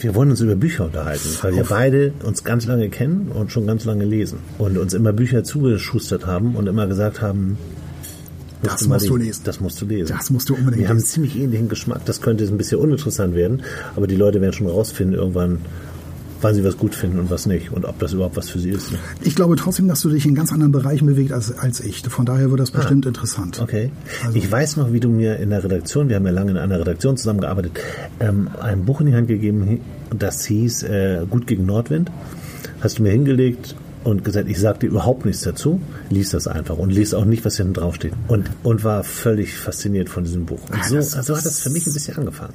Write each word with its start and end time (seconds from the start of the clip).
wir 0.00 0.14
wollen 0.14 0.30
uns 0.30 0.40
über 0.40 0.54
Bücher 0.56 0.86
unterhalten, 0.86 1.28
weil 1.42 1.54
wir 1.56 1.64
beide 1.64 2.12
uns 2.24 2.44
ganz 2.44 2.66
lange 2.66 2.88
kennen 2.88 3.30
und 3.34 3.52
schon 3.52 3.66
ganz 3.66 3.84
lange 3.84 4.04
lesen 4.04 4.38
und 4.58 4.78
uns 4.78 4.94
immer 4.94 5.12
Bücher 5.12 5.44
zugeschustert 5.44 6.26
haben 6.26 6.56
und 6.56 6.66
immer 6.68 6.86
gesagt 6.86 7.20
haben, 7.20 7.58
Das 8.62 8.86
musst 8.86 9.08
du 9.08 9.16
lesen. 9.16 9.42
Das 9.44 9.60
musst 9.60 9.80
du 9.80 9.86
lesen. 9.86 10.14
Das 10.16 10.30
musst 10.30 10.48
du 10.48 10.54
unbedingt 10.54 10.78
Wir 10.82 10.88
haben 10.88 10.96
einen 10.96 11.00
lesen. 11.00 11.12
ziemlich 11.12 11.38
ähnlichen 11.38 11.68
Geschmack. 11.68 12.02
Das 12.04 12.20
könnte 12.20 12.44
ein 12.44 12.58
bisschen 12.58 12.78
uninteressant 12.78 13.34
werden, 13.34 13.62
aber 13.96 14.06
die 14.06 14.16
Leute 14.16 14.40
werden 14.40 14.52
schon 14.52 14.66
rausfinden 14.66 15.14
irgendwann, 15.18 15.58
wann 16.42 16.54
sie 16.54 16.64
was 16.64 16.76
gut 16.76 16.94
finden 16.94 17.18
und 17.18 17.30
was 17.30 17.46
nicht 17.46 17.72
und 17.72 17.84
ob 17.84 17.98
das 17.98 18.12
überhaupt 18.12 18.36
was 18.36 18.48
für 18.48 18.58
sie 18.58 18.70
ist. 18.70 18.92
Ich 19.22 19.34
glaube 19.34 19.56
trotzdem, 19.56 19.88
dass 19.88 20.00
du 20.00 20.08
dich 20.08 20.24
in 20.26 20.34
ganz 20.34 20.52
anderen 20.52 20.72
Bereichen 20.72 21.06
bewegst 21.06 21.32
als, 21.32 21.56
als 21.58 21.80
ich. 21.80 22.00
Von 22.08 22.26
daher 22.26 22.50
wird 22.50 22.60
das 22.60 22.70
bestimmt 22.70 23.06
interessant. 23.06 23.58
Ah. 23.60 23.64
Okay. 23.64 23.90
Also- 24.24 24.36
ich 24.38 24.50
weiß 24.50 24.76
noch, 24.76 24.92
wie 24.92 25.00
du 25.00 25.08
mir 25.08 25.36
in 25.38 25.50
der 25.50 25.62
Redaktion, 25.64 26.08
wir 26.08 26.16
haben 26.16 26.26
ja 26.26 26.32
lange 26.32 26.52
in 26.52 26.56
einer 26.56 26.80
Redaktion 26.80 27.16
zusammengearbeitet, 27.16 27.72
ähm, 28.20 28.48
ein 28.60 28.84
Buch 28.84 29.00
in 29.00 29.06
die 29.08 29.14
Hand 29.14 29.28
gegeben, 29.28 29.80
das 30.16 30.44
hieß 30.46 30.82
äh, 30.84 31.26
Gut 31.28 31.46
gegen 31.46 31.66
Nordwind. 31.66 32.10
Hast 32.80 32.98
du 32.98 33.02
mir 33.02 33.10
hingelegt 33.10 33.74
und 34.04 34.24
gesagt, 34.24 34.48
ich 34.48 34.58
sag 34.58 34.80
dir 34.80 34.86
überhaupt 34.86 35.26
nichts 35.26 35.42
dazu, 35.42 35.80
lies 36.08 36.30
das 36.30 36.46
einfach 36.46 36.78
und 36.78 36.90
lies 36.90 37.12
auch 37.12 37.26
nicht, 37.26 37.44
was 37.44 37.58
hinten 37.58 37.74
drauf 37.74 37.96
steht. 37.96 38.12
Und, 38.28 38.50
und 38.62 38.82
war 38.82 39.04
völlig 39.04 39.54
fasziniert 39.54 40.08
von 40.08 40.24
diesem 40.24 40.46
Buch. 40.46 40.60
Und 40.72 40.84
so, 40.86 40.96
das- 40.96 41.10
so 41.12 41.36
hat 41.36 41.44
das 41.44 41.60
für 41.60 41.70
mich 41.70 41.86
ein 41.86 41.92
bisschen 41.92 42.16
angefangen. 42.16 42.54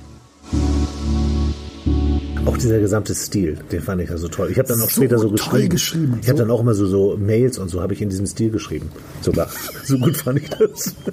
Auch 2.45 2.57
dieser 2.57 2.79
gesamte 2.79 3.13
Stil, 3.13 3.57
den 3.71 3.81
fand 3.81 4.01
ich 4.01 4.09
ja 4.09 4.17
so 4.17 4.27
toll. 4.27 4.49
Ich 4.51 4.57
habe 4.57 4.67
dann 4.67 4.81
auch 4.81 4.89
So 4.89 5.01
später 5.01 5.19
so 5.19 5.29
toll 5.29 5.67
geschrieben. 5.67 5.69
geschrieben, 5.69 6.17
Ich 6.21 6.27
habe 6.29 6.39
dann 6.39 6.49
auch 6.49 6.59
immer 6.61 6.73
so, 6.73 6.87
so 6.87 7.15
Mails 7.17 7.59
und 7.59 7.69
so 7.69 7.81
habe 7.81 7.93
ich 7.93 8.01
in 8.01 8.09
diesem 8.09 8.25
Stil 8.25 8.49
geschrieben. 8.49 8.89
Sogar. 9.21 9.47
So 9.83 9.97
gut 9.97 10.17
fand 10.17 10.39
ich 10.39 10.49
das. 10.49 10.95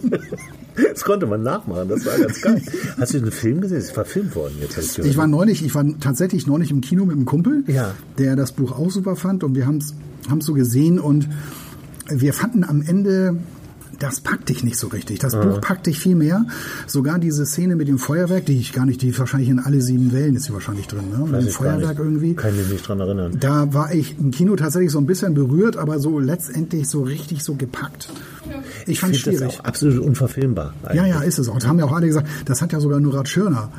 Das 0.92 1.02
konnte 1.02 1.26
man 1.26 1.42
nachmachen, 1.42 1.88
das 1.88 2.06
war 2.06 2.16
ganz 2.16 2.40
geil. 2.40 2.62
Hast 3.00 3.12
du 3.12 3.18
den 3.20 3.32
Film 3.32 3.60
gesehen? 3.60 3.78
Es 3.78 3.86
ist 3.86 3.90
verfilmt 3.94 4.36
worden 4.36 4.54
jetzt. 4.60 4.78
Ich. 4.78 4.98
Ich 5.04 5.16
war 5.16 5.26
neulich, 5.26 5.64
ich 5.64 5.74
war 5.74 5.84
tatsächlich 5.98 6.46
neulich 6.46 6.70
im 6.70 6.80
Kino 6.82 7.04
mit 7.04 7.16
einem 7.16 7.24
Kumpel, 7.24 7.64
Ja. 7.66 7.94
der 8.16 8.36
das 8.36 8.52
Buch 8.52 8.70
auch 8.78 8.88
super 8.88 9.16
fand 9.16 9.42
und 9.42 9.56
wir 9.56 9.66
haben 9.66 9.78
es 9.78 9.92
so 10.46 10.52
gesehen 10.54 11.00
und 11.00 11.28
wir 12.08 12.32
fanden 12.32 12.62
am 12.62 12.80
Ende, 12.82 13.36
das 13.98 14.20
packt 14.20 14.48
dich 14.48 14.62
nicht 14.62 14.76
so 14.76 14.88
richtig. 14.88 15.18
Das 15.18 15.34
Buch 15.34 15.60
packt 15.60 15.86
dich 15.86 15.98
viel 15.98 16.14
mehr. 16.14 16.46
Sogar 16.86 17.18
diese 17.18 17.44
Szene 17.46 17.74
mit 17.76 17.88
dem 17.88 17.98
Feuerwerk, 17.98 18.46
die 18.46 18.58
ich 18.58 18.72
gar 18.72 18.86
nicht, 18.86 19.02
die 19.02 19.16
wahrscheinlich 19.18 19.48
in 19.48 19.58
alle 19.58 19.80
sieben 19.82 20.12
Wellen 20.12 20.36
ist 20.36 20.44
sie 20.44 20.52
wahrscheinlich 20.52 20.86
drin, 20.86 21.10
ne? 21.10 21.26
Mit 21.26 21.42
dem 21.42 21.48
Feuerwerk 21.48 21.98
irgendwie. 21.98 22.34
Kann 22.34 22.52
ich 22.52 22.58
mich 22.58 22.72
nicht 22.72 22.88
dran 22.88 23.00
erinnern. 23.00 23.36
Da 23.40 23.72
war 23.74 23.92
ich 23.92 24.18
im 24.18 24.30
Kino 24.30 24.54
tatsächlich 24.56 24.92
so 24.92 24.98
ein 24.98 25.06
bisschen 25.06 25.34
berührt, 25.34 25.76
aber 25.76 25.98
so 25.98 26.18
letztendlich 26.18 26.88
so 26.88 27.02
richtig 27.02 27.42
so 27.42 27.54
gepackt. 27.54 28.08
Ich 28.86 29.00
fand 29.00 29.14
es 29.14 29.22
finde 29.22 29.38
das 29.38 29.46
schwierig. 29.48 29.60
auch 29.60 29.64
absolut 29.64 29.98
unverfilmbar. 29.98 30.74
Ja, 30.82 30.88
eigentlich. 30.88 31.06
ja, 31.08 31.20
ist 31.22 31.38
es 31.38 31.48
auch. 31.48 31.58
Das 31.58 31.66
haben 31.66 31.78
ja 31.78 31.84
auch 31.84 31.92
alle 31.92 32.06
gesagt. 32.06 32.28
Das 32.44 32.62
hat 32.62 32.72
ja 32.72 32.80
sogar 32.80 33.00
Nurat 33.00 33.28
Schirner 33.28 33.70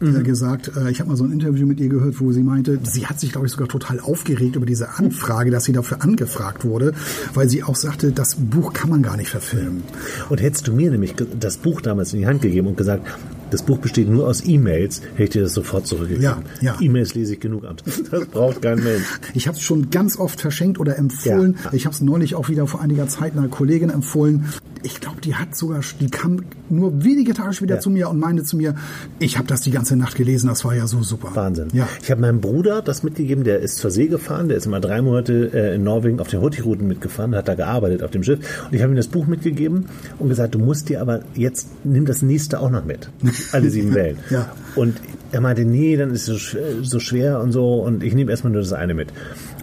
äh, 0.00 0.22
gesagt. 0.22 0.70
Äh, 0.76 0.90
ich 0.90 1.00
habe 1.00 1.10
mal 1.10 1.16
so 1.16 1.24
ein 1.24 1.32
Interview 1.32 1.66
mit 1.66 1.80
ihr 1.80 1.88
gehört, 1.88 2.20
wo 2.20 2.32
sie 2.32 2.42
meinte, 2.42 2.78
sie 2.82 3.06
hat 3.06 3.20
sich, 3.20 3.32
glaube 3.32 3.46
ich, 3.46 3.52
sogar 3.52 3.68
total 3.68 4.00
aufgeregt 4.00 4.56
über 4.56 4.66
diese 4.66 4.90
Anfrage, 4.90 5.50
dass 5.50 5.64
sie 5.64 5.72
dafür 5.72 6.02
angefragt 6.02 6.64
wurde, 6.64 6.92
weil 7.34 7.48
sie 7.48 7.62
auch 7.62 7.76
sagte, 7.76 8.12
das 8.12 8.36
Buch 8.36 8.72
kann 8.72 8.90
man 8.90 9.02
gar 9.02 9.16
nicht 9.16 9.30
verfilmen. 9.30 9.82
Und 10.28 10.40
hättest 10.40 10.68
du 10.68 10.72
mir 10.72 10.90
nämlich 10.90 11.14
das 11.38 11.56
Buch 11.58 11.80
damals 11.80 12.12
in 12.12 12.20
die 12.20 12.26
Hand 12.26 12.42
gegeben 12.42 12.68
und 12.68 12.76
gesagt, 12.76 13.06
das 13.50 13.62
Buch 13.62 13.78
besteht 13.78 14.08
nur 14.08 14.26
aus 14.26 14.42
E-Mails, 14.46 15.00
hätte 15.12 15.22
ich 15.24 15.30
dir 15.30 15.42
das 15.42 15.54
sofort 15.54 15.86
zurückgegeben. 15.86 16.22
Ja, 16.22 16.42
ja. 16.60 16.76
E-Mails 16.80 17.14
lese 17.14 17.34
ich 17.34 17.40
genug 17.40 17.64
ab. 17.64 17.82
Das 18.10 18.26
braucht 18.26 18.62
kein 18.62 18.82
Mensch. 18.82 19.04
Ich 19.34 19.46
habe 19.48 19.56
es 19.56 19.62
schon 19.62 19.90
ganz 19.90 20.18
oft 20.18 20.40
verschenkt 20.40 20.78
oder 20.80 20.96
empfohlen. 20.98 21.56
Ja. 21.64 21.72
Ich 21.72 21.86
habe 21.86 21.94
es 21.94 22.00
neulich 22.00 22.34
auch 22.34 22.48
wieder 22.48 22.66
vor 22.66 22.80
einiger 22.80 23.08
Zeit 23.08 23.36
einer 23.36 23.48
Kollegin 23.48 23.90
empfohlen. 23.90 24.46
Ich 24.84 25.00
glaube, 25.00 25.20
die 25.20 25.34
hat 25.34 25.56
sogar, 25.56 25.80
die 26.00 26.08
kam 26.08 26.42
nur 26.68 27.02
wenige 27.04 27.34
Tage 27.34 27.52
später 27.52 27.74
Ja. 27.74 27.80
zu 27.80 27.90
mir 27.90 28.08
und 28.08 28.18
meinte 28.20 28.44
zu 28.44 28.56
mir, 28.56 28.76
ich 29.18 29.36
habe 29.36 29.48
das 29.48 29.62
die 29.62 29.72
ganze 29.72 29.96
Nacht 29.96 30.14
gelesen, 30.14 30.46
das 30.48 30.64
war 30.64 30.74
ja 30.74 30.86
so 30.86 31.02
super. 31.02 31.30
Wahnsinn. 31.34 31.68
Ja. 31.72 31.88
Ich 32.00 32.10
habe 32.12 32.20
meinem 32.20 32.40
Bruder 32.40 32.80
das 32.80 33.02
mitgegeben, 33.02 33.42
der 33.42 33.58
ist 33.58 33.76
zur 33.76 33.90
See 33.90 34.06
gefahren, 34.06 34.46
der 34.48 34.56
ist 34.56 34.66
immer 34.66 34.78
drei 34.80 35.02
Monate 35.02 35.50
äh, 35.52 35.74
in 35.74 35.82
Norwegen 35.82 36.20
auf 36.20 36.28
den 36.28 36.40
Hurtigruten 36.40 36.86
mitgefahren, 36.86 37.34
hat 37.34 37.48
da 37.48 37.54
gearbeitet 37.56 38.04
auf 38.04 38.12
dem 38.12 38.22
Schiff. 38.22 38.38
Und 38.66 38.74
ich 38.76 38.82
habe 38.82 38.92
ihm 38.92 38.96
das 38.96 39.08
Buch 39.08 39.26
mitgegeben 39.26 39.86
und 40.20 40.28
gesagt, 40.28 40.54
du 40.54 40.60
musst 40.60 40.88
dir 40.88 41.00
aber 41.02 41.22
jetzt, 41.34 41.68
nimm 41.84 42.06
das 42.06 42.22
nächste 42.22 42.60
auch 42.60 42.70
noch 42.70 42.84
mit. 42.84 43.10
Alle 43.52 43.70
sieben 43.70 43.94
Wellen. 43.94 44.18
Ja. 44.30 44.52
Und 44.74 45.00
er 45.32 45.40
meinte, 45.40 45.64
nee, 45.64 45.96
dann 45.96 46.10
ist 46.12 46.22
es 46.22 46.26
so, 46.26 46.34
sch- 46.58 46.82
so 46.82 47.00
schwer 47.00 47.40
und 47.40 47.52
so 47.52 47.74
und 47.82 48.02
ich 48.02 48.14
nehme 48.14 48.30
erstmal 48.30 48.52
nur 48.52 48.62
das 48.62 48.72
eine 48.72 48.94
mit. 48.94 49.08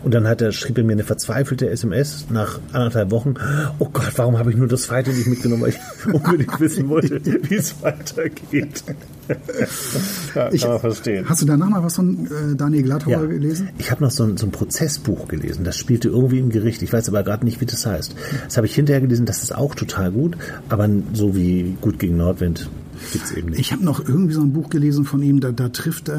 Und 0.03 0.13
dann 0.13 0.27
hat 0.27 0.41
er, 0.41 0.51
schrieb 0.51 0.77
er 0.77 0.83
mir 0.83 0.91
eine 0.93 1.03
verzweifelte 1.03 1.67
SMS 1.69 2.25
nach 2.29 2.59
anderthalb 2.73 3.09
Wochen. 3.11 3.33
Oh 3.79 3.87
Gott, 3.91 4.11
warum 4.17 4.37
habe 4.37 4.51
ich 4.51 4.57
nur 4.57 4.67
das 4.67 4.83
zweite 4.83 5.09
nicht 5.11 5.25
mitgenommen, 5.25 5.63
weil 5.63 5.69
ich 5.69 5.79
unbedingt 6.13 6.59
wissen 6.59 6.89
wollte, 6.89 7.19
wie 7.23 7.55
es 7.55 7.81
weitergeht. 7.81 8.83
ja, 10.35 10.49
Ich- 10.51 10.61
kann 10.61 10.71
man 10.71 10.79
verstehen. 10.79 11.25
Hast 11.27 11.41
du 11.41 11.45
danach 11.45 11.69
mal 11.69 11.83
was 11.83 11.95
von 11.95 12.25
äh, 12.25 12.55
Daniel 12.55 12.83
Gladhauer 12.83 13.27
gelesen? 13.27 13.69
Ich 13.79 13.89
habe 13.91 14.03
noch 14.03 14.11
so 14.11 14.23
ein, 14.23 14.37
so 14.37 14.45
ein 14.45 14.51
Prozessbuch 14.51 15.27
gelesen. 15.27 15.63
Das 15.63 15.77
spielte 15.77 16.09
irgendwie 16.09 16.39
im 16.39 16.49
Gericht. 16.49 16.81
Ich 16.83 16.93
weiß 16.93 17.09
aber 17.09 17.23
gerade 17.23 17.45
nicht, 17.45 17.61
wie 17.61 17.65
das 17.65 17.85
heißt. 17.85 18.15
Das 18.45 18.57
habe 18.57 18.67
ich 18.67 18.75
hinterher 18.75 19.01
gelesen. 19.01 19.25
Das 19.25 19.41
ist 19.41 19.55
auch 19.55 19.73
total 19.75 20.11
gut. 20.11 20.37
Aber 20.69 20.87
so 21.13 21.35
wie 21.35 21.75
gut 21.81 21.97
gegen 21.99 22.17
Nordwind 22.17 22.69
gibt's 23.13 23.31
eben 23.31 23.49
nicht. 23.49 23.59
Ich 23.59 23.71
habe 23.71 23.83
noch 23.83 23.99
irgendwie 23.99 24.33
so 24.33 24.41
ein 24.41 24.53
Buch 24.53 24.69
gelesen 24.69 25.05
von 25.05 25.21
ihm, 25.21 25.39
da, 25.39 25.51
da 25.51 25.69
trifft 25.69 26.09
äh, 26.09 26.13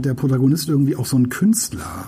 der 0.00 0.14
Protagonist 0.14 0.68
irgendwie 0.68 0.96
auch 0.96 1.06
so 1.06 1.16
einen 1.16 1.28
Künstler. 1.28 2.06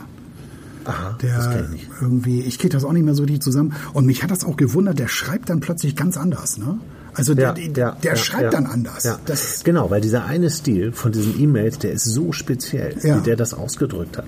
Aha, 0.85 1.17
das 1.21 1.49
Der 1.49 1.53
kenn 1.55 1.65
ich 1.65 1.71
nicht. 1.83 1.89
irgendwie, 2.01 2.41
ich 2.43 2.59
kriege 2.59 2.73
das 2.73 2.85
auch 2.85 2.93
nicht 2.93 3.05
mehr 3.05 3.15
so 3.15 3.23
richtig 3.25 3.43
zusammen. 3.43 3.75
Und 3.93 4.07
mich 4.07 4.23
hat 4.23 4.31
das 4.31 4.45
auch 4.45 4.57
gewundert, 4.57 4.99
der 4.99 5.09
schreibt 5.09 5.51
dann 5.51 5.61
plötzlich 5.61 5.97
ganz 5.97 6.17
anders, 6.17 6.59
ne? 6.59 6.79
Also 7.15 7.35
der, 7.35 7.55
der, 7.55 7.93
der 8.03 8.15
schreibt 8.17 8.53
dann 8.53 8.67
anders. 8.67 9.05
Ja. 9.05 9.19
Das, 9.25 9.65
genau, 9.65 9.91
weil 9.91 10.03
dieser 10.03 10.27
eine 10.27 10.51
Stil 10.51 10.93
von 10.93 11.13
diesen 11.13 11.41
E-Mails, 11.41 11.79
der 11.79 11.93
ist 11.93 12.05
so 12.05 12.31
speziell, 12.33 12.95
Ja. 13.03 13.17
wie 13.17 13.23
der 13.23 13.37
das 13.37 13.55
ausgedrückt 13.55 14.19
hat. 14.19 14.27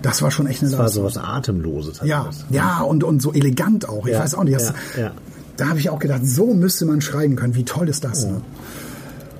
das 0.00 0.22
war 0.22 0.30
schon 0.30 0.46
echt 0.46 0.62
eine 0.62 0.70
Das 0.70 0.78
war 0.78 0.86
Leistung. 0.86 1.02
so 1.02 1.06
was 1.08 1.18
Atemloses. 1.18 2.00
hat 2.00 2.08
Ja, 2.08 2.24
das. 2.24 2.46
ja, 2.48 2.80
und, 2.80 3.04
und 3.04 3.20
so 3.20 3.32
elegant 3.34 3.86
auch. 3.86 4.06
Ich 4.06 4.12
Ja, 4.14 4.20
weiß 4.20 4.34
auch 4.34 4.44
nicht. 4.44 4.56
Das, 4.56 4.72
ja, 4.96 5.02
ja. 5.02 5.10
Da 5.58 5.68
habe 5.68 5.78
ich 5.78 5.90
auch 5.90 5.98
gedacht, 5.98 6.22
so 6.26 6.54
müsste 6.54 6.86
man 6.86 7.02
schreiben 7.02 7.36
können. 7.36 7.54
Wie 7.54 7.64
toll 7.66 7.86
ist 7.90 8.02
das? 8.02 8.24
Ne? 8.24 8.40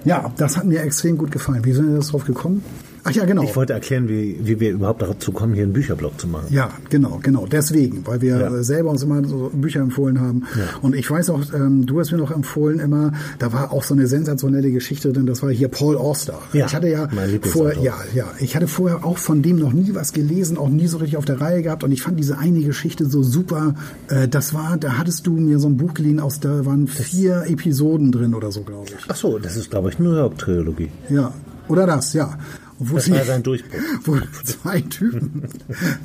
Ja, 0.05 0.33
das 0.37 0.57
hat 0.57 0.65
mir 0.65 0.83
extrem 0.83 1.19
gut 1.19 1.31
gefallen. 1.31 1.65
Wie 1.65 1.73
sind 1.73 1.89
wir 1.89 1.97
das 1.97 2.09
drauf 2.09 2.25
gekommen? 2.25 2.65
Ach 3.05 3.11
ja, 3.13 3.25
genau. 3.25 3.43
Ich 3.43 3.57
wollte 3.57 3.73
erklären, 3.73 4.09
wie, 4.09 4.39
wie 4.43 4.61
wir 4.61 4.71
überhaupt 4.73 5.03
dazu 5.03 5.33
kommen, 5.33 5.55
hier 5.55 5.65
einen 5.65 5.73
Bücherblock 5.73 6.21
zu 6.21 6.27
machen. 6.29 6.47
Ja, 6.51 6.71
genau, 6.91 7.19
genau. 7.23 7.47
Deswegen, 7.47 8.07
weil 8.07 8.21
wir 8.21 8.39
Ja. 8.39 8.55
äh, 8.55 8.63
selber 8.65 8.91
uns 8.91 9.03
immer 9.03 9.25
so 9.27 9.51
Bücher 9.55 9.81
empfohlen 9.81 10.21
haben. 10.21 10.45
Und 10.83 10.95
ich 10.95 11.11
weiß 11.11 11.31
auch, 11.31 11.41
ähm, 11.55 11.87
du 11.87 11.99
hast 12.01 12.13
mir 12.13 12.19
noch 12.19 12.31
empfohlen 12.31 12.79
immer, 12.81 13.13
da 13.39 13.53
war 13.53 13.73
auch 13.73 13.83
so 13.85 13.95
eine 13.95 14.07
sensationelle 14.07 14.71
Geschichte 14.71 15.13
drin, 15.13 15.27
das 15.27 15.43
war 15.43 15.51
hier 15.51 15.69
Paul 15.69 15.97
Auster. 15.97 16.39
Ja, 16.53 16.67
ich 16.67 16.75
hatte 16.75 16.89
ja 16.89 17.09
vorher, 17.43 17.81
ja, 17.83 17.95
ja, 18.15 18.27
ich 18.39 18.55
hatte 18.57 18.69
vorher 18.69 19.05
auch 19.05 19.19
von 19.19 19.43
dem 19.43 19.57
noch 19.57 19.73
nie 19.73 19.95
was 19.95 20.13
gelesen, 20.13 20.59
auch 20.59 20.69
nie 20.69 20.87
so 20.87 20.99
richtig 20.99 21.17
auf 21.17 21.25
der 21.25 21.41
Reihe 21.41 21.63
gehabt. 21.63 21.85
Und 21.85 21.93
ich 21.93 22.03
fand 22.03 22.19
diese 22.19 22.39
eine 22.39 22.61
Geschichte 22.61 23.07
so 23.07 23.23
super. 23.23 23.75
Äh, 24.09 24.29
das 24.29 24.53
war, 24.55 24.77
da 24.77 24.99
hattest 24.99 25.27
du 25.27 25.33
mir 25.33 25.59
so 25.59 25.69
ein 25.69 25.77
Buch 25.77 25.95
geliehen, 25.95 26.21
aus 26.21 26.41
da 26.41 26.65
waren 26.67 26.87
vier 26.87 27.45
Episoden 27.47 28.13
drin 28.13 28.35
oder 28.35 28.51
so, 28.53 28.63
glaube 28.63 28.89
ich. 28.89 29.05
Ach 29.09 29.17
so, 29.17 29.39
das 29.39 29.57
ist, 29.57 29.71
glaube 29.71 29.89
ich, 29.91 29.99
New 29.99 30.13
York-Trilogie. 30.15 30.91
Ja, 31.09 31.33
oder 31.69 31.87
das, 31.87 32.13
ja. 32.13 32.39
Und 32.81 32.91
Wo 32.91 32.97
Das 32.97 33.05
sie, 33.05 33.13
war 33.13 33.25
sein 33.25 33.43
Durchbruch. 33.43 33.79
wo 34.05 34.19
zwei 34.45 34.81
Typen 34.81 35.43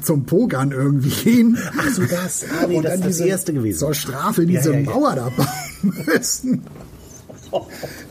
zum 0.01 0.25
Pokern 0.25 0.72
irgendwie 0.72 1.10
gehen. 1.10 1.57
Ach 1.77 1.89
so, 1.89 2.04
das. 2.04 2.44
Ah, 2.62 2.68
nee, 2.68 2.77
und 2.77 2.83
das 2.83 2.92
dann 2.92 3.00
ist 3.01 3.07
das 3.07 3.18
diese, 3.18 3.30
erste 3.30 3.54
gewesen. 3.54 3.80
Zur 3.80 3.94
Strafe 3.94 4.45
diese 4.45 4.72
Ja, 4.74 4.80
ja, 4.80 4.81
ja. 4.86 4.89
Mauer 4.92 5.16
da 5.16 5.30
bauen 5.30 5.94
müssen. 6.06 6.62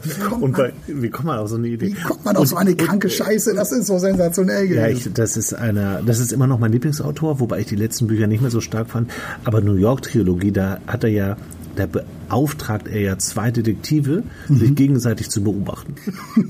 Wie 0.03 0.21
kommt, 0.23 0.43
Und 0.43 0.53
man, 0.53 0.61
bei, 0.61 0.73
wie 0.87 1.11
kommt 1.11 1.27
man 1.27 1.39
auf 1.39 1.49
so 1.51 1.57
eine 1.57 1.69
Idee? 1.69 1.89
wie 1.89 2.01
kommt 2.03 2.25
man 2.25 2.37
auf 2.37 2.47
so 2.49 2.57
eine 2.57 2.75
kranke 2.75 3.11
Scheiße? 3.11 3.55
Das 3.55 3.73
ist 3.73 3.87
so 3.87 3.99
sensationell 3.99 4.65
Ja, 4.73 4.87
gewesen. 4.87 5.09
ich, 5.09 5.13
das 5.15 5.37
ist 5.37 5.53
einer, 5.53 6.01
das 6.03 6.19
ist 6.19 6.33
immer 6.33 6.47
noch 6.47 6.59
mein 6.59 6.73
Lieblingsautor, 6.73 7.41
wobei 7.41 7.61
ich 7.61 7.67
die 7.67 7.77
letzten 7.77 8.07
Bücher 8.07 8.27
nicht 8.27 8.41
mehr 8.41 8.51
so 8.51 8.63
stark 8.63 8.89
fand. 8.89 9.11
Aber 9.45 9.61
New 9.61 9.75
York 9.75 10.01
Trilogie, 10.03 10.53
da 10.53 10.79
hat 10.87 11.05
er 11.05 11.11
ja, 11.11 11.37
da 11.77 11.87
beauftragt 11.87 12.89
er 12.89 13.01
ja 13.01 13.19
zwei 13.19 13.51
Detektive, 13.51 14.23
Mhm. 14.49 14.59
sich 14.59 14.75
gegenseitig 14.75 15.31
zu 15.31 15.43
beobachten. 15.43 15.95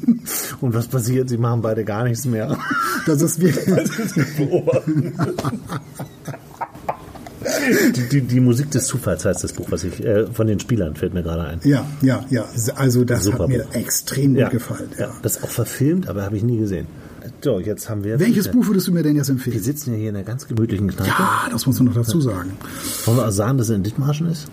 Und 0.60 0.74
was 0.74 0.88
passiert? 0.88 1.28
Sie 1.28 1.38
machen 1.38 1.62
beide 1.62 1.84
gar 1.84 2.04
nichts 2.04 2.24
mehr. 2.26 2.56
Das 3.06 3.20
ist 3.22 3.40
wirklich, 3.40 3.64
beobachten. 4.36 5.12
die, 7.94 8.08
die, 8.08 8.20
die 8.22 8.40
Musik 8.40 8.70
des 8.70 8.86
Zufalls 8.86 9.24
heißt 9.24 9.44
das 9.44 9.52
Buch, 9.52 9.66
was 9.70 9.84
ich 9.84 10.02
äh, 10.04 10.26
von 10.26 10.46
den 10.46 10.60
Spielern 10.60 10.96
fällt 10.96 11.14
mir 11.14 11.22
gerade 11.22 11.42
ein. 11.44 11.60
Ja, 11.64 11.84
ja, 12.02 12.24
ja. 12.30 12.44
Also 12.76 13.04
das 13.04 13.24
Super 13.24 13.40
hat 13.44 13.48
mir 13.48 13.64
Buch. 13.64 13.74
extrem 13.74 14.32
gut 14.32 14.40
Ja. 14.40 14.48
gefallen. 14.48 14.88
Ja. 14.98 15.06
Ja, 15.06 15.12
das 15.22 15.36
ist 15.36 15.44
auch 15.44 15.50
verfilmt, 15.50 16.08
aber 16.08 16.22
habe 16.22 16.36
ich 16.36 16.42
nie 16.42 16.58
gesehen. 16.58 16.86
So, 17.42 17.58
jetzt 17.60 17.88
haben 17.90 18.04
wir. 18.04 18.18
Welches 18.20 18.48
Buch 18.50 18.66
würdest 18.66 18.88
du 18.88 18.92
mir 18.92 19.02
denn 19.02 19.16
jetzt 19.16 19.28
Wir 19.28 19.34
empfehlen? 19.34 19.62
sitzen 19.62 19.92
ja 19.92 19.98
hier 19.98 20.10
in 20.10 20.16
einer 20.16 20.24
ganz 20.24 20.46
gemütlichen 20.46 20.88
Kneipe. 20.88 21.08
Ja, 21.10 21.46
das 21.50 21.66
muss 21.66 21.76
man 21.78 21.86
noch 21.88 21.94
dazu 21.94 22.20
sagen. 22.20 22.52
Wollen 23.04 23.16
wir 23.18 23.26
auch 23.28 23.32
sagen, 23.32 23.58
dass 23.58 23.68
er 23.70 23.76
in 23.76 23.82
Dithmarschen 23.82 24.26
ist? 24.30 24.48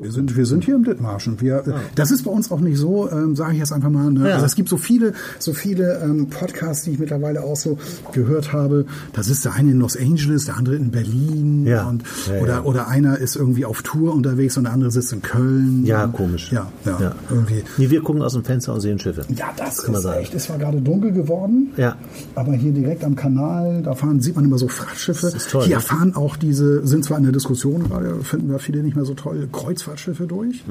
Wir 0.00 0.12
sind, 0.12 0.34
wir 0.36 0.46
sind 0.46 0.64
hier 0.64 0.76
im 0.76 0.84
Dithmarschen. 0.84 1.40
Wir, 1.40 1.62
Das 1.94 2.10
ist 2.10 2.22
bei 2.24 2.30
uns 2.30 2.50
auch 2.50 2.60
nicht 2.60 2.78
so, 2.78 3.10
ähm, 3.10 3.36
sage 3.36 3.52
ich 3.52 3.58
jetzt 3.58 3.72
einfach 3.72 3.90
mal. 3.90 4.10
Ne? 4.10 4.28
Ja. 4.28 4.34
Also 4.36 4.46
es 4.46 4.54
gibt 4.54 4.68
so 4.68 4.76
viele, 4.78 5.12
so 5.38 5.52
viele 5.52 6.00
ähm, 6.02 6.28
Podcasts, 6.30 6.84
die 6.84 6.92
ich 6.92 6.98
mittlerweile 6.98 7.42
auch 7.42 7.56
so 7.56 7.76
gehört 8.12 8.52
habe. 8.52 8.86
Das 9.12 9.28
ist 9.28 9.44
der 9.44 9.52
eine 9.54 9.72
in 9.72 9.78
Los 9.80 9.96
Angeles, 9.96 10.46
der 10.46 10.56
andere 10.56 10.76
in 10.76 10.90
Berlin. 10.90 11.66
Ja. 11.66 11.86
Und, 11.88 12.02
Ja, 12.28 12.40
oder, 12.40 12.52
ja. 12.54 12.62
oder 12.62 12.88
einer 12.88 13.18
ist 13.18 13.36
irgendwie 13.36 13.64
auf 13.66 13.82
Tour 13.82 14.14
unterwegs 14.14 14.56
und 14.56 14.64
der 14.64 14.72
andere 14.72 14.90
sitzt 14.90 15.12
in 15.12 15.20
Köln. 15.22 15.84
Ja, 15.84 16.04
Und- 16.04 16.12
komisch. 16.14 16.50
Ja, 16.50 16.70
ja, 16.84 16.96
Ja. 17.00 17.14
irgendwie. 17.28 17.62
Nee, 17.76 17.90
wir 17.90 18.00
gucken 18.02 18.22
aus 18.22 18.32
dem 18.32 18.44
Fenster 18.44 18.72
und 18.74 18.80
sehen 18.80 18.98
Schiffe. 18.98 19.24
Ja, 19.34 19.46
das 19.56 19.82
kann 19.82 19.92
man 19.92 19.98
ist 19.98 20.04
sagen. 20.04 20.20
echt. 20.20 20.34
Es 20.34 20.48
war 20.48 20.56
gerade 20.58 20.80
dunkel 20.80 21.12
geworden. 21.12 21.68
Ja. 21.76 21.96
Aber 22.34 22.52
hier 22.54 22.72
direkt 22.72 23.04
am 23.04 23.16
Kanal, 23.16 23.82
da 23.82 23.94
fahren, 23.94 24.20
sieht 24.20 24.34
man 24.36 24.44
immer 24.46 24.58
so 24.58 24.68
Frachtschiffe. 24.68 25.26
Das 25.26 25.34
ist 25.34 25.50
toll, 25.50 25.64
hier 25.66 25.76
ne? 25.76 25.82
fahren 25.82 26.14
auch 26.16 26.36
diese, 26.36 26.86
sind 26.86 27.04
zwar 27.04 27.18
in 27.18 27.24
der 27.24 27.32
Diskussion 27.32 27.84
gerade, 27.88 28.14
finden 28.22 28.48
wir 28.50 28.58
viele 28.58 28.82
nicht 28.82 28.96
mehr 28.96 29.04
so 29.04 29.14
toll, 29.14 29.48
Kreuzfahrtschiffe 29.90 30.26
durch. 30.26 30.64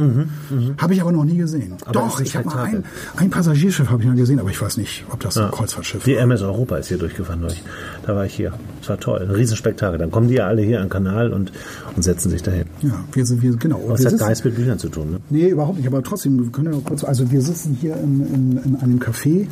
Habe 0.78 0.94
ich 0.94 1.02
aber 1.02 1.12
noch 1.12 1.26
nie 1.26 1.38
gesehen. 1.38 1.70
Mhm, 1.70 1.78
Aber 1.86 1.92
Doch, 1.94 2.20
es 2.20 2.28
ich 2.28 2.36
habe 2.36 2.48
mal 2.48 2.64
ein, 2.66 2.84
ein 3.18 3.30
Passagierschiff 3.30 3.90
habe 3.90 4.02
ich 4.02 4.08
mal 4.08 4.16
gesehen, 4.16 4.40
aber 4.40 4.50
ich 4.50 4.62
weiß 4.62 4.78
nicht, 4.78 5.06
ob 5.12 5.20
das 5.20 5.38
ein 5.38 5.52
Kreuzfahrtschiff 5.52 6.04
Die. 6.04 6.16
MS 6.16 6.42
Europa 6.42 6.78
ist 6.78 6.88
hier 6.88 6.98
durchgefahren 6.98 7.42
durch. 7.42 7.62
Da 8.06 8.16
war 8.16 8.26
ich 8.26 8.34
hier. 8.34 8.54
Das 8.80 8.90
war 8.90 9.00
toll. 9.00 9.22
Ein 9.22 9.32
Riesenspektakel. 9.36 9.98
Dann 10.00 10.12
kommen 10.12 10.28
die 10.28 10.36
ja 10.36 10.48
alle 10.48 10.62
hier 10.62 10.78
an 10.80 10.86
den 10.86 10.90
Kanal 10.90 11.34
und, 11.34 11.52
und 11.96 12.04
setzen 12.04 12.30
sich 12.30 12.42
dahin. 12.44 12.66
Ja, 12.82 13.04
wir 13.12 13.26
sind, 13.26 13.42
wir, 13.42 13.56
genau. 13.56 13.82
Was 13.88 14.06
hat 14.06 14.14
nichts 14.14 14.44
mit 14.44 14.56
Büchern 14.56 14.80
zu 14.80 14.90
tun, 14.90 15.12
ne? 15.12 15.20
Nee, 15.30 15.50
überhaupt 15.50 15.78
nicht. 15.78 15.88
Aber 15.88 16.02
trotzdem, 16.04 16.42
wir 16.42 16.52
können 16.52 16.68
ja 16.72 16.78
noch 16.78 16.86
kurz. 16.86 17.04
Also 17.04 17.30
wir 17.32 17.42
sitzen 17.42 17.78
hier 17.80 17.96
in, 17.98 18.26
in, 18.34 18.58
in 18.64 18.76
einem 18.78 19.00
Café. 19.00 19.48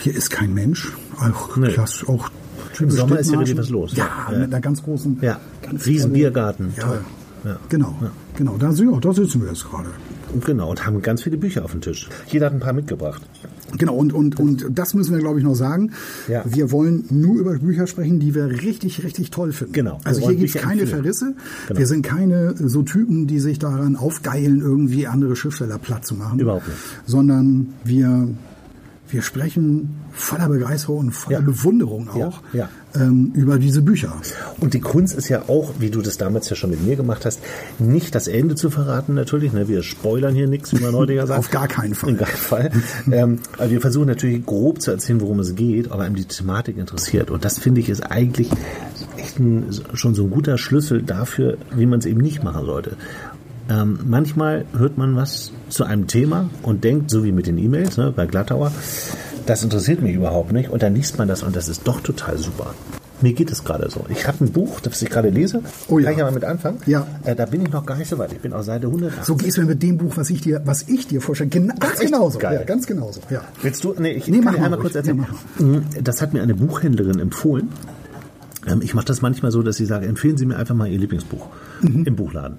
Hier 0.00 0.14
ist 0.14 0.30
kein 0.30 0.54
Mensch. 0.54 0.92
Auch 1.18 1.56
Nee. 1.56 1.68
klasse, 1.72 2.08
auch 2.08 2.30
Im 2.78 2.90
Sommer 2.90 3.18
ist 3.18 3.30
hier 3.30 3.38
wirklich 3.38 3.58
was 3.58 3.70
los. 3.70 3.92
Ja, 3.96 4.06
Ja. 4.30 4.38
mit 4.38 4.52
einer 4.52 4.60
ganz 4.60 4.82
großen. 4.84 5.18
Ja. 5.20 5.40
ganz 5.62 5.84
Riesen 5.86 6.10
tolle- 6.10 6.14
Biergarten. 6.14 6.74
Ja, 7.44 7.50
Toll. 7.50 7.52
Ja. 7.52 7.58
genau, 7.68 7.94
genau. 8.36 8.56
Da, 8.58 8.70
ja, 8.70 9.00
da 9.00 9.12
sitzen 9.12 9.40
wir 9.42 9.48
jetzt 9.48 9.64
gerade. 9.64 9.90
Genau, 10.44 10.70
und 10.70 10.86
haben 10.86 11.00
ganz 11.02 11.22
viele 11.22 11.36
Bücher 11.36 11.64
auf 11.64 11.72
dem 11.72 11.80
Tisch. 11.80 12.08
Jeder 12.28 12.46
hat 12.46 12.52
ein 12.52 12.60
paar 12.60 12.72
mitgebracht. 12.72 13.22
Genau, 13.76 13.96
und, 13.96 14.12
und, 14.12 14.40
und 14.40 14.66
das 14.70 14.94
müssen 14.94 15.12
wir, 15.12 15.18
glaube 15.18 15.38
ich, 15.38 15.44
noch 15.44 15.54
sagen. 15.54 15.92
Ja. 16.26 16.42
Wir 16.46 16.70
wollen 16.70 17.04
nur 17.10 17.36
über 17.36 17.58
Bücher 17.58 17.86
sprechen, 17.86 18.18
die 18.18 18.34
wir 18.34 18.46
richtig, 18.46 19.04
richtig 19.04 19.30
toll 19.30 19.52
finden. 19.52 19.74
Genau. 19.74 20.00
Also 20.04 20.22
hier 20.22 20.36
gibt's 20.36 20.54
Bücher 20.54 20.66
keine 20.66 20.82
empfehlen. 20.82 21.02
Verrisse. 21.02 21.34
Genau. 21.68 21.78
Wir 21.78 21.86
sind 21.86 22.02
keine 22.02 22.54
so 22.56 22.82
Typen, 22.82 23.26
die 23.26 23.40
sich 23.40 23.58
daran 23.58 23.96
aufgeilen, 23.96 24.60
irgendwie 24.60 25.06
andere 25.06 25.36
Schriftsteller 25.36 25.78
platt 25.78 26.06
zu 26.06 26.14
machen. 26.14 26.38
Überhaupt 26.38 26.66
nicht. 26.66 26.78
Sondern 27.06 27.74
wir, 27.84 28.28
wir 29.10 29.22
sprechen 29.22 29.96
voller 30.12 30.48
Begeisterung 30.48 30.98
und 30.98 31.12
voller 31.12 31.38
Ja. 31.38 31.44
Bewunderung 31.44 32.08
Ja, 32.16 32.26
auch 32.26 32.42
ja. 32.52 32.68
Ähm, 32.94 33.32
über 33.34 33.58
diese 33.58 33.82
Bücher. 33.82 34.14
Und 34.60 34.74
die 34.74 34.80
Kunst 34.80 35.14
ist 35.14 35.28
ja 35.28 35.42
auch, 35.48 35.74
wie 35.78 35.90
du 35.90 36.00
das 36.00 36.16
damals 36.16 36.48
ja 36.48 36.56
schon 36.56 36.70
mit 36.70 36.84
mir 36.84 36.96
gemacht 36.96 37.24
hast, 37.26 37.40
nicht 37.78 38.14
das 38.14 38.28
Ende 38.28 38.54
zu 38.54 38.70
verraten 38.70 39.14
natürlich. 39.14 39.52
Ne? 39.52 39.68
Wir 39.68 39.82
spoilern 39.82 40.34
hier 40.34 40.48
nichts, 40.48 40.72
wie 40.72 40.82
man 40.82 40.94
heute 40.94 41.12
ja 41.12 41.26
sagt. 41.26 41.38
Auf 41.38 41.50
gar 41.50 41.68
keinen 41.68 41.94
Fall. 41.94 42.10
In 42.10 42.16
keinem 42.16 42.28
Fall. 42.28 42.70
ähm, 43.10 43.38
aber 43.56 43.70
wir 43.70 43.80
versuchen 43.80 44.06
natürlich 44.06 44.44
grob 44.44 44.80
zu 44.80 44.90
erzählen, 44.90 45.20
worum 45.20 45.40
es 45.40 45.54
geht, 45.54 45.90
aber 45.92 46.04
einem 46.04 46.16
die 46.16 46.24
Thematik 46.24 46.78
interessiert. 46.78 47.30
Und 47.30 47.44
das 47.44 47.58
finde 47.58 47.80
ich 47.80 47.88
ist 47.88 48.00
eigentlich 48.00 48.50
echt 49.16 49.38
ein, 49.38 49.66
schon 49.94 50.14
so 50.14 50.24
ein 50.24 50.30
guter 50.30 50.58
Schlüssel 50.58 51.02
dafür, 51.02 51.58
wie 51.74 51.86
man 51.86 51.98
es 52.00 52.06
eben 52.06 52.20
nicht 52.20 52.42
machen 52.42 52.64
sollte. 52.64 52.96
Ähm, 53.70 53.98
manchmal 54.06 54.64
hört 54.76 54.96
man 54.98 55.14
was 55.16 55.52
zu 55.68 55.84
einem 55.84 56.06
Thema 56.06 56.48
und 56.62 56.84
denkt, 56.84 57.10
so 57.10 57.22
wie 57.24 57.32
mit 57.32 57.46
den 57.46 57.58
E-Mails 57.58 57.96
ne, 57.98 58.12
bei 58.14 58.26
Glattauer, 58.26 58.72
das 59.46 59.62
interessiert 59.62 60.00
mich 60.02 60.14
überhaupt 60.14 60.52
nicht. 60.52 60.70
Und 60.70 60.82
dann 60.82 60.94
liest 60.94 61.18
man 61.18 61.28
das 61.28 61.42
und 61.42 61.54
das 61.54 61.68
ist 61.68 61.86
doch 61.86 62.00
total 62.00 62.38
super. 62.38 62.74
Mir 63.20 63.32
geht 63.32 63.50
es 63.50 63.64
gerade 63.64 63.90
so. 63.90 64.04
Ich 64.10 64.28
habe 64.28 64.44
ein 64.44 64.52
Buch, 64.52 64.78
das 64.80 65.02
ich 65.02 65.10
gerade 65.10 65.28
lese. 65.30 65.60
Oh 65.88 65.98
ja. 65.98 66.04
Kann 66.04 66.12
ich 66.12 66.18
ja 66.20 66.24
mal 66.24 66.30
mit 66.32 66.44
anfangen? 66.44 66.78
Ja. 66.86 67.04
Äh, 67.24 67.34
da 67.34 67.46
bin 67.46 67.62
ich 67.62 67.70
noch 67.72 67.84
gar 67.84 67.96
nicht 67.98 68.08
so 68.08 68.16
weit. 68.16 68.32
Ich 68.32 68.38
bin 68.38 68.52
auf 68.52 68.62
Seite 68.64 68.86
100. 68.86 69.24
So 69.24 69.34
gehst 69.34 69.56
du 69.58 69.62
mit 69.62 69.82
dem 69.82 69.98
Buch, 69.98 70.16
was 70.16 70.30
ich 70.30 70.40
dir, 70.40 70.62
was 70.64 70.82
ich 70.88 71.08
dir 71.08 71.20
vorstelle. 71.20 71.50
Gena 71.50 71.74
ganz 71.80 71.98
genauso. 71.98 72.38
Geil. 72.38 72.58
Ja, 72.60 72.64
ganz 72.64 72.86
genauso. 72.86 73.20
Ja. 73.28 73.42
Willst 73.60 73.82
du? 73.82 73.94
Nee, 73.98 74.12
ich 74.12 74.28
Nee, 74.28 74.38
kann 74.40 74.54
dir 74.54 74.58
mal 74.60 74.64
einmal 74.66 74.78
ruhig. 74.78 74.92
kurz 74.92 74.94
erzählen. 74.94 75.26
Ja, 75.58 75.64
Mm, 75.64 75.82
das 76.02 76.22
hat 76.22 76.32
mir 76.32 76.42
eine 76.42 76.54
Buchhändlerin 76.54 77.18
empfohlen. 77.18 77.68
Ähm, 78.68 78.82
Ich 78.82 78.94
mache 78.94 79.06
das 79.06 79.20
manchmal 79.20 79.50
so, 79.50 79.62
dass 79.62 79.76
sie 79.76 79.84
sage, 79.86 80.06
empfehlen 80.06 80.36
Sie 80.38 80.46
mir 80.46 80.56
einfach 80.56 80.76
mal 80.76 80.86
Ihr 80.88 80.98
Lieblingsbuch 80.98 81.44
Mhm. 81.80 82.04
im 82.04 82.16
Buchladen. 82.16 82.58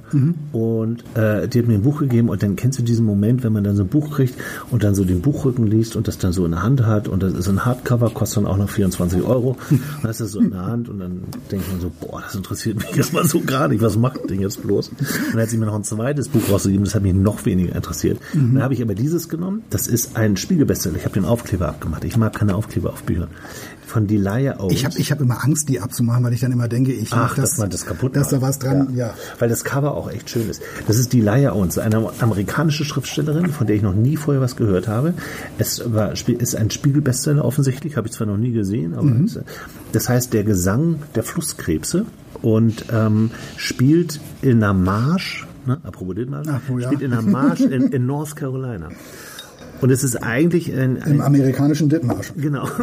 Und 0.52 1.04
äh, 1.16 1.48
die 1.48 1.60
hat 1.60 1.68
mir 1.68 1.76
ein 1.76 1.82
Buch 1.82 2.00
gegeben 2.00 2.30
und 2.30 2.42
dann 2.44 2.56
kennst 2.56 2.80
du 2.80 2.84
diesen 2.84 3.06
Moment, 3.06 3.44
wenn 3.44 3.54
man 3.54 3.64
dann 3.64 3.76
so 3.76 3.84
ein 3.84 3.90
Buch 3.90 4.12
kriegt 4.12 4.36
und 4.72 4.84
dann 4.84 4.96
so 4.96 5.04
den 5.04 5.22
Buchrücken 5.22 5.68
liest 5.68 5.96
und 5.96 6.08
das 6.08 6.18
dann 6.18 6.32
so 6.32 6.46
in 6.46 6.52
der 6.52 6.64
Hand 6.64 6.86
hat 6.86 7.08
und 7.08 7.24
das 7.24 7.34
ist 7.34 7.48
ein 7.48 7.66
Hardcover, 7.66 8.10
kostet 8.10 8.38
dann 8.38 8.46
auch 8.46 8.58
noch 8.58 8.70
24 8.70 9.24
Euro. 9.24 9.58
Dann 9.70 10.10
hast 10.10 10.20
du 10.20 10.24
das 10.26 10.32
so 10.34 10.40
in 10.40 10.52
der 10.52 10.66
Hand 10.66 10.90
und 10.90 11.00
dann 11.00 11.22
denkt 11.52 11.70
man 11.72 11.82
so, 11.82 11.92
boah, 12.00 12.22
das 12.22 12.36
interessiert 12.36 12.78
mich 12.78 12.96
jetzt 12.96 13.14
mal 13.14 13.26
so 13.26 13.42
gar 13.42 13.68
nicht, 13.68 13.82
was 13.82 13.98
macht 13.98 14.30
Ding 14.30 14.42
jetzt 14.42 14.62
bloß? 14.62 14.90
Und 14.90 14.98
dann 15.34 15.42
hat 15.42 15.50
sie 15.50 15.58
mir 15.58 15.66
noch 15.66 15.76
ein 15.76 15.84
zweites 15.84 16.30
Buch 16.30 16.42
rausgegeben, 16.50 16.86
das 16.86 16.96
hat 16.96 17.04
mich 17.04 17.14
noch 17.14 17.46
weniger 17.46 17.76
interessiert. 17.76 18.20
Mhm. 18.34 18.56
Dann 18.56 18.64
habe 18.64 18.74
ich 18.74 18.82
aber 18.82 18.96
dieses 18.96 19.30
genommen, 19.30 19.64
das 19.70 19.88
ist 19.88 20.16
ein 20.16 20.38
Spiegelbestseller. 20.38 20.98
Ich 20.98 21.06
habe 21.06 21.14
den 21.14 21.26
Aufkleber 21.26 21.68
abgemacht. 21.68 22.04
Ich 22.04 22.18
mag 22.18 22.34
keine 22.34 22.56
Aufkleber 22.56 22.92
auf 22.92 23.04
Büchern. 23.04 23.30
Von 23.90 24.06
Delia 24.06 24.60
Owens. 24.60 24.74
Ich 24.74 24.86
habe 24.86 24.98
ich 25.00 25.12
hab 25.12 25.20
immer 25.20 25.44
Angst, 25.44 25.68
die 25.68 25.80
abzumachen, 25.80 26.24
weil 26.24 26.34
ich 26.34 26.42
dann 26.42 26.52
immer 26.52 26.68
denke, 26.68 26.92
ich 26.94 27.12
Ach, 27.12 27.30
mach 27.30 27.36
dass 27.36 27.58
man 27.58 27.72
das 27.72 27.86
kaputt 27.88 28.16
Dass 28.16 28.30
da 28.30 28.36
macht. 28.38 28.48
was 28.50 28.60
dran, 28.60 28.96
ja. 28.96 29.16
Weil 29.40 29.50
das 29.50 29.64
Cover 29.64 29.96
auch 29.96 30.12
echt 30.12 30.30
schön 30.30 30.48
ist. 30.48 30.62
Das 30.88 30.98
ist 31.00 31.12
die 31.12 31.22
Laia 31.22 31.54
Owens, 31.54 31.80
eine 31.80 32.08
amerikanische 32.20 32.86
Schriftstellerin, 32.86 33.48
von 33.48 33.66
der 33.66 33.76
ich 33.76 33.82
noch 33.82 33.96
nie 33.96 34.16
vorher 34.16 34.42
was 34.42 34.56
gehört 34.56 34.88
habe. 34.88 35.16
Es 35.58 35.82
war, 35.92 36.12
ist 36.14 36.56
ein 36.56 36.70
Spiegelbestseller 36.70 37.44
offensichtlich, 37.44 37.98
habe 37.98 38.08
ich 38.08 38.14
zwar 38.14 38.28
noch 38.28 38.38
nie 38.38 38.52
gesehen, 38.52 38.94
aber 38.94 39.04
Mhm. 39.04 39.28
das 39.92 40.08
heißt 40.08 40.34
der 40.34 40.44
Gesang 40.44 40.98
der 41.16 41.24
Flusskrebse 41.24 42.06
und 42.44 42.86
ähm, 42.94 43.32
spielt 43.58 44.20
in 44.44 44.64
einer 44.64 44.74
Marsch, 44.74 45.48
ne, 45.66 45.80
apropos 45.84 46.14
Dithmarsch, 46.16 46.48
Ach, 46.52 46.62
wo, 46.68 46.78
ja. 46.78 46.86
spielt 46.88 47.02
in 47.02 47.12
einer 47.14 47.24
Marsch 47.24 47.62
in, 47.62 47.88
in 47.92 48.06
North 48.06 48.36
Carolina. 48.36 48.90
Und 49.82 49.92
es 49.92 50.04
ist 50.04 50.18
eigentlich 50.18 50.72
ein, 50.74 51.02
ein 51.02 51.14
Im 51.14 51.22
amerikanischen 51.22 51.90
Dithmarsch. 51.90 52.34
Genau. 52.36 52.68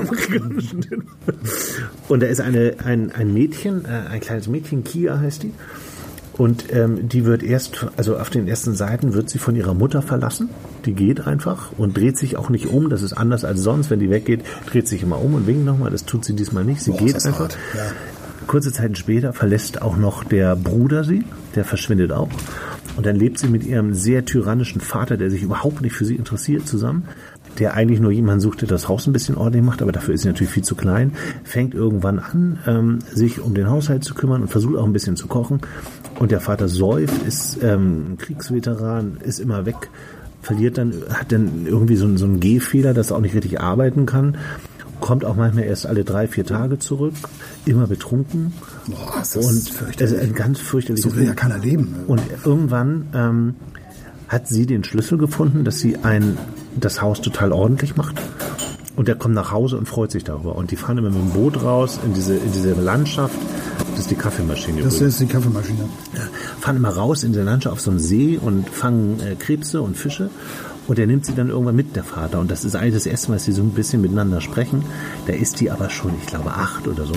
Und 2.09 2.23
da 2.23 2.27
ist 2.27 2.41
eine, 2.41 2.77
ein, 2.85 3.13
ein 3.13 3.35
Mädchen, 3.35 3.85
äh, 3.85 4.09
ein 4.11 4.21
kleines 4.21 4.49
Mädchen, 4.49 4.85
Kia 4.85 5.19
heißt 5.19 5.43
die. 5.43 5.53
Und 6.39 6.73
ähm, 6.75 7.09
die 7.09 7.25
wird 7.25 7.43
erst, 7.43 7.87
also 7.97 8.19
auf 8.19 8.29
den 8.29 8.47
ersten 8.47 8.75
Seiten 8.75 9.15
wird 9.15 9.31
sie 9.31 9.39
von 9.39 9.57
ihrer 9.57 9.73
Mutter 9.73 10.03
verlassen. 10.03 10.51
Die 10.85 10.93
geht 10.93 11.27
einfach 11.27 11.73
und 11.79 11.97
dreht 11.97 12.19
sich 12.19 12.37
auch 12.37 12.51
nicht 12.51 12.67
um. 12.67 12.91
Das 12.91 13.03
ist 13.03 13.15
anders 13.15 13.45
als 13.45 13.61
sonst. 13.61 13.91
Wenn 13.91 14.01
die 14.01 14.11
weggeht, 14.11 14.43
dreht 14.67 14.87
sich 14.87 15.03
immer 15.03 15.21
um 15.21 15.35
und 15.35 15.47
winkt 15.47 15.65
nochmal. 15.65 15.91
Das 15.91 16.05
tut 16.05 16.27
sie 16.27 16.35
diesmal 16.35 16.65
nicht. 16.65 16.83
Sie 16.83 16.91
Boah, 16.91 16.99
geht 16.99 17.25
einfach. 17.25 17.49
ja. 17.75 17.81
Kurze 18.47 18.71
Zeit 18.71 18.97
später 18.99 19.33
verlässt 19.33 19.83
auch 19.83 19.97
noch 19.97 20.25
der 20.25 20.57
Bruder 20.57 21.05
sie. 21.05 21.25
Der 21.55 21.65
verschwindet 21.65 22.13
auch. 22.13 22.29
Und 22.97 23.05
dann 23.07 23.17
lebt 23.17 23.39
sie 23.39 23.49
mit 23.49 23.65
ihrem 23.65 23.95
sehr 23.95 24.25
tyrannischen 24.25 24.81
Vater, 24.81 25.17
der 25.17 25.31
sich 25.31 25.43
überhaupt 25.43 25.83
nicht 25.83 25.93
für 25.93 26.05
sie 26.05 26.17
interessiert, 26.17 26.67
zusammen. 26.67 27.05
Der 27.59 27.75
eigentlich 27.75 28.01
nur 28.01 28.11
jemanden 28.11 28.41
sucht, 28.41 28.63
der 28.63 28.69
das 28.69 28.89
Haus 28.89 29.07
ein 29.07 29.13
bisschen 29.13 29.37
ordentlich 29.37 29.63
macht, 29.63 29.81
aber 29.83 29.93
dafür 29.93 30.15
ist 30.15 30.23
sie 30.23 30.29
natürlich 30.29 30.53
viel 30.53 30.65
zu 30.65 30.75
klein. 30.75 31.13
Fängt 31.45 31.75
irgendwann 31.75 32.19
an, 32.19 32.59
ähm, 32.67 32.99
sich 33.13 33.41
um 33.41 33.55
den 33.55 33.71
Haushalt 33.71 34.05
zu 34.05 34.15
kümmern 34.15 34.43
und 34.43 34.49
versucht 34.49 34.77
auch 34.77 34.85
ein 34.85 34.93
bisschen 34.93 35.17
zu 35.17 35.27
kochen. 35.27 35.61
Und 36.19 36.33
der 36.33 36.41
Vater 36.41 36.69
säuft, 36.69 37.27
ist 37.27 37.63
ähm, 37.63 38.17
Kriegsveteran, 38.19 39.19
ist 39.23 39.39
immer 39.39 39.67
weg, 39.67 39.91
verliert 40.43 40.79
dann, 40.79 40.95
hat 41.11 41.33
dann 41.33 41.67
irgendwie 41.67 41.97
so, 41.97 42.15
so 42.17 42.25
einen 42.25 42.41
Gehfehler, 42.41 42.95
dass 42.95 43.11
er 43.11 43.17
auch 43.17 43.21
nicht 43.21 43.35
richtig 43.35 43.61
arbeiten 43.61 44.07
kann. 44.07 44.37
Kommt 45.01 45.25
auch 45.25 45.37
manchmal 45.37 45.65
erst 45.65 45.87
alle 45.87 46.05
drei, 46.05 46.27
vier 46.27 46.47
Tage 46.47 46.79
zurück, 46.79 47.15
immer 47.65 47.87
betrunken. 47.87 48.53
Boah, 48.87 49.21
ist 49.21 49.37
das 49.37 49.47
und 49.47 49.69
fürchterlich. 49.69 50.13
ist 50.13 50.23
ein 50.23 50.35
ganz 50.35 50.59
fürchterliches 50.59 51.11
So 51.11 51.17
will 51.17 51.27
ja 51.27 51.35
keiner 51.35 51.59
leben. 51.59 51.95
Und 52.07 52.23
irgendwann 52.45 53.07
ähm, 53.15 53.55
hat 54.29 54.49
sie 54.49 54.67
den 54.67 54.85
Schlüssel 54.85 55.19
gefunden, 55.19 55.65
dass 55.65 55.79
sie 55.79 55.99
ein, 55.99 56.39
das 56.79 57.03
Haus 57.03 57.21
total 57.21 57.53
ordentlich 57.53 57.97
macht. 57.97 58.21
Und 58.97 59.11
er 59.11 59.15
kommt 59.15 59.35
nach 59.35 59.53
Hause 59.53 59.77
und 59.77 59.87
freut 59.87 60.11
sich 60.11 60.25
darüber. 60.25 60.57
Und 60.57 60.71
die 60.71 60.77
fahren 60.77 60.97
immer 60.97 61.11
mit 61.11 61.21
dem 61.21 61.31
Boot 61.31 61.63
raus 61.63 62.01
in 62.03 62.15
diese, 62.15 62.35
in 62.35 62.51
diese 62.53 62.73
Landschaft. 62.73 63.37
Das 63.91 64.01
ist 64.01 64.11
die 64.11 64.15
Kaffeemaschine. 64.15 64.83
Das 64.83 64.95
übrigens. 64.97 65.15
ist 65.15 65.21
die 65.21 65.27
Kaffeemaschine. 65.27 65.89
fahren 66.61 66.77
immer 66.77 66.89
raus 66.89 67.23
in 67.23 67.35
der 67.35 67.45
Landschaft 67.45 67.75
auf 67.75 67.81
so 67.81 67.91
einem 67.91 68.01
See 68.01 68.39
und 68.39 68.69
fangen 68.71 69.21
äh, 69.21 69.35
Krebse 69.35 69.83
und 69.83 69.99
Fische. 69.99 70.31
Und 70.89 70.99
er 70.99 71.07
nimmt 71.07 71.27
sie 71.27 71.35
dann 71.35 71.49
irgendwann 71.49 71.75
mit, 71.77 71.97
der 71.97 72.05
Vater. 72.05 72.39
Und 72.41 72.51
das 72.51 72.65
ist 72.65 72.77
eigentlich 72.77 72.95
das 72.95 73.07
erste 73.07 73.29
Mal, 73.31 73.37
dass 73.37 73.45
sie 73.45 73.53
so 73.53 73.63
ein 73.63 73.71
bisschen 73.71 74.01
miteinander 74.03 74.41
sprechen. 74.41 74.83
Da 75.27 75.33
ist 75.33 75.61
die 75.61 75.71
aber 75.71 75.91
schon, 75.91 76.13
ich 76.21 76.27
glaube, 76.27 76.51
acht 76.51 76.87
oder 76.87 77.05
so. 77.07 77.15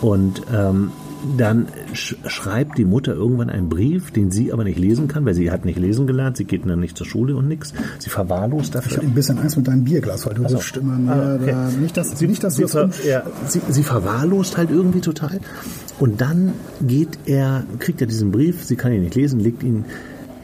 Und 0.00 0.42
ähm, 0.52 0.90
dann 1.36 1.66
sch 1.94 2.14
schreibt 2.28 2.78
die 2.78 2.84
Mutter 2.84 3.12
irgendwann 3.12 3.50
einen 3.50 3.68
Brief, 3.68 4.12
den 4.12 4.30
sie 4.30 4.52
aber 4.52 4.62
nicht 4.62 4.78
lesen 4.78 5.08
kann, 5.08 5.24
weil 5.24 5.34
sie 5.34 5.50
hat 5.50 5.64
nicht 5.64 5.78
lesen 5.78 6.06
gelernt, 6.06 6.36
sie 6.36 6.44
geht 6.44 6.64
dann 6.68 6.78
nicht 6.78 6.96
zur 6.96 7.06
Schule 7.08 7.34
und 7.34 7.48
nichts. 7.48 7.72
Sie 7.98 8.08
verwahrlost 8.08 8.66
Ich 8.66 8.70
dafür. 8.70 8.96
habe 8.98 9.06
ein 9.08 9.14
bisschen 9.14 9.38
Angst 9.38 9.56
mit 9.56 9.66
deinem 9.66 9.82
Bierglas, 9.82 10.26
weil 10.26 10.34
du 10.34 10.48
so. 10.48 10.56
rutscht 10.56 10.76
immer 10.76 10.96
mehr 10.96 11.14
Ah, 11.14 11.34
okay. 11.34 11.50
da. 11.50 11.70
Nicht, 11.80 11.96
dass, 11.96 12.20
nicht, 12.20 12.44
dass 12.44 12.54
sie, 12.54 12.62
das 12.62 12.70
ver 12.72 12.90
ja, 13.04 13.24
sie, 13.48 13.60
sie 13.68 13.82
verwahrlost 13.82 14.56
halt 14.56 14.70
irgendwie 14.70 15.00
total. 15.00 15.40
Und 15.98 16.20
dann 16.20 16.52
geht 16.86 17.18
er, 17.26 17.64
kriegt 17.80 18.00
er 18.00 18.06
diesen 18.06 18.30
Brief, 18.30 18.62
sie 18.64 18.76
kann 18.76 18.92
ihn 18.92 19.02
nicht 19.02 19.16
lesen, 19.16 19.40
legt 19.40 19.64
ihn 19.64 19.84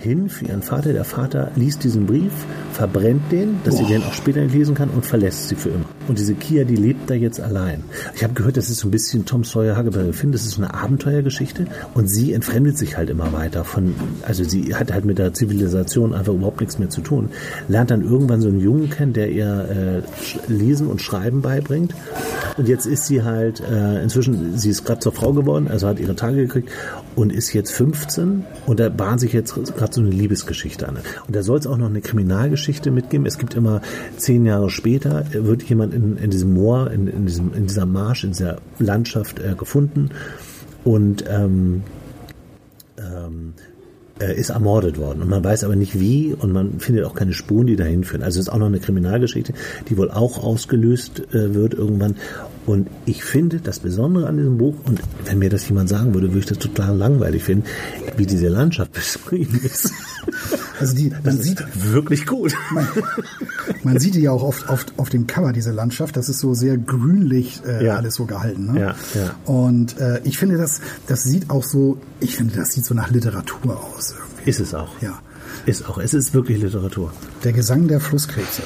hin 0.04 0.28
für 0.28 0.44
ihren 0.44 0.62
Vater. 0.62 0.92
Der 0.92 1.04
Vater 1.04 1.50
liest 1.56 1.82
diesen 1.82 2.06
Brief, 2.06 2.32
verbrennt 2.72 3.32
den, 3.32 3.58
dass 3.64 3.78
sie 3.78 3.84
den 3.84 4.02
auch 4.02 4.12
später 4.12 4.40
nicht 4.42 4.54
lesen 4.54 4.74
kann 4.74 4.90
und 4.90 5.04
verlässt 5.04 5.48
sie 5.48 5.56
für 5.56 5.70
immer. 5.70 5.86
Und 6.06 6.18
diese 6.18 6.34
Kia, 6.34 6.64
die 6.64 6.76
lebt 6.76 7.08
da 7.08 7.14
jetzt 7.14 7.40
allein. 7.40 7.82
Ich 8.14 8.22
habe 8.22 8.34
gehört, 8.34 8.56
das 8.56 8.68
ist 8.68 8.78
so 8.78 8.88
ein 8.88 8.90
bisschen 8.90 9.24
Tom 9.24 9.42
Sawyer 9.42 9.76
Huckleberry 9.76 10.12
Finn, 10.12 10.32
das 10.32 10.44
ist 10.44 10.58
eine 10.58 10.74
Abenteuergeschichte 10.74 11.66
und 11.94 12.08
sie 12.08 12.32
entfremdet 12.34 12.76
sich 12.76 12.96
halt 12.96 13.10
immer 13.10 13.32
weiter 13.32 13.64
von, 13.64 13.94
also 14.22 14.44
sie 14.44 14.74
hat 14.74 14.92
halt 14.92 15.06
mit 15.06 15.18
der 15.18 15.32
Zivilisation 15.32 16.14
einfach 16.14 16.34
überhaupt 16.34 16.60
nichts 16.60 16.78
mehr 16.78 16.90
zu 16.90 17.00
tun. 17.00 17.30
Lernt 17.68 17.90
dann 17.90 18.02
irgendwann 18.02 18.40
so 18.40 18.48
einen 18.48 18.60
Jungen 18.60 18.90
kennen, 18.90 19.14
der 19.14 19.30
ihr 19.30 20.02
äh, 20.48 20.52
Lesen 20.52 20.86
und 20.86 21.00
Schreiben 21.00 21.40
beibringt. 21.40 21.94
Und 22.58 22.68
jetzt 22.68 22.86
ist 22.86 23.06
sie 23.06 23.22
halt, 23.22 23.60
äh, 23.60 24.02
inzwischen, 24.02 24.58
sie 24.58 24.70
ist 24.70 24.84
gerade 24.84 25.00
zur 25.00 25.12
Frau 25.12 25.32
geworden, 25.32 25.68
also 25.68 25.88
hat 25.88 25.98
ihre 25.98 26.14
Tage 26.14 26.36
gekriegt 26.36 26.70
und 27.16 27.32
ist 27.32 27.52
jetzt 27.52 27.72
15 27.72 28.44
und 28.66 28.80
da 28.80 28.88
bahnt 28.88 29.20
sich 29.20 29.32
jetzt 29.32 29.54
gerade 29.54 29.90
so 29.94 30.00
eine 30.00 30.10
Liebesgeschichte 30.10 30.88
an. 30.88 30.98
Und 31.26 31.34
da 31.34 31.42
soll 31.42 31.58
es 31.58 31.66
auch 31.66 31.76
noch 31.76 31.88
eine 31.88 32.00
Kriminalgeschichte 32.00 32.90
mitgeben. 32.90 33.26
Es 33.26 33.38
gibt 33.38 33.54
immer 33.54 33.80
zehn 34.16 34.44
Jahre 34.44 34.70
später, 34.70 35.24
wird 35.32 35.62
jemand 35.64 35.94
in, 35.94 36.16
in 36.16 36.30
diesem 36.30 36.52
Moor, 36.54 36.90
in, 36.90 37.06
in, 37.06 37.26
diesem, 37.26 37.54
in 37.54 37.66
dieser 37.66 37.86
Marsch, 37.86 38.24
in 38.24 38.30
dieser 38.30 38.58
Landschaft 38.78 39.38
äh, 39.38 39.54
gefunden 39.54 40.10
und 40.84 41.24
ähm, 41.28 41.82
ähm, 42.98 43.54
äh, 44.20 44.38
ist 44.38 44.50
ermordet 44.50 44.98
worden. 44.98 45.22
Und 45.22 45.28
man 45.28 45.42
weiß 45.42 45.64
aber 45.64 45.76
nicht 45.76 45.98
wie 45.98 46.34
und 46.34 46.52
man 46.52 46.78
findet 46.78 47.04
auch 47.04 47.14
keine 47.14 47.32
Spuren, 47.32 47.66
die 47.66 47.76
dahin 47.76 48.04
führen. 48.04 48.22
Also 48.22 48.38
es 48.38 48.46
ist 48.46 48.52
auch 48.52 48.58
noch 48.58 48.66
eine 48.66 48.78
Kriminalgeschichte, 48.78 49.54
die 49.88 49.96
wohl 49.96 50.10
auch 50.10 50.42
ausgelöst 50.42 51.22
äh, 51.34 51.54
wird 51.54 51.74
irgendwann. 51.74 52.16
Und 52.66 52.88
ich 53.04 53.22
finde 53.24 53.60
das 53.60 53.78
Besondere 53.80 54.26
an 54.26 54.36
diesem 54.38 54.56
Buch, 54.58 54.74
und 54.86 55.00
wenn 55.26 55.38
mir 55.38 55.50
das 55.50 55.68
jemand 55.68 55.88
sagen 55.90 56.14
würde, 56.14 56.28
würde 56.28 56.38
ich 56.40 56.46
das 56.46 56.58
total 56.58 56.96
langweilig 56.96 57.44
finden, 57.44 57.64
wie 58.16 58.24
diese 58.26 58.48
Landschaft 58.48 58.92
beschrieben 58.94 59.60
ist. 59.62 59.90
Also 60.80 60.96
die, 60.96 61.10
man 61.10 61.22
Das 61.24 61.36
sieht, 61.42 61.62
wirklich 61.92 62.26
gut. 62.26 62.54
man, 62.72 62.86
man 63.82 63.98
sieht 63.98 64.14
die 64.14 64.22
ja 64.22 64.30
auch 64.32 64.42
oft, 64.42 64.68
oft 64.70 64.94
auf 64.98 65.10
dem 65.10 65.26
Cover, 65.26 65.52
diese 65.52 65.72
Landschaft. 65.72 66.16
Das 66.16 66.28
ist 66.30 66.40
so 66.40 66.54
sehr 66.54 66.78
grünlich 66.78 67.60
äh, 67.66 67.84
Ja. 67.84 67.96
alles 67.96 68.14
so 68.14 68.24
gehalten. 68.24 68.72
Ne? 68.72 68.80
Ja, 68.80 68.94
ja. 69.14 69.34
Und 69.44 69.98
äh, 70.00 70.20
ich 70.24 70.38
finde, 70.38 70.56
das, 70.56 70.80
das 71.06 71.22
sieht 71.24 71.50
auch 71.50 71.64
so, 71.64 71.98
ich 72.20 72.36
finde, 72.36 72.54
das 72.56 72.72
sieht 72.72 72.86
so 72.86 72.94
nach 72.94 73.10
Literatur 73.10 73.76
aus 73.94 74.14
irgendwie. 74.18 74.50
Ist 74.50 74.60
es 74.60 74.74
auch. 74.74 75.00
Ja. 75.02 75.20
Ist 75.66 75.88
auch. 75.88 75.98
Es 75.98 76.12
ist 76.12 76.34
wirklich 76.34 76.60
Literatur. 76.62 77.12
Der 77.42 77.52
Gesang 77.52 77.88
der 77.88 77.98
Flusskrebse. 78.00 78.62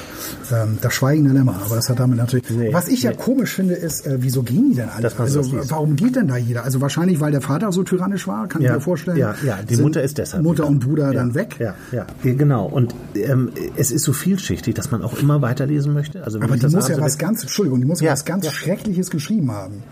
Ähm, 0.51 0.77
das 0.81 0.93
Schweigen 0.93 1.23
der 1.23 1.33
Lämmer. 1.33 1.55
Aber 1.63 1.75
das 1.75 1.89
hat 1.89 1.99
damit 1.99 2.17
natürlich. 2.17 2.49
Nee, 2.49 2.73
Was 2.73 2.87
ich 2.89 3.03
ja 3.03 3.11
nee. 3.11 3.17
komisch 3.17 3.53
finde, 3.55 3.75
ist, 3.75 4.05
äh, 4.05 4.17
wieso 4.19 4.43
gehen 4.43 4.69
die 4.71 4.75
denn 4.75 4.89
alle? 4.89 5.09
Man 5.09 5.21
Also 5.21 5.41
warum 5.69 5.95
geht 5.95 6.15
denn 6.17 6.27
da 6.27 6.35
jeder? 6.37 6.63
Also 6.65 6.81
wahrscheinlich, 6.81 7.19
weil 7.19 7.31
der 7.31 7.41
Vater 7.41 7.71
so 7.71 7.83
tyrannisch 7.83 8.27
war, 8.27 8.47
kann 8.47 8.61
Ja, 8.61 8.71
ich 8.71 8.75
mir 8.75 8.81
vorstellen. 8.81 9.17
ja, 9.17 9.35
ja, 9.45 9.59
die 9.61 9.77
Mutter 9.77 10.03
ist 10.03 10.17
deshalb 10.17 10.43
Mutter 10.43 10.67
und 10.67 10.79
Bruder 10.79 11.05
ja, 11.07 11.13
dann 11.13 11.35
weg. 11.35 11.55
Ja, 11.59 11.73
ja, 11.91 12.05
ja, 12.23 12.33
genau. 12.33 12.65
Und 12.65 12.93
ähm, 13.15 13.51
es 13.77 13.91
ist 13.91 14.03
so 14.03 14.11
vielschichtig, 14.13 14.75
dass 14.75 14.91
man 14.91 15.01
auch 15.03 15.17
immer 15.19 15.41
weiterlesen 15.41 15.93
möchte. 15.93 16.23
Also 16.23 16.39
wenn 16.39 16.45
Aber 16.47 16.55
die 16.55 16.61
das 16.61 16.73
muss 16.73 16.87
ja 16.89 16.99
was 16.99 17.17
ganz, 17.17 17.41
Entschuldigung, 17.43 17.79
die 17.79 17.85
muss 17.87 18.01
ja, 18.01 18.07
Ja, 18.07 18.11
was 18.13 18.25
ganz 18.25 18.45
ja. 18.45 18.51
Schreckliches 18.51 19.09
geschrieben 19.09 19.51
haben. 19.51 19.83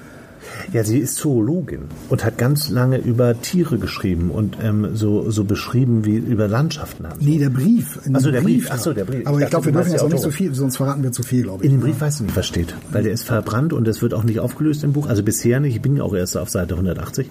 Ja, 0.74 0.84
sie 0.84 1.00
ist 1.00 1.16
Zoologin 1.16 1.82
und 2.10 2.24
hat 2.26 2.38
ganz 2.38 2.70
lange 2.70 2.98
über 2.98 3.40
Tiere 3.42 3.78
geschrieben 3.78 4.32
und 4.32 4.58
ähm, 4.62 4.90
so, 4.96 5.30
so 5.32 5.44
beschrieben, 5.44 6.06
wie 6.06 6.16
über 6.18 6.48
Landschaften. 6.48 7.08
haben. 7.08 7.20
Nee, 7.20 7.38
der 7.40 7.50
Brief. 7.50 8.00
In 8.06 8.16
Ach 8.16 8.20
so, 8.20 8.28
dem 8.28 8.34
der 8.34 8.42
Brief. 8.42 8.68
da. 8.68 8.74
Ach 8.76 8.80
so, 8.80 8.94
der 8.94 9.06
Brief. 9.06 9.26
Aber 9.28 9.38
Ich 9.38 9.44
ich 9.46 9.50
glaube, 9.50 9.66
wir 9.66 9.72
dürfen 9.74 9.92
jetzt 9.92 10.02
auch 10.02 10.10
nicht 10.10 10.22
so 10.22 10.32
viel, 10.32 10.54
sonst 10.54 10.78
verraten 10.78 11.04
wir 11.04 11.12
zu 11.12 11.24
viel, 11.24 11.44
glaube 11.44 11.64
ich. 11.64 11.72
In 11.72 11.78
dem 11.78 11.82
Brief 11.82 12.00
weißt 12.02 12.20
du 12.20 12.24
nicht, 12.26 12.36
was 12.36 12.46
steht, 12.46 12.74
weil 12.92 13.04
der 13.04 13.12
ist 13.14 13.24
verbrannt 13.24 13.74
und 13.74 13.88
es 13.88 14.02
wird 14.02 14.14
auch 14.14 14.24
nicht 14.24 14.40
aufgelöst 14.40 14.84
im 14.84 14.94
Buch. 14.94 15.08
Also 15.08 15.24
bisher 15.24 15.60
nicht. 15.60 15.76
Ich 15.76 15.82
bin 15.82 15.96
ja 15.98 16.04
auch 16.04 16.14
erst 16.14 16.38
auf 16.38 16.50
Seite 16.50 16.74
180 16.76 17.30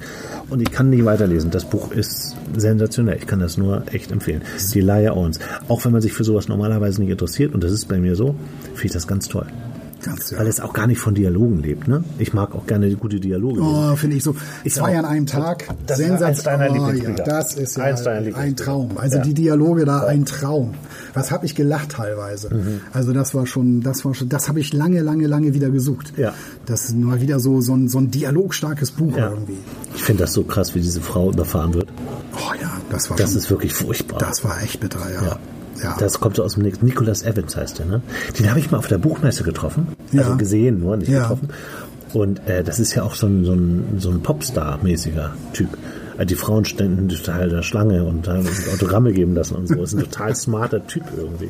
und 0.50 0.60
ich 0.62 0.70
kann 0.70 0.90
nicht 0.90 1.04
weiterlesen. 1.04 1.50
Das 1.50 1.64
Buch 1.64 1.92
ist 1.92 2.36
sensationell. 2.56 3.16
Ich 3.18 3.26
kann 3.26 3.40
das 3.40 3.56
nur 3.56 3.82
echt 3.92 4.10
empfehlen. 4.12 4.42
Die 4.74 4.80
Laia 4.80 5.12
Owens. 5.12 5.38
Auch 5.68 5.84
wenn 5.84 5.92
man 5.92 6.00
sich 6.02 6.12
für 6.12 6.24
sowas 6.24 6.48
normalerweise 6.48 7.00
nicht 7.00 7.10
interessiert 7.10 7.54
und 7.54 7.62
das 7.64 7.72
ist 7.72 7.86
bei 7.86 7.98
mir 7.98 8.16
so, 8.16 8.34
finde 8.74 8.86
ich 8.86 8.92
das 8.92 9.06
ganz 9.06 9.28
toll. 9.28 9.46
Ganz, 10.06 10.30
ja. 10.30 10.38
Weil 10.38 10.46
es 10.46 10.60
auch 10.60 10.72
gar 10.72 10.86
nicht 10.86 11.00
von 11.00 11.14
Dialogen 11.14 11.60
lebt. 11.62 11.88
Ne? 11.88 12.04
Ich 12.18 12.32
mag 12.32 12.54
auch 12.54 12.66
gerne 12.66 12.94
gute 12.94 13.18
Dialoge. 13.18 13.60
Oh, 13.60 13.96
finde 13.96 14.16
ich 14.16 14.22
so. 14.22 14.36
Ich 14.64 14.74
Zwei 14.74 14.94
auch. 14.94 14.98
an 15.00 15.04
einem 15.04 15.26
Tag. 15.26 15.66
Das 15.86 15.98
deiner 15.98 16.70
oh, 16.70 16.90
ja. 16.90 17.10
Das 17.24 17.54
ist 17.54 17.76
ja 17.76 17.84
Eins 17.84 18.06
ein. 18.06 18.56
Traum. 18.56 18.92
Also 18.96 19.16
Ja. 19.16 19.22
die 19.22 19.34
Dialoge 19.34 19.84
da, 19.84 20.00
ein 20.06 20.24
Traum. 20.24 20.74
Was 21.14 21.30
habe 21.30 21.44
ich 21.46 21.54
gelacht 21.54 21.90
teilweise. 21.92 22.54
Mhm. 22.54 22.80
Also 22.92 23.12
das 23.12 23.34
war 23.34 23.46
schon, 23.46 23.80
das 23.82 24.04
war 24.04 24.14
schon, 24.14 24.28
das 24.28 24.48
habe 24.48 24.60
ich 24.60 24.72
lange, 24.72 25.00
lange, 25.00 25.26
lange 25.26 25.54
wieder 25.54 25.70
gesucht. 25.70 26.12
Ja. 26.16 26.34
Das 26.66 26.84
ist 26.84 26.96
mal 26.96 27.20
wieder 27.20 27.40
so, 27.40 27.60
so 27.60 27.74
ein, 27.74 27.88
so 27.88 27.98
ein 27.98 28.10
dialogstarkes 28.10 28.92
Buch 28.92 29.16
Ja. 29.16 29.30
irgendwie. 29.30 29.58
Ich 29.94 30.04
finde 30.04 30.22
das 30.22 30.32
so 30.32 30.44
krass, 30.44 30.74
wie 30.74 30.80
diese 30.80 31.00
Frau 31.00 31.30
überfahren 31.32 31.74
wird. 31.74 31.88
Oh 32.34 32.52
ja, 32.60 32.70
das 32.90 33.10
war 33.10 33.16
Das 33.16 33.30
schon, 33.30 33.38
ist 33.38 33.50
wirklich 33.50 33.74
furchtbar. 33.74 34.18
das 34.20 34.44
war 34.44 34.62
echt 34.62 34.78
bitter, 34.80 35.00
ja. 35.12 35.38
Ja. 35.82 35.96
Das 35.98 36.20
kommt 36.20 36.36
so 36.36 36.44
aus 36.44 36.54
dem 36.54 36.62
nächsten. 36.62 36.86
Nicholas 36.86 37.22
Evans 37.22 37.56
heißt 37.56 37.78
der, 37.78 37.86
ne? 37.86 38.02
Den 38.38 38.48
habe 38.50 38.58
ich 38.60 38.70
mal 38.70 38.78
auf 38.78 38.86
der 38.88 38.98
Buchmesse 38.98 39.42
getroffen. 39.44 39.88
Ja. 40.12 40.22
Also 40.22 40.36
gesehen, 40.36 40.80
nur 40.80 40.96
nicht 40.96 41.08
Ja. 41.08 41.22
getroffen. 41.22 41.48
Und 42.12 42.46
äh, 42.48 42.62
das 42.64 42.78
ist 42.78 42.94
ja 42.94 43.02
auch 43.02 43.14
so 43.14 43.26
ein, 43.26 43.44
so 43.44 43.52
ein, 43.52 43.96
so 43.98 44.10
ein 44.10 44.22
Popstar-mäßiger 44.22 45.30
Typ. 45.52 45.68
Also 46.16 46.24
die 46.28 46.34
Frauen 46.34 46.64
standen 46.64 47.08
total 47.10 47.50
der 47.50 47.62
Schlange 47.62 48.04
und 48.04 48.26
haben 48.26 48.46
Autogramme 48.72 49.12
geben 49.12 49.34
lassen 49.34 49.54
und 49.54 49.66
so. 49.68 49.82
Ist 49.82 49.92
ein 49.94 50.00
total 50.00 50.34
smarter 50.34 50.86
Typ 50.86 51.02
irgendwie. 51.16 51.48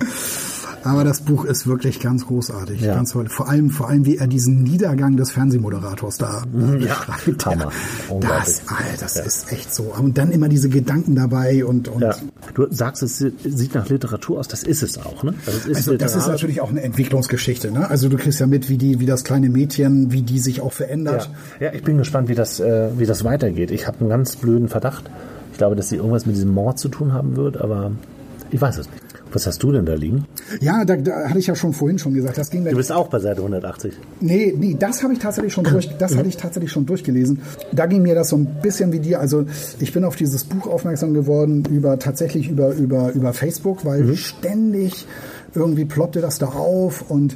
Aber 0.86 1.04
das 1.04 1.20
Buch 1.20 1.44
ist 1.44 1.66
wirklich 1.66 2.00
ganz 2.00 2.26
großartig. 2.26 2.80
Ja. 2.80 2.94
Ganz 2.94 3.12
toll. 3.12 3.28
Vor 3.28 3.48
allem, 3.48 3.70
vor 3.70 3.88
allem, 3.88 4.04
wie 4.06 4.16
er 4.16 4.26
diesen 4.26 4.62
Niedergang 4.62 5.16
des 5.16 5.32
Fernsehmoderators 5.32 6.18
da 6.18 6.44
Ja, 6.78 6.94
beschreibt. 6.94 7.46
Hammer. 7.46 7.72
Das, 8.20 8.62
Alter, 8.66 9.00
das 9.00 9.16
ist 9.16 9.52
echt 9.52 9.74
so. 9.74 9.94
Und 9.98 10.16
dann 10.18 10.30
immer 10.30 10.48
diese 10.48 10.68
Gedanken 10.68 11.14
dabei 11.14 11.64
und, 11.64 11.88
und 11.88 12.02
Ja. 12.02 12.14
Du 12.54 12.66
sagst, 12.70 13.02
es 13.02 13.18
sieht 13.18 13.74
nach 13.74 13.88
Literatur 13.88 14.38
aus. 14.38 14.48
Das 14.48 14.62
ist 14.62 14.82
es 14.82 14.98
auch, 14.98 15.22
ne? 15.22 15.34
Also, 15.44 15.58
es 15.58 15.66
ist 15.66 15.76
Also 15.76 15.96
das 15.96 16.16
ist 16.16 16.28
natürlich 16.28 16.60
auch 16.60 16.70
eine 16.70 16.82
Entwicklungsgeschichte. 16.82 17.70
Ne? 17.70 17.88
Also 17.90 18.08
du 18.08 18.16
kriegst 18.16 18.40
ja 18.40 18.46
mit, 18.46 18.68
wie 18.68 18.78
die, 18.78 19.00
wie 19.00 19.06
das 19.06 19.24
kleine 19.24 19.48
Mädchen, 19.48 20.12
wie 20.12 20.22
die 20.22 20.38
sich 20.38 20.60
auch 20.60 20.72
verändert. 20.72 21.30
Ja. 21.60 21.66
ja, 21.66 21.74
ich 21.74 21.82
bin 21.82 21.98
gespannt, 21.98 22.28
wie 22.28 22.34
das, 22.34 22.60
äh, 22.60 22.90
wie 22.96 23.06
das 23.06 23.24
weitergeht. 23.24 23.70
Ich 23.70 23.86
habe 23.86 24.00
einen 24.00 24.08
ganz 24.08 24.36
blöden 24.36 24.68
Verdacht. 24.68 25.10
Ich 25.52 25.58
glaube, 25.58 25.74
dass 25.74 25.88
sie 25.88 25.96
irgendwas 25.96 26.26
mit 26.26 26.36
diesem 26.36 26.52
Mord 26.52 26.78
zu 26.78 26.88
tun 26.88 27.12
haben 27.12 27.36
wird, 27.36 27.58
aber 27.60 27.92
ich 28.50 28.60
weiß 28.60 28.78
es 28.78 28.90
nicht. 28.90 29.02
Was 29.32 29.46
hast 29.46 29.62
du 29.62 29.72
denn 29.72 29.84
da 29.84 29.94
liegen? 29.94 30.24
Ja, 30.60 30.84
da, 30.84 30.96
da 30.96 31.28
hatte 31.28 31.38
ich 31.38 31.46
ja 31.46 31.54
schon 31.54 31.72
vorhin 31.72 31.98
schon 31.98 32.14
gesagt. 32.14 32.38
Das 32.38 32.50
ging 32.50 32.64
Du 32.64 32.76
bist 32.76 32.92
auch 32.92 33.08
bei 33.08 33.18
Seite 33.18 33.38
180. 33.38 33.92
Nee, 34.20 34.54
nee, 34.56 34.76
das 34.78 35.02
habe 35.02 35.12
ich 35.12 35.18
tatsächlich 35.18 35.52
schon 35.52 35.64
durch, 35.64 35.96
das 35.98 36.16
hatte 36.16 36.28
ich 36.28 36.36
tatsächlich 36.36 36.72
schon 36.72 36.86
durchgelesen. 36.86 37.40
Da 37.72 37.86
ging 37.86 38.02
mir 38.02 38.14
das 38.14 38.30
so 38.30 38.36
ein 38.36 38.46
bisschen 38.62 38.92
wie 38.92 39.00
dir. 39.00 39.20
Also 39.20 39.44
ich 39.80 39.92
bin 39.92 40.04
auf 40.04 40.16
dieses 40.16 40.44
Buch 40.44 40.66
aufmerksam 40.66 41.12
geworden 41.14 41.64
über 41.70 41.98
tatsächlich 41.98 42.48
über 42.48 42.72
über 42.74 43.12
über 43.12 43.32
Facebook, 43.32 43.84
weil 43.84 44.16
ständig 44.16 45.06
irgendwie 45.54 45.84
ploppte 45.84 46.20
das 46.20 46.38
da 46.38 46.46
auf 46.46 47.10
und 47.10 47.34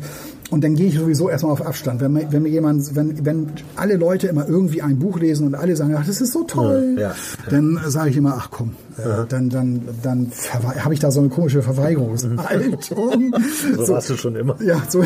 und 0.50 0.64
dann 0.64 0.74
gehe 0.74 0.88
ich 0.88 0.98
sowieso 0.98 1.28
erstmal 1.28 1.52
auf 1.52 1.64
Abstand. 1.64 2.00
Wenn 2.00 2.12
mir, 2.12 2.26
wenn 2.30 2.42
mir 2.42 2.48
jemand, 2.48 2.94
wenn, 2.96 3.24
wenn 3.24 3.46
alle 3.76 3.96
Leute 3.96 4.26
immer 4.26 4.48
irgendwie 4.48 4.82
ein 4.82 4.98
Buch 4.98 5.18
lesen 5.18 5.46
und 5.46 5.54
alle 5.54 5.76
sagen, 5.76 5.94
ach, 5.96 6.06
das 6.06 6.20
ist 6.20 6.32
so 6.32 6.42
toll, 6.44 6.96
Ja, 6.96 7.10
ja. 7.10 7.14
dann 7.48 7.78
sage 7.86 8.10
ich 8.10 8.16
immer, 8.16 8.34
ach 8.36 8.50
komm, 8.50 8.72
äh, 8.98 9.26
dann, 9.28 9.48
dann, 9.48 9.82
dann 10.02 10.32
habe 10.52 10.94
ich 10.94 11.00
da 11.00 11.10
so 11.10 11.20
eine 11.20 11.28
komische 11.28 11.62
Verweigerungshaltung. 11.62 13.34
So, 13.76 13.88
warst 13.94 14.10
du 14.10 14.16
schon 14.16 14.36
immer. 14.36 14.60
Ja, 14.62 14.82
so, 14.88 15.04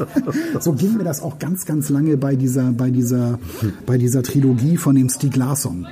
so 0.60 0.72
ging 0.72 0.96
mir 0.96 1.04
das 1.04 1.22
auch 1.22 1.38
ganz, 1.38 1.64
ganz 1.64 1.88
lange 1.88 2.16
bei 2.16 2.36
dieser, 2.36 2.72
bei 2.72 2.90
dieser, 2.90 3.38
bei 3.86 3.98
dieser 3.98 4.22
Trilogie 4.22 4.76
von 4.76 4.94
dem 4.94 5.08
Stieg 5.08 5.36
Larsson. 5.36 5.86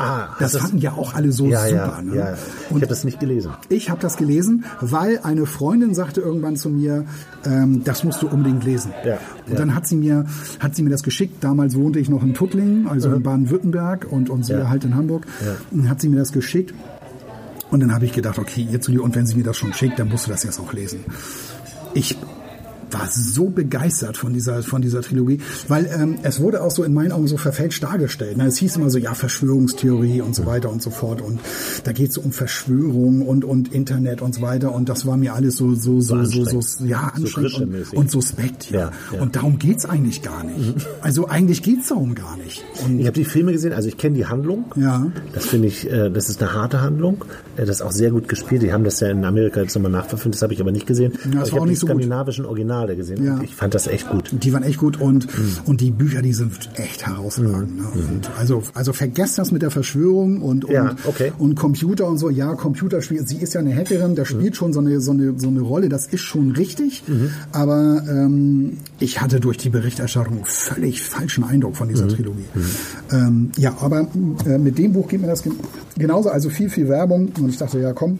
Ah, 0.00 0.36
Das 0.38 0.56
fanden 0.56 0.78
ja 0.78 0.92
auch 0.92 1.14
alle 1.14 1.30
so 1.32 1.46
ja, 1.46 1.60
super. 1.66 1.74
ja, 1.96 2.02
ne? 2.02 2.16
ja. 2.16 2.34
Ich 2.68 2.74
habe 2.74 2.86
das 2.86 3.04
nicht 3.04 3.20
gelesen. 3.20 3.52
Ich 3.68 3.90
habe 3.90 4.00
das 4.00 4.16
gelesen, 4.16 4.64
weil 4.80 5.20
eine 5.22 5.46
Freundin 5.46 5.94
sagte 5.94 6.20
irgendwann 6.20 6.56
zu 6.56 6.70
mir, 6.70 7.04
ähm, 7.44 7.84
das 7.84 8.02
musst 8.04 8.22
du 8.22 8.28
unbedingt 8.28 8.64
lesen. 8.64 8.92
Ja, 9.04 9.18
und 9.46 9.52
ja. 9.52 9.58
dann 9.58 9.74
hat 9.74 9.86
sie 9.86 9.96
mir, 9.96 10.26
hat 10.58 10.74
sie 10.74 10.82
mir 10.82 10.90
das 10.90 11.02
geschickt. 11.02 11.42
Damals 11.44 11.74
wohnte 11.76 11.98
ich 11.98 12.08
noch 12.08 12.22
in 12.22 12.34
Tuttlingen, 12.34 12.88
also 12.88 13.12
in 13.12 13.22
Baden-Württemberg 13.22 14.06
und, 14.10 14.30
und 14.30 14.44
sie 14.44 14.52
Ja. 14.54 14.68
halt 14.68 14.84
in 14.84 14.94
Hamburg. 14.94 15.26
Und 15.70 15.88
hat 15.88 16.00
sie 16.00 16.08
mir 16.08 16.16
das 16.16 16.32
geschickt. 16.32 16.74
Und 17.70 17.80
dann 17.80 17.94
habe 17.94 18.04
ich 18.04 18.12
gedacht, 18.12 18.38
okay, 18.38 18.66
dir, 18.66 19.02
und 19.02 19.14
wenn 19.14 19.26
sie 19.26 19.36
mir 19.36 19.44
das 19.44 19.56
schon 19.56 19.72
schickt, 19.74 19.98
dann 19.98 20.08
musst 20.08 20.26
du 20.26 20.30
das 20.30 20.42
jetzt 20.42 20.58
auch 20.58 20.72
lesen. 20.72 21.04
Ich 21.94 22.16
war 22.92 23.08
so 23.10 23.48
begeistert 23.50 24.16
von 24.16 24.32
dieser, 24.32 24.62
von 24.62 24.82
dieser 24.82 25.02
Trilogie, 25.02 25.40
weil 25.68 25.86
ähm, 25.86 26.18
es 26.22 26.40
wurde 26.40 26.62
auch 26.62 26.70
so 26.70 26.82
in 26.84 26.92
meinen 26.94 27.12
Augen 27.12 27.26
so 27.26 27.36
verfälscht 27.36 27.82
dargestellt. 27.82 28.36
Ne? 28.36 28.46
Es 28.46 28.56
hieß 28.58 28.76
immer 28.76 28.90
so, 28.90 28.98
ja, 28.98 29.14
Verschwörungstheorie 29.14 30.20
und 30.20 30.34
so 30.34 30.46
weiter 30.46 30.70
und 30.70 30.82
so 30.82 30.90
fort. 30.90 31.20
Und 31.20 31.40
da 31.84 31.92
geht 31.92 32.10
es 32.10 32.18
um 32.18 32.32
Verschwörung 32.32 33.22
und, 33.26 33.44
und 33.44 33.72
Internet 33.72 34.22
und 34.22 34.34
so 34.34 34.42
weiter. 34.42 34.72
Und 34.74 34.88
das 34.88 35.06
war 35.06 35.16
mir 35.16 35.34
alles 35.34 35.56
so, 35.56 35.74
so, 35.74 36.00
so, 36.00 36.24
so, 36.24 36.44
so, 36.44 36.60
so 36.60 36.84
ja, 36.84 37.12
anstrengend 37.14 37.86
so 37.86 37.90
und, 37.92 37.96
und 37.96 38.10
suspekt. 38.10 38.70
Ja. 38.70 38.80
Ja, 38.80 38.92
ja. 39.12 39.20
Und 39.22 39.36
darum 39.36 39.58
geht's 39.58 39.84
eigentlich 39.84 40.22
gar 40.22 40.44
nicht. 40.44 40.86
Also 41.00 41.28
eigentlich 41.28 41.62
geht's 41.62 41.88
darum 41.88 42.14
gar 42.14 42.36
nicht. 42.36 42.64
Und 42.84 42.98
Ich 43.00 43.06
habe 43.06 43.14
die 43.14 43.24
Filme 43.24 43.52
gesehen, 43.52 43.72
also 43.72 43.88
ich 43.88 43.96
kenne 43.98 44.16
die 44.16 44.26
Handlung. 44.26 44.64
Ja. 44.76 45.06
Das 45.32 45.46
finde 45.46 45.68
ich, 45.68 45.90
äh, 45.90 46.10
das 46.10 46.28
ist 46.30 46.42
eine 46.42 46.52
harte 46.54 46.80
Handlung. 46.80 47.24
Äh, 47.56 47.66
Das 47.66 47.76
ist 47.76 47.82
auch 47.82 47.92
sehr 47.92 48.10
gut 48.10 48.28
gespielt. 48.28 48.62
Die 48.62 48.72
haben 48.72 48.84
das 48.84 49.00
ja 49.00 49.08
in 49.10 49.24
Amerika 49.24 49.60
jetzt 49.60 49.74
nochmal 49.74 49.90
nachverfilmt, 49.92 50.34
das 50.34 50.42
habe 50.42 50.52
ich 50.54 50.60
aber 50.60 50.72
nicht 50.72 50.86
gesehen. 50.86 51.12
das 51.12 51.24
aber 51.24 51.34
war 51.34 51.44
ich 51.46 51.52
auch 51.52 51.56
habe 51.56 51.64
die 51.66 51.70
nicht 51.70 51.80
so 51.80 51.86
gut. 51.86 51.96
skandinavischen 51.96 52.46
Originale 52.80 52.96
gesehen. 52.96 53.24
Ja. 53.24 53.40
Ich 53.42 53.54
fand 53.54 53.74
das 53.74 53.86
echt 53.86 54.08
gut. 54.08 54.30
Die 54.32 54.52
waren 54.52 54.62
echt 54.62 54.78
gut 54.78 55.00
und, 55.00 55.26
Mhm. 55.26 55.56
und 55.66 55.80
die 55.80 55.90
Bücher, 55.90 56.22
die 56.22 56.32
sind 56.32 56.52
echt 56.74 57.06
herausragend. 57.06 57.76
Ne? 57.78 57.84
Und 57.94 58.30
also, 58.38 58.62
also 58.74 58.92
vergesst 58.92 59.38
das 59.38 59.52
mit 59.52 59.62
der 59.62 59.70
Verschwörung 59.70 60.40
und, 60.42 60.64
und, 60.64 60.72
Ja, 60.72 60.94
okay. 61.04 61.32
und 61.38 61.54
Computer 61.56 62.06
und 62.08 62.18
so. 62.18 62.30
Ja, 62.30 62.54
Computerspiel, 62.54 63.26
sie 63.26 63.36
ist 63.38 63.54
ja 63.54 63.60
eine 63.60 63.74
Hackerin, 63.74 64.14
das 64.14 64.28
spielt 64.28 64.56
schon 64.56 64.72
so 64.72 64.80
eine, 64.80 65.00
so, 65.00 65.12
eine, 65.12 65.34
so 65.38 65.48
eine 65.48 65.60
Rolle, 65.60 65.88
das 65.88 66.06
ist 66.06 66.20
schon 66.22 66.52
richtig. 66.52 67.02
Mhm. 67.06 67.30
Aber 67.52 68.02
ähm, 68.08 68.78
ich 68.98 69.20
hatte 69.20 69.40
durch 69.40 69.58
die 69.58 69.70
Berichterstattung 69.70 70.40
völlig 70.44 71.02
falschen 71.02 71.44
Eindruck 71.44 71.76
von 71.76 71.88
Mhm. 71.88 71.92
dieser 71.92 72.08
Trilogie. 72.08 72.44
Ähm, 73.12 73.50
ja, 73.56 73.76
aber 73.80 74.06
äh, 74.46 74.58
mit 74.58 74.78
dem 74.78 74.92
Buch 74.92 75.08
geht 75.08 75.20
mir 75.20 75.26
das 75.26 75.42
gen 75.42 75.54
genauso, 75.98 76.30
also 76.30 76.48
viel, 76.48 76.70
viel 76.70 76.88
Werbung. 76.88 77.28
Und 77.40 77.50
ich 77.50 77.56
dachte, 77.58 77.78
ja 77.80 77.92
komm. 77.92 78.18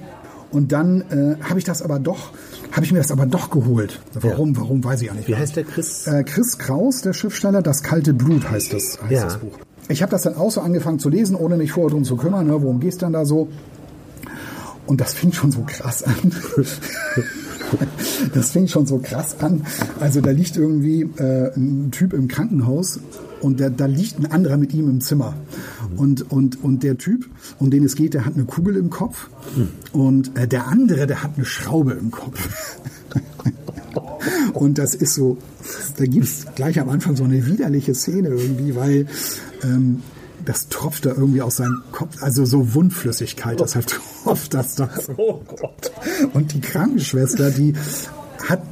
Und 0.53 0.73
dann 0.73 1.03
äh, 1.11 1.37
habe 1.45 1.59
ich 1.59 1.65
das 1.65 1.81
aber 1.81 1.99
doch, 2.01 2.31
habe 2.73 2.85
ich 2.85 2.93
mir 2.93 2.99
das 2.99 3.13
aber 3.13 3.27
doch 3.27 3.51
geholt. 3.51 4.01
Warum, 4.15 4.57
warum, 4.57 4.83
weiß 4.83 5.03
ich 5.03 5.11
auch 5.11 5.15
nicht. 5.15 5.29
Wie 5.29 5.37
heißt 5.37 5.55
der 5.57 5.65
Chris? 5.65 6.07
Äh, 6.09 6.25
Chris 6.25 6.59
Kraus, 6.59 7.03
der 7.03 7.13
Schriftsteller, 7.13 7.63
Das 7.63 7.83
kalte 7.83 8.13
Blut 8.15 8.51
heißt 8.51 8.73
das, 8.73 9.01
heißt 9.01 9.13
Ja. 9.13 9.25
das 9.25 9.39
Buch. 9.39 9.59
Ich 9.89 10.03
habe 10.03 10.11
das 10.11 10.23
dann 10.23 10.37
auch 10.37 10.51
so 10.51 10.61
angefangen 10.61 10.99
zu 10.99 11.09
lesen, 11.09 11.37
ohne 11.37 11.57
mich 11.57 11.73
vorher 11.73 11.91
drum 11.91 12.05
zu 12.05 12.17
kümmern, 12.17 12.47
ne, 12.47 12.61
worum 12.63 12.81
geht's 12.81 12.99
dann 12.99 13.13
da 13.13 13.25
so. 13.25 13.49
Und 14.87 15.01
das 15.01 15.15
fing 15.15 15.33
schon 15.33 15.53
so 15.53 15.63
krass 15.67 16.03
an. 16.03 16.15
das 18.35 18.51
fing 18.51 18.69
schon 18.69 18.87
so 18.87 18.99
krass 18.99 19.37
an. 19.41 19.63
Also 19.99 20.21
da 20.21 20.31
liegt 20.31 20.57
irgendwie 20.57 21.03
äh, 21.17 21.55
ein 21.57 21.91
Typ 21.91 22.13
im 22.13 22.29
Krankenhaus 22.29 23.01
und 23.41 23.61
der, 23.61 23.71
da 23.71 23.87
liegt 23.87 24.19
ein 24.19 24.27
anderer 24.27 24.57
mit 24.57 24.75
ihm 24.75 24.89
im 24.89 25.01
Zimmer. 25.01 25.35
Und, 25.97 26.31
und, 26.31 26.63
und 26.63 26.83
der 26.83 26.99
Typ, 26.99 27.27
um 27.59 27.71
den 27.71 27.85
es 27.85 27.95
geht, 27.97 28.15
der 28.15 28.25
hat 28.25 28.35
eine 28.35 28.45
Kugel 28.45 28.77
im 28.77 28.91
Kopf. 28.91 29.29
Und 29.93 30.37
äh, 30.39 30.47
der 30.47 30.69
andere, 30.69 31.07
der 31.07 31.23
hat 31.23 31.33
eine 31.37 31.45
Schraube 31.45 31.93
im 31.93 32.11
Kopf. 32.11 32.79
Und 34.53 34.79
das 34.79 34.95
ist 34.95 35.15
so, 35.15 35.39
da 35.97 36.05
gibt's 36.05 36.45
gleich 36.55 36.79
am 36.79 36.89
Anfang 36.89 37.17
so 37.17 37.25
eine 37.25 37.47
widerliche 37.47 37.95
Szene 37.95 38.29
irgendwie, 38.29 38.77
weil 38.77 39.07
ähm, 39.65 40.03
das 40.45 40.69
tropft 40.69 41.07
da 41.07 41.11
irgendwie 41.11 41.43
aus 41.43 41.57
seinem 41.57 41.83
Kopf, 41.93 42.23
also 42.23 42.45
so 42.45 42.75
Wundflüssigkeit, 42.75 43.61
deshalb 43.61 43.87
tropft 43.87 44.55
das 44.55 44.75
da 44.75 44.89
so. 45.01 45.15
Oh 45.17 45.43
Gott. 45.47 45.93
Und 46.33 46.53
die 46.55 46.61
Krankenschwester, 46.61 47.51
die 47.51 47.75
hat 48.49 48.63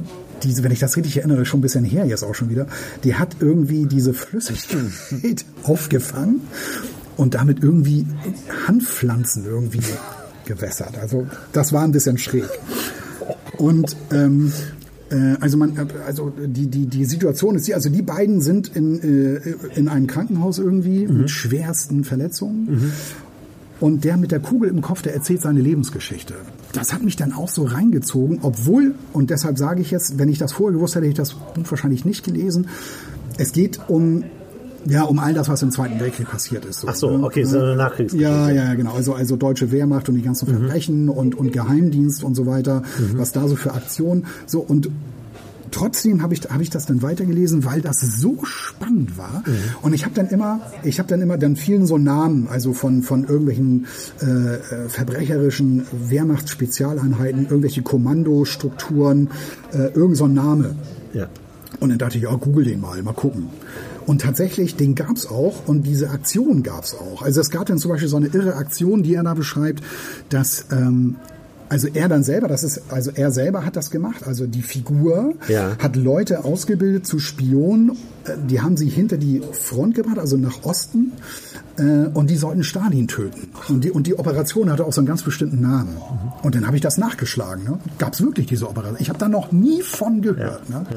diese, 0.43 0.63
wenn 0.63 0.71
ich 0.71 0.79
das 0.79 0.95
richtig 0.97 1.17
erinnere, 1.17 1.45
schon 1.45 1.59
ein 1.59 1.61
bisschen 1.61 1.85
her 1.85 2.05
jetzt 2.05 2.23
auch 2.23 2.35
schon 2.35 2.49
wieder, 2.49 2.67
die 3.03 3.15
hat 3.15 3.37
irgendwie 3.39 3.85
diese 3.85 4.13
Flüssigkeit 4.13 5.45
aufgefangen 5.63 6.41
und 7.17 7.35
damit 7.35 7.61
irgendwie 7.61 8.05
Handpflanzen 8.67 9.45
irgendwie 9.45 9.83
gewässert. 10.45 10.97
Also 10.97 11.27
das 11.51 11.73
war 11.73 11.83
ein 11.83 11.91
bisschen 11.91 12.17
schräg. 12.17 12.45
Und 13.57 13.95
ähm, 14.11 14.53
äh, 14.53 14.78
also 15.39 15.57
man, 15.57 15.75
äh, 15.75 15.85
also 16.05 16.31
die 16.37 16.67
die 16.67 16.85
die 16.85 17.05
Situation 17.05 17.55
ist 17.55 17.67
die, 17.67 17.73
also 17.73 17.89
die 17.89 18.01
beiden 18.01 18.41
sind 18.41 18.75
in 18.75 19.01
äh, 19.01 19.41
in 19.75 19.87
einem 19.87 20.07
Krankenhaus 20.07 20.59
irgendwie 20.59 21.07
mit 21.07 21.29
schwersten 21.29 22.03
Verletzungen. 22.03 22.93
Und 23.79 24.03
der 24.03 24.17
mit 24.17 24.31
der 24.31 24.41
Kugel 24.41 24.69
im 24.69 24.81
Kopf, 24.81 25.01
der 25.01 25.13
erzählt 25.13 25.41
seine 25.41 25.61
Lebensgeschichte. 25.61 26.33
Das 26.73 26.91
hat 26.91 27.01
mich 27.01 27.15
dann 27.15 27.31
auch 27.31 27.47
so 27.47 27.63
reingezogen, 27.63 28.39
obwohl, 28.41 28.93
und 29.13 29.29
deshalb 29.29 29.57
sage 29.57 29.81
ich 29.81 29.89
jetzt, 29.89 30.19
wenn 30.19 30.27
ich 30.27 30.37
das 30.37 30.51
vorher 30.51 30.73
gewusst 30.73 30.95
hätte, 30.95 31.05
hätte 31.05 31.21
ich 31.21 31.29
das 31.29 31.33
Buch 31.33 31.71
wahrscheinlich 31.71 32.03
nicht 32.03 32.25
gelesen. 32.25 32.67
Es 33.37 33.53
geht 33.53 33.79
um, 33.87 34.25
ja, 34.85 35.03
um 35.03 35.19
all 35.19 35.33
das, 35.33 35.49
was 35.49 35.61
im 35.61 35.71
Zweiten 35.71 35.99
Weltkrieg 35.99 36.29
passiert 36.29 36.65
ist. 36.65 36.85
Ach 36.87 36.95
so, 36.95 37.09
okay, 37.23 37.43
so 37.43 37.59
eine 37.59 37.75
Nachkriegsgeschichte. 37.75 38.31
Ja, 38.31 38.49
ja, 38.49 38.73
genau. 38.73 38.93
Also, 38.93 39.13
also 39.13 39.35
deutsche 39.35 39.71
Wehrmacht 39.71 40.09
und 40.09 40.15
die 40.15 40.21
ganzen 40.21 40.47
Verbrechen 40.47 41.09
und, 41.09 41.35
und 41.35 41.51
Geheimdienst 41.51 42.23
und 42.23 42.35
so 42.35 42.45
weiter, 42.45 42.83
was 43.13 43.31
da 43.31 43.47
so 43.47 43.55
für 43.55 43.73
Aktionen. 43.73 44.25
So, 44.45 44.59
und 44.59 44.89
trotzdem 45.71 46.21
habe 46.21 46.33
ich, 46.33 46.49
habe 46.49 46.63
ich 46.63 46.69
das 46.69 46.85
dann 46.85 47.01
weitergelesen, 47.01 47.65
weil 47.65 47.81
das 47.81 47.99
so 47.99 48.39
spannend 48.43 49.17
war. 49.17 49.43
Und 49.81 49.93
ich 49.93 50.05
habe 50.05 50.15
dann 50.15 50.27
immer, 50.27 50.61
ich 50.83 50.99
habe 50.99 51.09
dann 51.09 51.21
immer, 51.21 51.37
dann 51.37 51.55
vielen 51.55 51.85
so 51.85 51.97
Namen, 51.97 52.47
also 52.49 52.73
von, 52.73 53.03
von 53.03 53.25
irgendwelchen 53.25 53.85
äh, 54.21 54.25
äh, 54.25 54.89
verbrecherischen 54.89 55.85
Wehrmachtsspezialeinheiten, 55.91 57.43
irgendwelche 57.45 57.81
Kommandostrukturen, 57.81 59.29
äh, 59.73 59.89
irgend 59.93 60.17
so 60.17 60.25
ein 60.25 60.33
Name. 60.33 60.75
Ja. 61.13 61.27
Und 61.79 61.89
dann 61.89 61.97
dachte 61.97 62.17
ich, 62.17 62.23
ja, 62.23 62.33
google 62.35 62.65
den 62.65 62.81
mal, 62.81 63.01
mal 63.03 63.13
gucken. 63.13 63.47
Und 64.09 64.21
tatsächlich, 64.21 64.75
den 64.75 64.95
gab's 64.95 65.27
auch 65.27 65.67
und 65.67 65.83
diese 65.83 66.09
Aktion 66.09 66.63
gab's 66.63 66.95
auch. 66.95 67.21
Also 67.21 67.39
es 67.41 67.51
gab 67.51 67.67
dann 67.67 67.77
zum 67.77 67.91
Beispiel 67.91 68.09
so 68.09 68.17
eine 68.17 68.27
irre 68.27 68.55
Aktion, 68.55 69.03
die 69.03 69.13
er 69.13 69.21
da 69.23 69.35
beschreibt, 69.35 69.83
dass 70.29 70.65
ähm, 70.71 71.15
also 71.71 71.87
er 71.93 72.09
dann 72.09 72.23
selber, 72.23 72.47
das 72.47 72.63
ist, 72.63 72.81
also 72.89 73.11
er 73.13 73.29
selber 73.29 73.63
hat 73.63 73.75
das 73.75 73.91
gemacht. 73.91 74.23
Also 74.25 74.47
die 74.47 74.63
Figur 74.63 75.35
Ja. 75.47 75.77
hat 75.77 75.95
Leute 75.95 76.43
ausgebildet 76.43 77.05
zu 77.05 77.19
Spionen. 77.19 77.91
Äh, 78.25 78.31
Die 78.47 78.59
haben 78.61 78.75
sie 78.77 78.89
hinter 78.89 79.17
die 79.17 79.43
Front 79.51 79.93
gebracht, 79.93 80.17
also 80.17 80.35
nach 80.37 80.63
Osten. 80.63 81.11
Äh, 81.77 82.07
Und 82.15 82.31
die 82.31 82.37
sollten 82.37 82.63
Stalin 82.63 83.07
töten. 83.07 83.49
Und 83.67 83.83
die, 83.83 83.91
und 83.91 84.07
die 84.07 84.17
Operation 84.17 84.71
hatte 84.71 84.83
auch 84.85 84.93
so 84.93 85.01
einen 85.01 85.07
ganz 85.07 85.21
bestimmten 85.21 85.61
Namen. 85.61 85.95
Und 86.41 86.55
dann 86.55 86.65
habe 86.65 86.75
ich 86.75 86.81
das 86.81 86.97
nachgeschlagen. 86.97 87.63
Ne? 87.63 87.77
Gab 87.99 88.13
es 88.13 88.21
wirklich 88.21 88.47
diese 88.47 88.67
Operation? 88.67 88.97
Ich 88.99 89.09
habe 89.09 89.19
da 89.19 89.29
noch 89.29 89.51
nie 89.51 89.83
von 89.83 90.23
gehört. 90.23 90.67
Ne? 90.71 90.87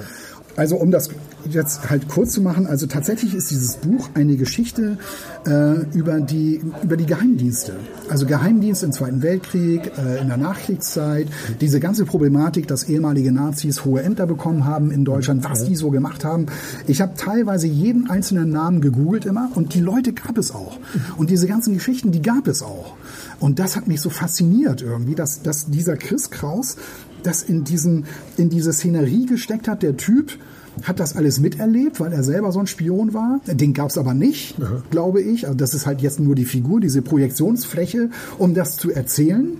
Also 0.56 0.76
um 0.76 0.90
das 0.90 1.08
jetzt 1.50 1.88
halt 1.90 2.08
kurz 2.08 2.32
zu 2.32 2.42
machen, 2.42 2.66
also 2.66 2.86
tatsächlich 2.86 3.34
ist 3.34 3.50
dieses 3.50 3.76
Buch 3.76 4.10
eine 4.14 4.36
Geschichte 4.36 4.98
äh, 5.46 5.80
über, 5.96 6.20
die, 6.20 6.60
über 6.82 6.96
die 6.96 7.06
Geheimdienste. 7.06 7.74
Also 8.08 8.26
Geheimdienst 8.26 8.82
im 8.82 8.92
Zweiten 8.92 9.22
Weltkrieg, 9.22 9.90
äh, 9.98 10.20
in 10.20 10.28
der 10.28 10.36
Nachkriegszeit, 10.36 11.28
diese 11.60 11.80
ganze 11.80 12.04
Problematik, 12.04 12.68
dass 12.68 12.84
ehemalige 12.84 13.32
Nazis 13.32 13.84
hohe 13.84 14.02
Ämter 14.02 14.26
bekommen 14.26 14.66
haben 14.66 14.90
in 14.90 15.04
Deutschland, 15.04 15.44
was 15.44 15.64
die 15.64 15.74
so 15.74 15.90
gemacht 15.90 16.24
haben. 16.24 16.46
Ich 16.86 17.00
habe 17.00 17.14
teilweise 17.16 17.66
jeden 17.66 18.10
einzelnen 18.10 18.50
Namen 18.50 18.80
gegoogelt 18.80 19.24
immer 19.24 19.50
und 19.54 19.74
die 19.74 19.80
Leute 19.80 20.12
gab 20.12 20.38
es 20.38 20.54
auch. 20.54 20.78
Und 21.16 21.30
diese 21.30 21.46
ganzen 21.46 21.74
Geschichten, 21.74 22.12
die 22.12 22.22
gab 22.22 22.46
es 22.46 22.62
auch. 22.62 22.94
Und 23.40 23.58
das 23.58 23.74
hat 23.74 23.88
mich 23.88 24.00
so 24.00 24.10
fasziniert 24.10 24.82
irgendwie, 24.82 25.14
dass, 25.14 25.42
dass 25.42 25.66
dieser 25.66 25.96
Chris 25.96 26.30
Kraus 26.30 26.76
das 27.22 27.42
in, 27.42 27.64
diesen, 27.64 28.06
in 28.36 28.50
diese 28.50 28.72
Szenerie 28.72 29.26
gesteckt 29.26 29.68
hat. 29.68 29.82
Der 29.82 29.96
Typ 29.96 30.38
hat 30.84 31.00
das 31.00 31.16
alles 31.16 31.38
miterlebt, 31.38 32.00
weil 32.00 32.12
er 32.12 32.22
selber 32.22 32.50
so 32.52 32.60
ein 32.60 32.66
Spion 32.66 33.12
war. 33.12 33.40
Den 33.46 33.74
gab 33.74 33.90
es 33.90 33.98
aber 33.98 34.14
nicht, 34.14 34.56
glaube 34.90 35.20
ich. 35.20 35.46
Also 35.46 35.56
das 35.56 35.74
ist 35.74 35.86
halt 35.86 36.00
jetzt 36.00 36.18
nur 36.18 36.34
die 36.34 36.44
Figur, 36.44 36.80
diese 36.80 37.02
Projektionsfläche, 37.02 38.10
um 38.38 38.54
das 38.54 38.76
zu 38.76 38.90
erzählen. 38.90 39.58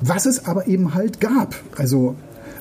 Was 0.00 0.26
es 0.26 0.46
aber 0.46 0.66
eben 0.68 0.94
halt 0.94 1.20
gab. 1.20 1.54
Also 1.76 2.14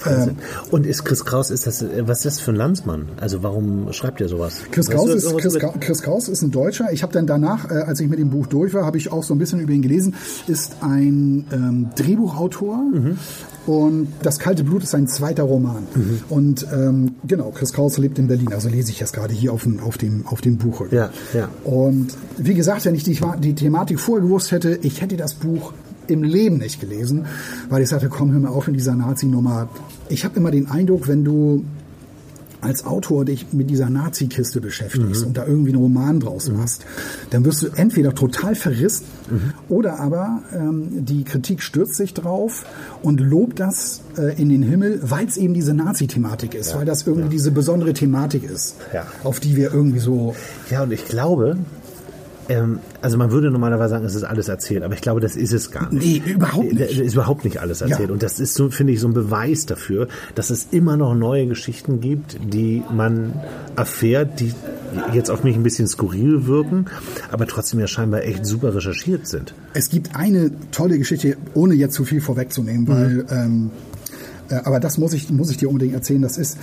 Wahnsinn. 0.06 0.38
Und 0.72 0.86
ist 0.86 1.06
Chris 1.06 1.26
Kraus, 1.26 1.52
ist 1.52 1.68
das, 1.68 1.84
was 2.02 2.20
ist 2.20 2.26
das 2.26 2.40
für 2.40 2.52
ein 2.52 2.56
Landsmann? 2.56 3.10
Also 3.20 3.44
warum 3.44 3.92
schreibt 3.94 4.22
er 4.22 4.28
sowas? 4.30 4.58
Chris 4.72 4.88
Weißt 4.88 4.98
Kraus, 4.98 5.10
du 5.10 5.14
ist, 5.16 5.38
Chris, 5.38 5.58
Chris 5.80 6.02
Kraus 6.02 6.28
ist 6.30 6.42
ein 6.42 6.52
Deutscher. 6.52 6.92
Ich 6.92 7.04
habe 7.04 7.14
dann 7.14 7.28
danach, 7.28 7.70
äh, 7.70 7.76
als 7.76 8.00
ich 8.00 8.10
mit 8.10 8.20
dem 8.20 8.30
Buch 8.30 8.48
durch 8.48 8.74
war, 8.74 8.86
habe 8.86 8.98
ich 8.98 9.12
auch 9.12 9.24
so 9.24 9.34
ein 9.34 9.38
bisschen 9.38 9.60
über 9.60 9.72
ihn 9.74 9.82
gelesen. 9.82 10.16
Ist 10.48 10.78
ein 10.82 11.46
ähm, 11.52 11.90
Drehbuchautor 11.96 12.78
Mhm. 12.94 13.18
und 13.66 14.08
Das 14.22 14.40
kalte 14.40 14.64
Blut 14.64 14.84
ist 14.84 14.92
sein 14.92 15.08
zweiter 15.08 15.44
Roman. 15.44 15.84
Mhm. 15.96 16.20
Und 16.30 16.68
ähm, 16.74 17.16
genau, 17.26 17.52
Chris 17.52 17.74
Kraus 17.74 17.98
lebt 17.98 18.20
in 18.20 18.28
Berlin. 18.28 18.52
Also 18.54 18.70
lese 18.70 18.92
ich 18.92 19.00
jetzt 19.00 19.14
gerade 19.14 19.34
hier 19.34 19.54
auf 19.54 19.64
dem, 19.64 19.80
auf 19.80 19.98
dem, 19.98 20.26
auf 20.28 20.42
dem 20.42 20.58
Buch. 20.58 20.86
Ja, 20.92 21.10
ja. 21.34 21.50
Und 21.64 22.08
wie 22.38 22.54
gesagt, 22.54 22.86
wenn 22.86 22.96
ich 22.96 23.04
die, 23.04 23.20
die 23.40 23.56
Thematik 23.56 24.00
vorher 24.00 24.24
gewusst 24.26 24.52
hätte, 24.52 24.80
ich 24.82 25.02
hätte 25.02 25.18
das 25.18 25.34
Buch 25.34 25.74
im 26.08 26.24
Leben 26.24 26.58
nicht 26.58 26.80
gelesen, 26.80 27.26
weil 27.70 27.82
ich 27.84 27.90
sagte, 27.90 28.10
komm, 28.10 28.32
hör 28.32 28.40
mal 28.40 28.50
auf 28.50 28.68
in 28.68 28.74
dieser 28.74 28.96
Nazi-Nummer. 28.96 29.70
Ich 30.10 30.26
habe 30.26 30.36
immer 30.38 30.52
den 30.52 30.70
Eindruck, 30.70 31.08
wenn 31.08 31.24
du 31.24 31.64
als 32.62 32.86
Autor 32.86 33.26
dich 33.26 33.52
mit 33.52 33.70
dieser 33.70 33.90
Nazi-Kiste 33.90 34.62
beschäftigst 34.62 35.26
und 35.26 35.36
da 35.36 35.46
irgendwie 35.46 35.72
einen 35.72 35.82
Roman 35.82 36.22
draus 36.22 36.50
machst, 36.50 36.86
dann 37.30 37.44
wirst 37.44 37.62
du 37.62 37.68
entweder 37.76 38.16
total 38.16 38.56
verrissen 38.56 39.04
oder 39.68 40.00
aber 40.00 40.44
ähm, 40.56 41.04
die 41.06 41.26
Kritik 41.26 41.62
stürzt 41.62 41.96
sich 41.96 42.14
drauf 42.14 42.66
und 43.02 43.20
lobt 43.20 43.60
das 43.60 44.00
äh, 44.18 44.42
in 44.42 44.48
den 44.48 44.64
Himmel, 44.64 45.00
weil 45.04 45.28
es 45.28 45.36
eben 45.36 45.54
diese 45.54 45.74
Nazi-Thematik 45.74 46.56
ist, 46.56 46.74
weil 46.74 46.86
das 46.86 47.06
irgendwie 47.06 47.28
diese 47.30 47.52
besondere 47.52 47.92
Thematik 47.92 48.44
ist, 48.50 48.78
Ja. 48.94 49.08
auf 49.26 49.42
die 49.42 49.58
wir 49.58 49.74
irgendwie 49.74 50.00
so 50.00 50.34
Ja, 50.72 50.84
und 50.84 50.94
ich 50.94 51.04
glaube, 51.04 51.58
Ähm, 52.50 52.80
also 53.02 53.18
man 53.18 53.32
würde 53.32 53.52
normalerweise 53.52 53.92
sagen, 53.92 54.06
es 54.06 54.16
ist 54.16 54.24
alles 54.24 54.48
erzählt, 54.48 54.84
aber 54.84 54.94
ich 54.94 55.02
glaube, 55.02 55.22
das 55.22 55.36
ist 55.36 55.54
es 55.54 55.72
gar 55.72 55.92
nicht. 55.94 56.26
Nee, 56.26 56.32
überhaupt 56.32 56.74
nicht. 56.74 56.82
Das 56.82 56.92
ist 56.92 57.14
überhaupt 57.14 57.46
nicht 57.46 57.60
alles 57.60 57.82
erzählt. 57.82 58.10
Ja. 58.10 58.14
Und 58.14 58.24
das 58.24 58.40
ist 58.40 58.54
so, 58.56 58.70
finde 58.70 58.94
ich, 58.94 59.00
so 59.00 59.08
ein 59.08 59.14
Beweis 59.14 59.66
dafür, 59.66 60.08
dass 60.36 60.50
es 60.50 60.68
immer 60.72 60.98
noch 60.98 61.16
neue 61.16 61.48
Geschichten 61.48 62.02
gibt, 62.02 62.38
die 62.44 62.84
man 62.92 63.34
erfährt, 63.76 64.40
die 64.40 64.54
jetzt 65.14 65.30
auf 65.30 65.44
mich 65.44 65.56
ein 65.56 65.64
bisschen 65.64 65.88
skurril 65.88 66.46
wirken, 66.46 66.86
aber 67.32 67.48
trotzdem 67.48 67.80
ja 67.80 67.88
scheinbar 67.88 68.24
echt 68.24 68.46
super 68.46 68.76
recherchiert 68.76 69.28
sind. 69.28 69.54
Es 69.74 69.90
gibt 69.90 70.16
eine 70.16 70.52
tolle 70.72 70.98
Geschichte, 70.98 71.38
ohne 71.54 71.74
jetzt 71.74 71.96
zu 71.96 72.06
viel 72.06 72.22
vorwegzunehmen, 72.22 72.88
weil, 72.88 73.26
ähm, 73.30 73.72
äh, 74.50 74.56
aber 74.56 74.80
das 74.80 74.98
muss 74.98 75.14
ich, 75.14 75.30
muss 75.32 75.50
ich 75.50 75.58
dir 75.58 75.70
unbedingt 75.70 75.94
erzählen. 75.94 76.22
Das 76.22 76.38
ist, 76.38 76.58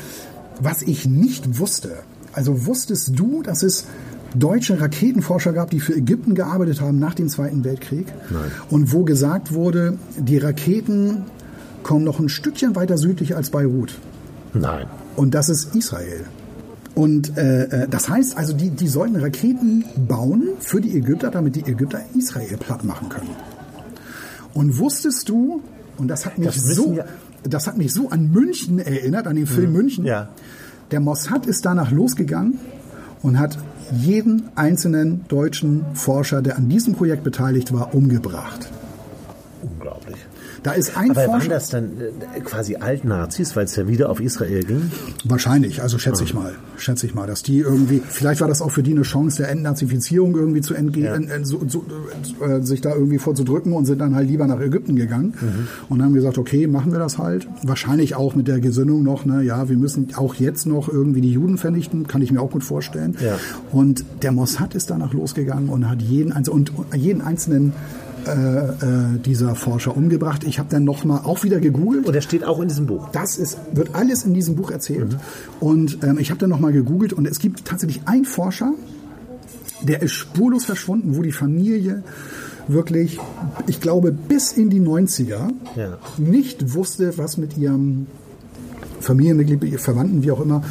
was 0.60 0.82
ich 0.82 1.06
nicht 1.06 1.58
wusste. 1.58 1.96
Also 2.32 2.66
wusstest 2.66 3.18
du, 3.18 3.42
dass 3.42 3.62
es 3.62 3.86
deutsche 4.34 4.80
Raketenforscher 4.80 5.52
gab, 5.52 5.70
die 5.70 5.80
für 5.80 5.94
Ägypten 5.94 6.34
gearbeitet 6.34 6.80
haben 6.80 6.98
nach 6.98 7.14
dem 7.14 7.28
Zweiten 7.28 7.64
Weltkrieg? 7.64 8.06
Nein. 8.30 8.50
Und 8.70 8.92
wo 8.92 9.04
gesagt 9.04 9.52
wurde, 9.52 9.98
die 10.16 10.38
Raketen 10.38 11.24
kommen 11.82 12.04
noch 12.04 12.20
ein 12.20 12.28
Stückchen 12.28 12.76
weiter 12.76 12.98
südlich 12.98 13.36
als 13.36 13.50
Beirut. 13.50 13.98
Nein. 14.52 14.86
Und 15.16 15.34
das 15.34 15.48
ist 15.48 15.74
Israel. 15.74 16.24
Und 16.94 17.36
äh, 17.36 17.64
äh, 17.64 17.88
das 17.88 18.08
heißt 18.08 18.36
also, 18.36 18.52
die, 18.52 18.70
die 18.70 18.88
sollten 18.88 19.16
Raketen 19.16 19.84
bauen 20.08 20.48
für 20.60 20.80
die 20.80 20.96
Ägypter, 20.96 21.30
damit 21.30 21.56
die 21.56 21.62
Ägypter 21.62 22.00
Israel 22.16 22.56
platt 22.58 22.84
machen 22.84 23.08
können. 23.08 23.30
Und 24.54 24.78
wusstest 24.78 25.28
du, 25.28 25.62
und 25.96 26.08
das 26.08 26.26
hat 26.26 26.38
mich 26.38 26.48
Das 26.48 26.56
so, 26.56 26.98
das 27.44 27.66
hat 27.66 27.78
mich 27.78 27.92
so 27.92 28.10
an 28.10 28.30
München 28.32 28.78
erinnert, 28.80 29.26
an 29.26 29.36
den 29.36 29.46
Film 29.46 29.72
München. 29.72 30.04
Ja. 30.04 30.28
Der 30.90 31.00
Mossad 31.00 31.46
ist 31.46 31.64
danach 31.64 31.92
losgegangen 31.92 32.58
und 33.22 33.38
hat 33.38 33.56
jeden 33.92 34.48
einzelnen 34.54 35.24
deutschen 35.28 35.84
Forscher, 35.94 36.42
der 36.42 36.56
an 36.56 36.68
diesem 36.68 36.94
Projekt 36.94 37.24
beteiligt 37.24 37.72
war, 37.72 37.94
umgebracht. 37.94 38.68
Da 40.62 40.72
ist 40.72 40.94
ein 40.96 41.10
Aber 41.12 41.20
waren 41.20 41.30
Forscher. 41.40 41.48
das 41.48 41.70
dann 41.70 41.84
äh, 42.36 42.40
quasi 42.40 42.76
Altnazis, 42.76 43.56
weil 43.56 43.64
es 43.64 43.76
ja 43.76 43.88
wieder 43.88 44.10
auf 44.10 44.20
Israel 44.20 44.62
ging? 44.62 44.90
Wahrscheinlich, 45.24 45.80
also 45.80 45.98
schätze 45.98 46.22
Ah. 46.22 46.26
ich 46.26 46.34
mal, 46.34 46.52
schätze 46.76 47.06
ich 47.06 47.14
mal, 47.14 47.26
dass 47.26 47.42
die 47.42 47.60
irgendwie, 47.60 48.02
vielleicht 48.06 48.42
war 48.42 48.48
das 48.48 48.60
auch 48.60 48.70
für 48.70 48.82
die 48.82 48.90
eine 48.92 49.02
Chance 49.02 49.38
der 49.38 49.48
Entnazifizierung 49.50 50.36
irgendwie 50.36 50.60
zu 50.60 50.74
entgehen, 50.74 51.28
Ja. 51.28 51.36
äh, 51.36 51.44
so, 51.44 51.62
so, 51.66 51.84
äh, 52.44 52.60
sich 52.60 52.82
da 52.82 52.94
irgendwie 52.94 53.16
vorzudrücken 53.16 53.72
und 53.72 53.86
sind 53.86 54.00
dann 54.00 54.14
halt 54.14 54.28
lieber 54.28 54.46
nach 54.46 54.60
Ägypten 54.60 54.96
gegangen 54.96 55.32
Mhm. 55.40 55.68
und 55.88 56.02
haben 56.02 56.12
gesagt, 56.12 56.36
okay, 56.36 56.66
machen 56.66 56.92
wir 56.92 56.98
das 56.98 57.16
halt. 57.16 57.48
Wahrscheinlich 57.62 58.14
auch 58.16 58.34
mit 58.34 58.46
der 58.46 58.60
Gesinnung 58.60 59.02
noch, 59.02 59.24
ne, 59.24 59.42
ja, 59.42 59.68
wir 59.70 59.78
müssen 59.78 60.08
auch 60.16 60.34
jetzt 60.34 60.66
noch 60.66 60.88
irgendwie 60.90 61.22
die 61.22 61.32
Juden 61.32 61.56
vernichten, 61.56 62.06
kann 62.06 62.20
ich 62.20 62.32
mir 62.32 62.40
auch 62.42 62.50
gut 62.50 62.64
vorstellen. 62.64 63.16
Ja. 63.20 63.38
Und 63.72 64.04
der 64.22 64.32
Mossad 64.32 64.74
ist 64.74 64.90
danach 64.90 65.14
losgegangen 65.14 65.70
und 65.70 65.88
hat 65.88 66.02
jeden, 66.02 66.32
einzel- 66.32 66.52
und 66.52 66.70
jeden 66.94 67.22
einzelnen 67.22 67.72
äh, 68.26 68.68
äh, 69.14 69.18
dieser 69.24 69.54
Forscher 69.54 69.96
umgebracht. 69.96 70.44
Ich 70.44 70.58
habe 70.58 70.68
dann 70.70 70.84
noch 70.84 71.04
mal 71.04 71.18
auch 71.24 71.44
wieder 71.44 71.60
gegoogelt. 71.60 72.06
Und 72.06 72.14
er 72.14 72.20
steht 72.22 72.44
auch 72.44 72.60
in 72.60 72.68
diesem 72.68 72.86
Buch. 72.86 73.08
Das 73.10 73.36
ist, 73.38 73.58
wird 73.72 73.94
alles 73.94 74.24
in 74.24 74.34
diesem 74.34 74.56
Buch 74.56 74.70
erzählt. 74.70 75.16
Und 75.60 75.98
ähm, 76.04 76.18
ich 76.18 76.30
habe 76.30 76.38
dann 76.40 76.50
nochmal 76.50 76.72
gegoogelt 76.72 77.12
und 77.12 77.26
es 77.26 77.38
gibt 77.38 77.64
tatsächlich 77.64 78.02
einen 78.06 78.24
Forscher, 78.24 78.72
der 79.82 80.02
ist 80.02 80.12
spurlos 80.12 80.64
verschwunden, 80.64 81.16
wo 81.16 81.22
die 81.22 81.32
Familie 81.32 82.02
wirklich, 82.68 83.18
ich 83.66 83.80
glaube, 83.80 84.12
bis 84.12 84.52
in 84.52 84.70
die 84.70 84.80
90er 84.80 85.48
Ja. 85.76 85.98
nicht 86.18 86.74
wusste, 86.74 87.16
was 87.18 87.36
mit 87.38 87.56
ihrem 87.56 88.06
Familienmitglied, 89.00 89.80
Verwandten, 89.80 90.22
wie 90.22 90.30
auch 90.30 90.40
immer, 90.40 90.62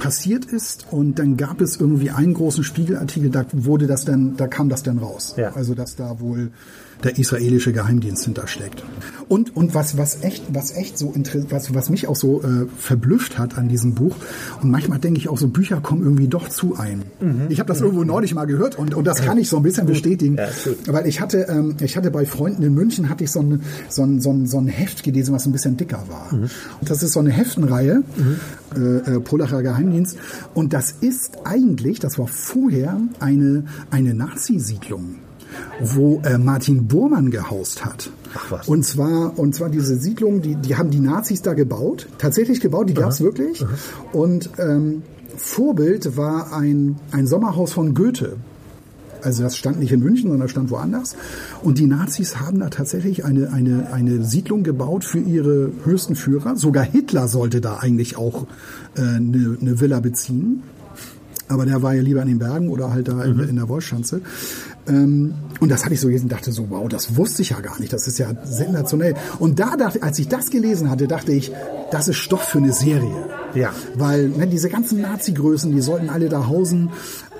passiert 0.00 0.46
ist. 0.46 0.86
Und 0.90 1.18
dann 1.18 1.36
gab 1.36 1.60
es 1.60 1.76
irgendwie 1.78 2.10
einen 2.10 2.34
großen 2.34 2.64
Spiegelartikel, 2.64 3.30
da 3.30 3.44
wurde 3.52 3.86
das 3.86 4.04
dann, 4.04 4.36
da 4.36 4.48
kam 4.48 4.68
das 4.68 4.82
dann 4.82 4.98
raus. 4.98 5.34
Ja. 5.36 5.52
Also, 5.54 5.74
dass 5.74 5.94
da 5.94 6.20
wohl 6.20 6.50
der 7.04 7.18
israelische 7.18 7.72
Geheimdienst 7.72 8.24
hintersteckt. 8.24 8.84
Und, 9.28 9.56
und 9.56 9.74
was, 9.74 9.96
was 9.96 10.22
echt, 10.22 10.44
was 10.52 10.72
echt 10.72 10.98
so 10.98 11.14
was, 11.48 11.74
was 11.74 11.90
mich 11.90 12.08
auch 12.08 12.16
so 12.16 12.42
äh, 12.42 12.66
verblüfft 12.76 13.38
hat 13.38 13.56
an 13.56 13.68
diesem 13.68 13.94
Buch. 13.94 14.16
Und 14.60 14.70
manchmal 14.70 14.98
denke 14.98 15.18
ich 15.18 15.28
auch 15.28 15.38
so, 15.38 15.48
Bücher 15.48 15.80
kommen 15.80 16.02
irgendwie 16.02 16.28
doch 16.28 16.48
zu 16.48 16.76
einem. 16.76 17.02
Ich 17.48 17.58
habe 17.58 17.68
das 17.68 17.80
irgendwo 17.80 18.04
neulich 18.04 18.34
mal 18.34 18.44
gehört 18.44 18.78
und, 18.78 18.94
und 18.94 19.06
das 19.06 19.22
kann 19.22 19.38
ich 19.38 19.48
so 19.48 19.56
ein 19.56 19.62
bisschen 19.62 19.86
bestätigen. 19.86 20.36
Ja. 20.36 20.48
Weil 20.86 21.06
ich 21.06 21.20
hatte, 21.20 21.46
ähm, 21.48 21.76
ich 21.80 21.96
hatte 21.96 22.10
bei 22.10 22.26
Freunden 22.26 22.62
in 22.62 22.74
München 22.74 23.08
hatte 23.08 23.24
ich 23.24 23.30
so 23.30 23.40
ein, 23.40 23.62
so 23.88 24.02
ein, 24.02 24.20
so 24.20 24.30
ein, 24.30 24.46
so 24.46 24.58
ein 24.58 24.66
Heft 24.66 25.02
gelesen, 25.02 25.34
was 25.34 25.46
ein 25.46 25.52
bisschen 25.52 25.76
dicker 25.76 26.04
war. 26.08 26.32
Und 26.32 26.90
das 26.90 27.02
ist 27.02 27.12
so 27.12 27.20
eine 27.20 27.30
Heftenreihe, 27.30 28.02
äh, 28.76 29.16
äh, 29.16 29.20
Polacher 29.20 29.62
Geheimdienst. 29.62 30.18
Und 30.54 30.72
das 30.72 30.92
ist 31.00 31.38
eigentlich, 31.44 31.98
das 31.98 32.18
war 32.18 32.26
vorher 32.26 33.00
eine, 33.18 33.64
eine 33.90 34.14
Nazi-Siedlung 34.14 35.16
wo 35.80 36.20
äh, 36.24 36.38
Martin 36.38 36.86
Bormann 36.86 37.30
gehaust 37.30 37.84
hat. 37.84 38.10
Ach 38.34 38.50
was. 38.52 38.68
Und 38.68 38.84
zwar, 38.84 39.36
und 39.38 39.54
zwar 39.54 39.68
diese 39.68 39.96
Siedlung, 39.96 40.42
die, 40.42 40.54
die 40.54 40.76
haben 40.76 40.90
die 40.90 41.00
Nazis 41.00 41.42
da 41.42 41.54
gebaut, 41.54 42.08
tatsächlich 42.18 42.60
gebaut, 42.60 42.88
die 42.88 42.94
gab's 42.94 43.20
wirklich. 43.20 43.64
Und 44.12 44.50
ähm, 44.58 45.02
Vorbild 45.36 46.16
war 46.16 46.52
ein, 46.52 47.00
ein 47.12 47.26
Sommerhaus 47.26 47.72
von 47.72 47.94
Goethe. 47.94 48.36
Also 49.22 49.42
das 49.42 49.56
stand 49.56 49.78
nicht 49.78 49.92
in 49.92 50.00
München, 50.00 50.30
sondern 50.30 50.40
das 50.40 50.50
stand 50.50 50.70
woanders. 50.70 51.16
Und 51.62 51.78
die 51.78 51.86
Nazis 51.86 52.40
haben 52.40 52.60
da 52.60 52.68
tatsächlich 52.68 53.24
eine, 53.24 53.52
eine, 53.52 53.92
eine 53.92 54.24
Siedlung 54.24 54.62
gebaut 54.62 55.04
für 55.04 55.18
ihre 55.18 55.72
höchsten 55.84 56.16
Führer. 56.16 56.56
Sogar 56.56 56.84
Hitler 56.84 57.28
sollte 57.28 57.60
da 57.60 57.76
eigentlich 57.76 58.16
auch 58.16 58.46
äh, 58.96 59.02
eine, 59.02 59.58
eine 59.60 59.80
Villa 59.80 60.00
beziehen. 60.00 60.62
Aber 61.48 61.66
der 61.66 61.82
war 61.82 61.94
ja 61.94 62.02
lieber 62.02 62.22
in 62.22 62.28
den 62.28 62.38
Bergen 62.38 62.68
oder 62.68 62.92
halt 62.92 63.08
da 63.08 63.24
in, 63.24 63.40
in 63.40 63.56
der 63.56 63.68
Wollschanze. 63.68 64.20
Ähm, 64.86 65.34
und 65.58 65.68
das 65.68 65.84
hatte 65.84 65.94
ich 65.94 66.00
so 66.00 66.06
gelesen 66.06 66.28
dachte 66.28 66.52
so, 66.52 66.66
wow, 66.70 66.88
das 66.88 67.16
wusste 67.16 67.42
ich 67.42 67.50
ja 67.50 67.60
gar 67.60 67.78
nicht. 67.80 67.92
Das 67.92 68.06
ist 68.06 68.18
ja 68.18 68.28
sensationell. 68.44 69.14
Und 69.38 69.58
da 69.58 69.76
dachte, 69.76 70.02
als 70.02 70.18
ich 70.18 70.28
das 70.28 70.50
gelesen 70.50 70.90
hatte, 70.90 71.08
dachte 71.08 71.32
ich, 71.32 71.52
das 71.90 72.08
ist 72.08 72.16
Stoff 72.16 72.42
für 72.42 72.58
eine 72.58 72.72
Serie. 72.72 73.26
Ja. 73.54 73.72
Weil 73.96 74.28
ne, 74.28 74.46
diese 74.46 74.68
ganzen 74.68 75.00
Nazi-Größen, 75.00 75.72
die 75.72 75.80
sollten 75.80 76.08
alle 76.08 76.28
da 76.28 76.46
hausen. 76.46 76.90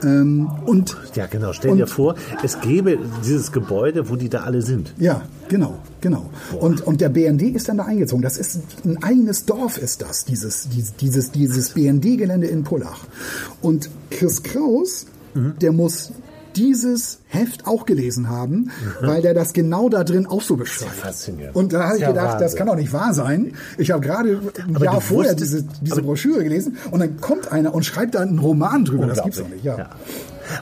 Ähm, 0.03 0.51
und 0.67 0.97
Ja, 1.15 1.27
genau. 1.27 1.53
Stell 1.53 1.77
dir 1.77 1.87
vor, 1.87 2.15
es 2.43 2.61
gäbe 2.61 2.99
dieses 3.25 3.53
Gebäude, 3.53 4.09
wo 4.09 4.17
die 4.17 4.29
da 4.29 4.41
alle 4.41 4.63
sind. 4.63 4.95
Ja, 4.99 5.23
genau, 5.49 5.79
genau. 6.01 6.31
Und, 6.59 6.87
und 6.87 7.01
der 7.01 7.09
BND 7.09 7.43
ist 7.43 7.69
dann 7.69 7.79
da 7.79 7.85
eingezogen. 7.85 8.23
Das 8.23 8.37
ist 8.37 8.61
ein 8.85 9.03
eigenes 9.03 9.45
Dorf, 9.45 9.79
ist 9.79 10.03
das, 10.03 10.25
dieses, 10.25 10.69
dieses, 10.69 10.93
dieses, 10.97 11.31
dieses 11.31 11.71
BND-Gelände 11.71 12.47
in 12.47 12.65
Pullach. 12.65 13.05
Und 13.61 13.91
Chris 14.11 14.43
Kraus, 14.43 15.07
der 15.35 15.73
muss 15.73 16.13
dieses 16.57 17.19
Heft 17.29 17.67
auch 17.67 17.87
gelesen 17.87 18.29
haben, 18.29 18.71
weil 19.01 19.23
der 19.23 19.35
das 19.35 19.53
genau 19.53 19.89
da 19.89 20.05
drin 20.05 20.27
auch 20.27 20.43
so 20.43 20.57
beschreibt. 20.57 20.93
faszinierend. 20.93 21.55
Und 21.57 21.73
da 21.73 21.85
habe 21.85 21.97
ich 21.97 22.03
Ja, 22.03 22.09
gedacht, 22.09 22.35
das 22.35 22.41
Wahnsinn. 22.43 22.59
kann 22.59 22.67
doch 22.69 22.77
nicht 22.77 22.93
wahr 22.93 23.15
sein. 23.15 23.55
Ich 23.79 23.91
habe 23.91 24.01
gerade 24.05 24.41
ein 24.67 24.77
Aber 24.77 24.85
Jahr 24.85 25.01
vorher 25.01 25.33
wusstest- 25.33 25.53
diese, 25.55 25.65
diese 25.83 26.03
Broschüre 26.03 26.43
gelesen 26.43 26.77
und 26.91 27.01
dann 27.01 27.21
kommt 27.21 27.51
einer 27.53 27.75
und 27.75 27.85
schreibt 27.85 28.15
da 28.15 28.21
einen 28.21 28.39
Roman 28.39 28.85
drüber. 28.85 29.07
Das 29.07 29.23
gibt's 29.23 29.39
doch 29.39 29.49
nicht. 29.49 29.65
Ja. 29.65 29.79
Ja. 29.79 29.91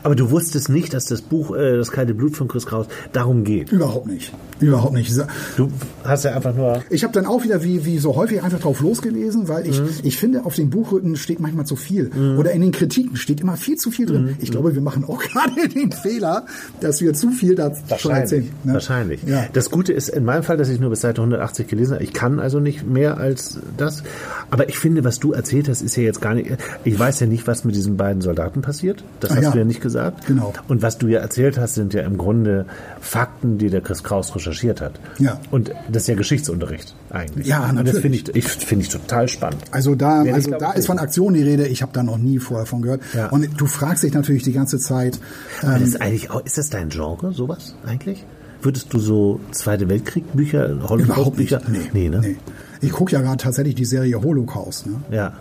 Aber 0.02 0.14
du 0.14 0.30
wusstest 0.30 0.68
nicht, 0.68 0.94
dass 0.94 1.04
das 1.06 1.22
Buch 1.22 1.54
äh, 1.56 1.76
Das 1.76 1.90
kalte 1.90 2.14
Blut 2.14 2.36
von 2.36 2.48
Chris 2.48 2.66
Kraus 2.66 2.86
darum 3.12 3.44
geht. 3.44 3.72
Überhaupt 3.72 4.06
nicht. 4.06 4.32
Überhaupt 4.60 4.92
nicht. 4.94 5.12
Du 5.56 5.68
hast 6.04 6.24
ja 6.24 6.34
einfach 6.34 6.54
nur. 6.54 6.82
Ich 6.90 7.04
habe 7.04 7.12
dann 7.12 7.26
auch 7.26 7.44
wieder 7.44 7.62
wie, 7.62 7.84
wie 7.84 7.98
so 7.98 8.16
häufig 8.16 8.42
einfach 8.42 8.58
drauf 8.60 8.80
losgelesen, 8.80 9.46
weil 9.48 9.66
ich, 9.68 9.80
ich 10.02 10.16
finde, 10.16 10.44
auf 10.44 10.54
dem 10.56 10.68
Buchrücken 10.70 11.14
steht 11.16 11.38
manchmal 11.40 11.64
zu 11.66 11.76
viel. 11.76 12.10
Oder 12.38 12.50
in 12.52 12.62
den 12.62 12.72
Kritiken 12.72 13.16
steht 13.16 13.40
immer 13.40 13.56
viel 13.56 13.76
zu 13.76 13.90
viel 13.90 14.06
drin. 14.06 14.36
Ich 14.40 14.50
glaube, 14.50 14.74
wir 14.74 14.82
machen 14.82 15.04
auch 15.04 15.18
gerade 15.22 15.68
den 15.68 15.92
Fehler, 15.92 16.46
dass 16.80 17.00
wir 17.00 17.14
zu 17.14 17.30
viel 17.30 17.54
da 17.54 17.72
schon 17.98 18.12
erzählen. 18.12 18.48
ne? 18.64 18.72
Wahrscheinlich. 18.74 19.22
Ja. 19.24 19.46
Das 19.52 19.70
Gute 19.70 19.92
ist 19.92 20.08
in 20.08 20.24
meinem 20.24 20.42
Fall, 20.42 20.56
dass 20.56 20.68
ich 20.68 20.80
nur 20.80 20.90
bis 20.90 21.00
Seite 21.02 21.20
180 21.20 21.68
gelesen 21.68 21.94
habe. 21.94 22.02
Ich 22.04 22.12
kann 22.12 22.40
also 22.40 22.58
nicht 22.58 22.84
mehr 22.86 23.18
als 23.18 23.58
das. 23.76 24.02
Aber 24.50 24.68
ich 24.68 24.78
finde, 24.78 25.04
was 25.04 25.20
du 25.20 25.32
erzählt 25.32 25.68
hast, 25.68 25.82
ist 25.82 25.96
ja 25.96 26.02
jetzt 26.02 26.20
gar 26.20 26.34
nicht. 26.34 26.50
Ich 26.84 26.98
weiß 26.98 27.20
ja 27.20 27.26
nicht, 27.28 27.46
was 27.46 27.64
mit 27.64 27.74
diesen 27.76 27.96
beiden 27.96 28.22
Soldaten 28.22 28.60
passiert. 28.62 29.04
Das 29.20 29.30
Ah, 29.30 29.36
hast 29.36 29.42
ja. 29.44 29.50
du 29.52 29.58
ja 29.58 29.64
nicht 29.64 29.77
gesagt. 29.80 30.26
Genau. 30.26 30.52
Und 30.68 30.82
was 30.82 30.98
du 30.98 31.08
ja 31.08 31.20
erzählt 31.20 31.58
hast, 31.58 31.74
sind 31.74 31.94
ja 31.94 32.02
im 32.02 32.18
Grunde 32.18 32.66
Fakten, 33.00 33.58
die 33.58 33.70
der 33.70 33.80
Chris 33.80 34.02
Kraus 34.02 34.34
recherchiert 34.34 34.80
hat. 34.80 35.00
Ja. 35.18 35.40
Und 35.50 35.72
das 35.90 36.02
ist 36.02 36.08
ja 36.08 36.14
Geschichtsunterricht 36.14 36.94
eigentlich. 37.10 37.46
Ja, 37.46 37.68
Und 37.68 37.76
das 37.76 37.94
natürlich. 37.94 38.22
finde 38.22 38.38
ich, 38.38 38.46
ich, 38.46 38.48
finde 38.48 38.84
ich 38.84 38.90
total 38.90 39.28
spannend. 39.28 39.62
Also 39.70 39.94
da, 39.94 40.24
ich, 40.24 40.34
also 40.34 40.50
glaub 40.50 40.60
da 40.60 40.72
ist 40.72 40.86
von. 40.86 40.98
Aktion 40.98 41.34
die 41.34 41.42
Rede. 41.42 41.68
Ich 41.68 41.82
habe 41.82 41.92
da 41.92 42.02
noch 42.02 42.18
nie 42.18 42.38
vorher 42.38 42.66
von 42.66 42.82
gehört. 42.82 43.02
Ja. 43.14 43.28
Und 43.28 43.48
du 43.56 43.66
fragst 43.66 44.02
dich 44.02 44.14
natürlich 44.14 44.42
die 44.42 44.52
ganze 44.52 44.78
Zeit. 44.78 45.20
Ähm, 45.62 45.70
das 45.74 45.82
ist 45.82 46.02
eigentlich 46.02 46.30
auch, 46.30 46.44
ist 46.44 46.58
das 46.58 46.70
dein 46.70 46.88
Genre, 46.88 47.32
sowas 47.32 47.76
eigentlich? 47.86 48.24
Würdest 48.62 48.92
du 48.92 48.98
so 48.98 49.40
Zweite 49.52 49.88
Weltkrieg 49.88 50.32
Bücher, 50.32 50.68
überhaupt 50.68 50.98
nicht. 50.98 51.08
Holocaust-Bücher? 51.16 51.62
Nee, 51.68 51.90
nee, 51.92 52.08
ne? 52.08 52.20
nee. 52.20 52.36
Ich 52.80 52.90
gucke 52.90 53.12
ja 53.12 53.20
gerade 53.20 53.36
tatsächlich 53.36 53.74
die 53.74 53.84
Serie 53.84 54.20
Holocaust. 54.20 54.86
Ne? 54.86 54.94
Ja. 55.10 55.32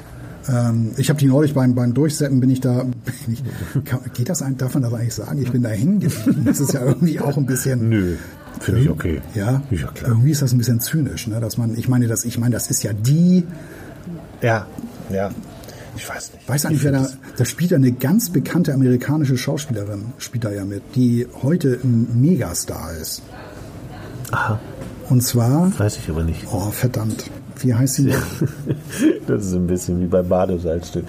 Ähm, 0.49 0.91
ich 0.97 1.09
habe 1.09 1.19
die 1.19 1.27
neulich 1.27 1.53
beim, 1.53 1.75
beim 1.75 1.93
Durchsetzen 1.93 2.39
bin 2.39 2.49
ich 2.49 2.61
da, 2.61 2.83
bin 2.83 2.93
ich, 3.27 3.43
kann, 3.85 3.99
geht 4.13 4.29
das 4.29 4.41
ein, 4.41 4.57
darf 4.57 4.73
man 4.73 4.83
das 4.83 4.93
eigentlich 4.93 5.15
sagen? 5.15 5.41
Ich 5.41 5.51
bin 5.51 5.63
da 5.63 5.69
hängen 5.69 5.99
geblieben. 5.99 6.43
Das 6.45 6.59
ist 6.59 6.73
ja 6.73 6.81
irgendwie 6.85 7.19
auch 7.19 7.37
ein 7.37 7.45
bisschen. 7.45 7.89
Nö. 7.89 8.15
Finde 8.59 8.81
ich 8.81 8.89
okay. 8.89 9.21
Ja, 9.35 9.61
Ja, 9.69 9.87
klar. 9.87 10.09
irgendwie 10.09 10.31
ist 10.31 10.41
das 10.41 10.51
ein 10.51 10.57
bisschen 10.57 10.79
zynisch, 10.79 11.27
ne? 11.27 11.39
dass 11.39 11.57
man, 11.57 11.77
ich 11.77 11.87
meine, 11.87 12.07
das, 12.07 12.25
ich 12.25 12.39
meine, 12.39 12.53
das 12.53 12.71
ist 12.71 12.81
ja 12.83 12.91
die, 12.93 13.43
Ja, 14.41 14.65
ja. 15.11 15.29
Ich 15.95 16.07
weiß 16.07 16.33
nicht. 16.33 16.47
Weiß 16.49 16.65
eigentlich, 16.65 16.83
wer 16.83 16.91
da, 16.91 17.07
da 17.37 17.45
spielt 17.45 17.71
ja 17.71 17.77
eine 17.77 17.91
ganz 17.91 18.29
bekannte 18.31 18.73
amerikanische 18.73 19.37
Schauspielerin, 19.37 20.05
spielt 20.19 20.43
da 20.43 20.51
ja 20.51 20.63
mit, 20.65 20.81
die 20.95 21.27
heute 21.43 21.79
ein 21.83 22.19
Megastar 22.21 22.93
ist. 23.01 23.21
Aha, 24.31 24.59
Und 25.09 25.21
zwar, 25.21 25.71
weiß 25.79 25.97
ich 25.97 26.09
aber 26.09 26.23
nicht. 26.23 26.45
oh 26.51 26.69
verdammt, 26.71 27.29
wie 27.61 27.73
heißt 27.73 27.95
sie? 27.95 28.13
Das 29.27 29.45
ist 29.45 29.53
ein 29.53 29.67
bisschen 29.67 29.99
wie 30.01 30.05
bei 30.05 30.21
Badesalzstück. 30.21 31.03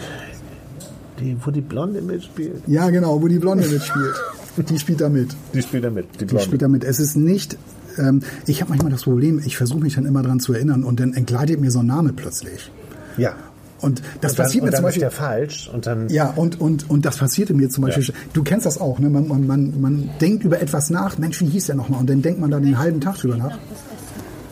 Die, 1.21 1.37
wo 1.45 1.51
die 1.51 1.61
Blonde 1.61 2.01
mitspielt. 2.01 2.63
Ja, 2.67 2.91
genau, 2.91 3.21
wo 3.23 3.29
die 3.29 3.39
Blonde 3.39 3.67
mitspielt. 3.67 4.15
Die 4.69 4.79
spielt 4.79 5.01
da 5.01 5.09
mit. 5.09 5.29
Die 5.55 5.63
spielt 5.63 5.85
da 5.85 5.91
mit. 5.91 6.07
Die 6.15 6.19
Die 6.19 6.25
Blonde. 6.27 6.45
spielt 6.45 6.63
damit. 6.63 6.85
Es 6.85 6.99
ist 7.01 7.17
nicht. 7.17 7.57
Ähm, 7.97 8.23
ich 8.47 8.61
habe 8.61 8.71
manchmal 8.71 8.91
das 8.93 9.03
Problem, 9.05 9.41
ich 9.45 9.57
versuche 9.57 9.81
mich 9.81 9.95
dann 9.95 10.05
immer 10.07 10.23
dran 10.23 10.41
zu 10.41 10.53
erinnern 10.53 10.83
und 10.85 11.01
dann 11.01 11.13
entgleitet 11.15 11.61
mir 11.61 11.71
so 11.71 11.81
ein 11.81 11.87
Name 11.87 12.13
plötzlich. 12.13 12.71
ja. 13.17 13.35
Und 13.81 14.03
das 14.21 14.33
Und 14.33 14.39
dann, 14.41 14.45
passiert 14.47 14.63
und 14.63 14.67
mir 14.67 14.71
dann 14.73 14.81
zum 14.81 14.89
ist 14.89 14.95
Beispiel. 14.95 15.01
der 15.03 15.11
falsch 15.13 15.71
und 15.73 15.87
dann. 15.87 16.09
Ja, 16.09 16.31
und, 16.35 16.61
und, 16.61 16.91
und 16.91 17.07
das 17.07 17.17
passierte 17.19 17.55
mir 17.55 17.69
zum 17.71 17.85
Beispiel. 17.85 18.03
Ja. 18.07 18.13
Du 18.33 18.43
kennst 18.43 18.67
das 18.67 18.81
auch, 18.81 18.99
ne? 18.99 19.09
Man, 19.09 19.29
man, 19.29 19.47
man, 19.47 19.81
man 19.81 20.11
denkt 20.21 20.43
über 20.43 20.61
etwas 20.61 20.91
nach. 20.91 21.17
Mensch, 21.19 21.41
wie 21.41 21.47
hieß 21.47 21.67
der 21.67 21.77
nochmal? 21.77 22.01
Und 22.01 22.11
dann 22.11 22.21
denkt 22.21 22.41
man 22.41 22.51
da 22.51 22.59
den 22.59 22.77
halben 22.77 23.01
Tag 23.01 23.19
drüber 23.19 23.37
nach. 23.37 23.57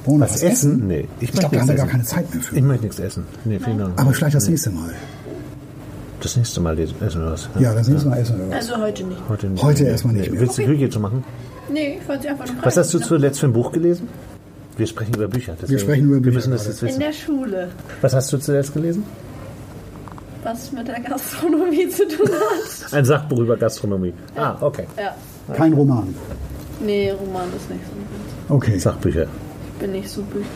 Wollen 0.06 0.20
wir 0.20 0.24
Was 0.30 0.42
essen? 0.42 0.86
Nee, 0.86 1.08
ich 1.20 1.28
Ich 1.28 1.32
glaube, 1.32 1.56
möchte 1.56 1.56
da 1.56 1.60
haben 1.60 1.68
wir 1.68 1.74
nichts 1.74 1.76
gar 1.76 1.76
essen. 1.76 1.90
keine 1.90 2.04
Zeit 2.04 2.34
mehr 2.34 2.42
für. 2.42 2.56
Ich 2.56 2.62
möchte 2.62 2.84
nichts 2.84 2.98
essen. 3.00 3.24
Nee, 3.44 3.58
vielen 3.58 3.78
Dank. 3.78 4.00
Aber 4.00 4.12
vielleicht 4.12 4.36
das 4.36 4.48
nächste 4.48 4.70
Mal. 4.70 4.94
Das 6.20 6.36
nächste 6.36 6.60
Mal 6.60 6.78
essen 6.78 6.94
wir 7.00 7.30
was. 7.32 7.48
Ja, 7.58 7.74
das 7.74 7.88
nächste 7.88 8.08
Mal 8.08 8.18
essen 8.18 8.38
wir 8.38 8.48
was. 8.48 8.54
Also 8.70 8.76
heute 8.82 9.04
nicht. 9.04 9.20
Heute, 9.28 9.46
nicht. 9.48 9.62
Heute 9.62 9.84
erstmal 9.84 10.14
nicht 10.14 10.30
mehr. 10.30 10.40
Willst 10.40 10.58
du 10.58 10.64
Küche 10.64 10.88
zu 10.90 11.00
machen? 11.00 11.24
Nee, 11.72 11.98
ich 12.00 12.08
wollte 12.08 12.22
sie 12.22 12.28
einfach 12.28 12.46
nur 12.46 12.64
Was 12.64 12.76
hast 12.76 12.94
du 12.94 12.98
fragen. 12.98 13.08
zuletzt 13.08 13.40
für 13.40 13.46
ein 13.46 13.52
Buch 13.52 13.72
gelesen? 13.72 14.08
Wir 14.76 14.86
sprechen 14.86 15.14
über 15.14 15.26
Bücher. 15.28 15.56
deswegen- 15.60 15.78
sprechen 15.80 16.04
über 16.06 16.14
Wir 16.16 16.20
Bücher 16.22 16.34
müssen 16.36 16.50
das 16.52 16.66
jetzt 16.66 16.82
In 16.82 16.88
wissen. 16.88 17.00
der 17.00 17.12
Schule. 17.12 17.68
Was 18.00 18.14
hast 18.14 18.32
du 18.32 18.38
zuletzt 18.38 18.72
gelesen? 18.74 19.04
Was 20.44 20.70
mit 20.72 20.86
der 20.86 21.00
Gastronomie 21.00 21.88
zu 21.88 22.06
tun 22.06 22.28
hat. 22.28 22.92
Ein 22.92 23.04
Sachbuch 23.04 23.38
über 23.40 23.56
Gastronomie. 23.56 24.12
Ah, 24.36 24.54
okay. 24.60 24.86
Ja. 24.96 25.14
Kein 25.54 25.72
Roman. 25.72 26.14
Nee, 26.84 27.10
Roman 27.10 27.46
ist 27.56 27.68
nicht 27.70 27.80
so. 28.48 28.54
Okay. 28.54 28.78
Sachbücher. 28.78 29.26
Ich 29.76 29.82
bin 29.82 29.92
nicht 29.92 30.08
so 30.08 30.22
Bücher. 30.22 30.46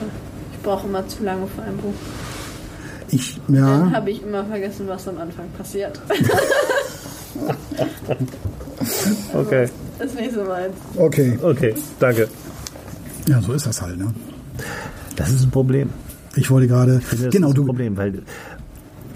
Ich 0.55 0.61
brauche 0.63 0.87
immer 0.87 1.07
zu 1.07 1.23
lange 1.23 1.47
für 1.47 1.63
ein 1.63 1.77
Buch. 1.77 1.93
Ich, 3.11 3.39
Dann 3.49 3.57
ja. 3.57 3.91
habe 3.93 4.11
ich 4.11 4.23
immer 4.23 4.45
vergessen, 4.47 4.87
was 4.89 5.07
am 5.09 5.19
Anfang 5.19 5.47
passiert. 5.59 6.01
Okay. 9.35 9.69
ist 10.03 10.15
nicht 10.17 10.33
so 10.35 10.43
meins. 10.43 10.75
Okay. 10.97 11.39
Okay, 11.41 11.75
danke. 11.99 12.29
Ja, 13.29 13.41
so 13.43 13.53
ist 13.53 13.67
das 13.67 13.81
halt, 13.83 13.99
ne? 13.99 14.13
Das 15.17 15.31
ist 15.31 15.45
ein 15.45 15.51
Problem. 15.51 15.91
Ich 16.35 16.51
wollte 16.51 16.67
gerade. 16.67 16.99
Ich 16.99 17.05
finde, 17.07 17.25
Das 17.27 17.33
Genau, 17.35 17.49
ist 17.49 17.53
ein 17.53 17.57
du. 17.57 17.67
Problem, 17.67 17.97
weil 17.97 18.23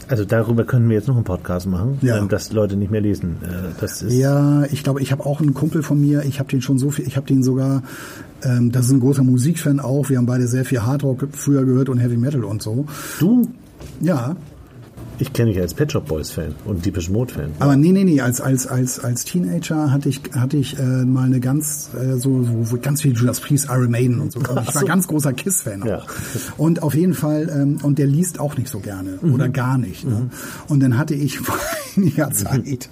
also 0.09 0.25
darüber 0.25 0.65
können 0.65 0.89
wir 0.89 0.97
jetzt 0.97 1.09
noch 1.09 1.17
einen 1.17 1.25
Podcast 1.25 1.67
machen, 1.67 1.99
Ja. 2.03 2.21
dass 2.25 2.53
Leute 2.53 2.77
nicht 2.77 2.91
mehr 2.91 3.01
lesen. 3.01 3.37
Äh, 3.43 3.47
Das 3.81 4.03
ist 4.03 4.13
Ja, 4.15 4.65
ich 4.65 4.83
glaube, 4.85 5.01
ich 5.03 5.13
habe 5.13 5.25
auch 5.27 5.41
einen 5.41 5.55
Kumpel 5.55 5.83
von 5.83 6.01
mir, 6.01 6.25
ich 6.25 6.39
habe 6.39 6.49
den 6.51 6.63
schon 6.63 6.79
so 6.79 6.91
viel, 6.91 7.07
ich 7.07 7.17
habe 7.17 7.27
den 7.27 7.43
sogar, 7.43 7.83
ähm, 8.43 8.73
das 8.73 8.87
ist 8.87 8.93
ein 8.93 9.01
großer 9.01 9.23
Musikfan 9.25 9.81
auch, 9.81 10.09
wir 10.11 10.19
haben 10.19 10.27
beide 10.27 10.47
sehr 10.49 10.65
viel 10.65 10.83
Hardrock 10.83 11.29
früher 11.33 11.65
gehört 11.65 11.89
und 11.89 11.99
Heavy 11.99 12.17
Metal 12.17 12.45
und 12.45 12.63
so. 12.63 12.87
du. 13.21 13.49
Ja, 14.01 14.37
Ich 15.19 15.33
kenne 15.33 15.53
dich 15.53 15.61
als 15.61 15.75
Pet 15.75 15.93
Shop 15.93 16.07
Boys 16.09 16.31
Fan 16.33 16.55
und 16.65 16.85
Deepish 16.85 17.09
Mode 17.09 17.33
Fan. 17.35 17.53
aber 17.61 17.77
nee, 17.77 17.93
nee, 17.93 18.03
nee, 18.05 18.21
als, 18.21 18.41
als, 18.41 18.67
als, 18.67 18.99
als 18.99 19.25
Teenager 19.25 19.93
hatte 19.93 20.09
ich, 20.09 20.21
hatte 20.33 20.57
ich 20.57 20.77
äh, 20.79 20.83
mal 20.83 21.25
eine 21.27 21.39
ganz, 21.41 21.91
äh, 21.95 22.17
so, 22.19 22.45
so 22.65 22.79
ganz 22.83 23.03
viel 23.03 23.13
Judas 23.17 23.41
Priest, 23.41 23.67
Iron 23.71 23.91
Maiden 23.91 24.21
und 24.21 24.33
so. 24.33 24.41
Und 24.41 24.49
ich 24.51 24.75
war 24.75 24.81
so. 24.83 24.87
ganz 24.87 25.07
großer 25.07 25.33
Kiss-Fan. 25.33 25.85
Ja. 25.87 26.03
Und 26.57 26.83
auf 26.83 26.95
jeden 26.95 27.15
Fall, 27.15 27.49
ähm, 27.55 27.79
und 27.83 27.99
der 27.99 28.07
liest 28.09 28.41
auch 28.41 28.57
nicht 28.57 28.69
so 28.69 28.81
gerne 28.81 29.19
Mhm. 29.23 29.35
oder 29.35 29.49
gar 29.49 29.79
nicht. 29.79 30.05
Ne? 30.05 30.31
Und 30.69 30.81
dann 30.81 30.99
hatte 30.99 31.15
ich 31.15 31.39
vor 31.41 31.57
einiger 31.97 32.31
Zeit, 32.33 32.89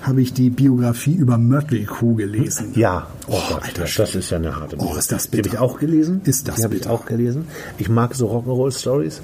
habe 0.00 0.22
ich 0.22 0.32
die 0.32 0.48
Biografie 0.48 1.14
über 1.14 1.36
Mötley 1.36 1.84
Crüe 1.84 2.14
gelesen. 2.14 2.68
Ja, 2.74 3.08
oh, 3.26 3.32
Gott, 3.50 3.62
Alter 3.62 3.82
das, 3.82 3.94
das 3.96 4.14
ist 4.14 4.30
ja 4.30 4.38
eine 4.38 4.56
harte 4.56 4.76
Oh, 4.78 4.84
Nummer. 4.84 4.98
ist 4.98 5.12
das 5.12 5.24
Die 5.24 5.36
habe 5.36 5.42
bitter. 5.42 5.54
ich 5.56 5.58
auch 5.60 5.78
gelesen. 5.78 6.22
Ist 6.24 6.48
das 6.48 6.56
Die 6.56 6.64
habe 6.64 6.74
ich 6.76 6.80
bitter. 6.82 6.92
auch 6.94 7.04
gelesen. 7.04 7.44
Ich 7.76 7.88
mag 7.90 8.14
so 8.14 8.28
Rock'n'Roll 8.30 8.72
Stories. 8.78 9.20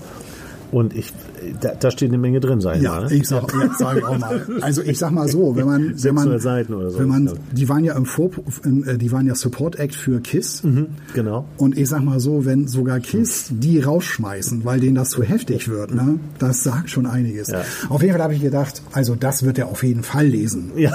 Und 0.70 0.94
ich, 0.94 1.12
da, 1.60 1.74
da 1.74 1.90
steht 1.90 2.10
eine 2.10 2.18
Menge 2.18 2.40
drin, 2.40 2.60
sag 2.60 2.76
ich 2.76 2.82
Ja, 2.82 3.00
mal. 3.00 3.06
Ne? 3.08 3.14
ich 3.14 3.26
sag, 3.26 3.52
ja, 3.52 3.70
sag 3.78 3.96
ich 3.96 4.04
auch 4.04 4.18
mal. 4.18 4.46
Also 4.60 4.82
ich 4.82 4.98
sag 4.98 5.12
mal 5.12 5.28
so, 5.28 5.56
wenn 5.56 5.66
man, 5.66 5.82
wenn 6.02 6.14
man, 6.14 6.24
600 6.24 6.42
Seiten 6.42 6.74
oder 6.74 6.90
so, 6.90 6.98
wenn 6.98 7.08
man, 7.08 7.30
die 7.52 7.68
waren 7.68 7.84
ja 7.84 7.96
im 7.96 8.04
Vor, 8.04 8.30
äh, 8.64 8.98
die 8.98 9.10
waren 9.10 9.26
ja 9.26 9.34
Support 9.34 9.78
Act 9.78 9.94
für 9.94 10.20
Kiss. 10.20 10.62
Mhm, 10.62 10.88
genau. 11.14 11.46
Und 11.56 11.78
ich 11.78 11.88
sag 11.88 12.02
mal 12.02 12.20
so, 12.20 12.44
wenn 12.44 12.68
sogar 12.68 13.00
Kiss 13.00 13.46
die 13.50 13.80
rausschmeißen, 13.80 14.64
weil 14.64 14.80
denen 14.80 14.94
das 14.94 15.10
zu 15.10 15.22
heftig 15.22 15.68
wird, 15.68 15.94
ne, 15.94 16.18
das 16.38 16.62
sagt 16.62 16.90
schon 16.90 17.06
einiges. 17.06 17.48
Ja. 17.48 17.62
Auf 17.88 18.02
jeden 18.02 18.12
Fall 18.12 18.22
habe 18.22 18.34
ich 18.34 18.42
gedacht, 18.42 18.82
also 18.92 19.14
das 19.14 19.44
wird 19.44 19.58
er 19.58 19.68
auf 19.68 19.82
jeden 19.82 20.02
Fall 20.02 20.26
lesen. 20.26 20.72
Ja. 20.76 20.92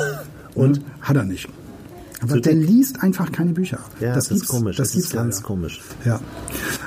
Und 0.56 0.82
hat 1.02 1.16
er 1.16 1.24
nicht. 1.24 1.50
Aber 2.24 2.36
So 2.36 2.40
der 2.40 2.54
dick. 2.54 2.68
liest 2.68 3.04
einfach 3.04 3.32
keine 3.32 3.52
Bücher. 3.52 3.80
Ja, 4.00 4.16
das, 4.16 4.26
ist 4.26 4.30
gibt's- 4.40 4.48
komisch. 4.48 4.78
Das, 4.78 4.92
gibt's 4.94 5.08
ist 5.08 5.14
ganz 5.14 5.36
leider. 5.38 5.48
komisch. 5.48 5.82
Ja. 6.06 6.20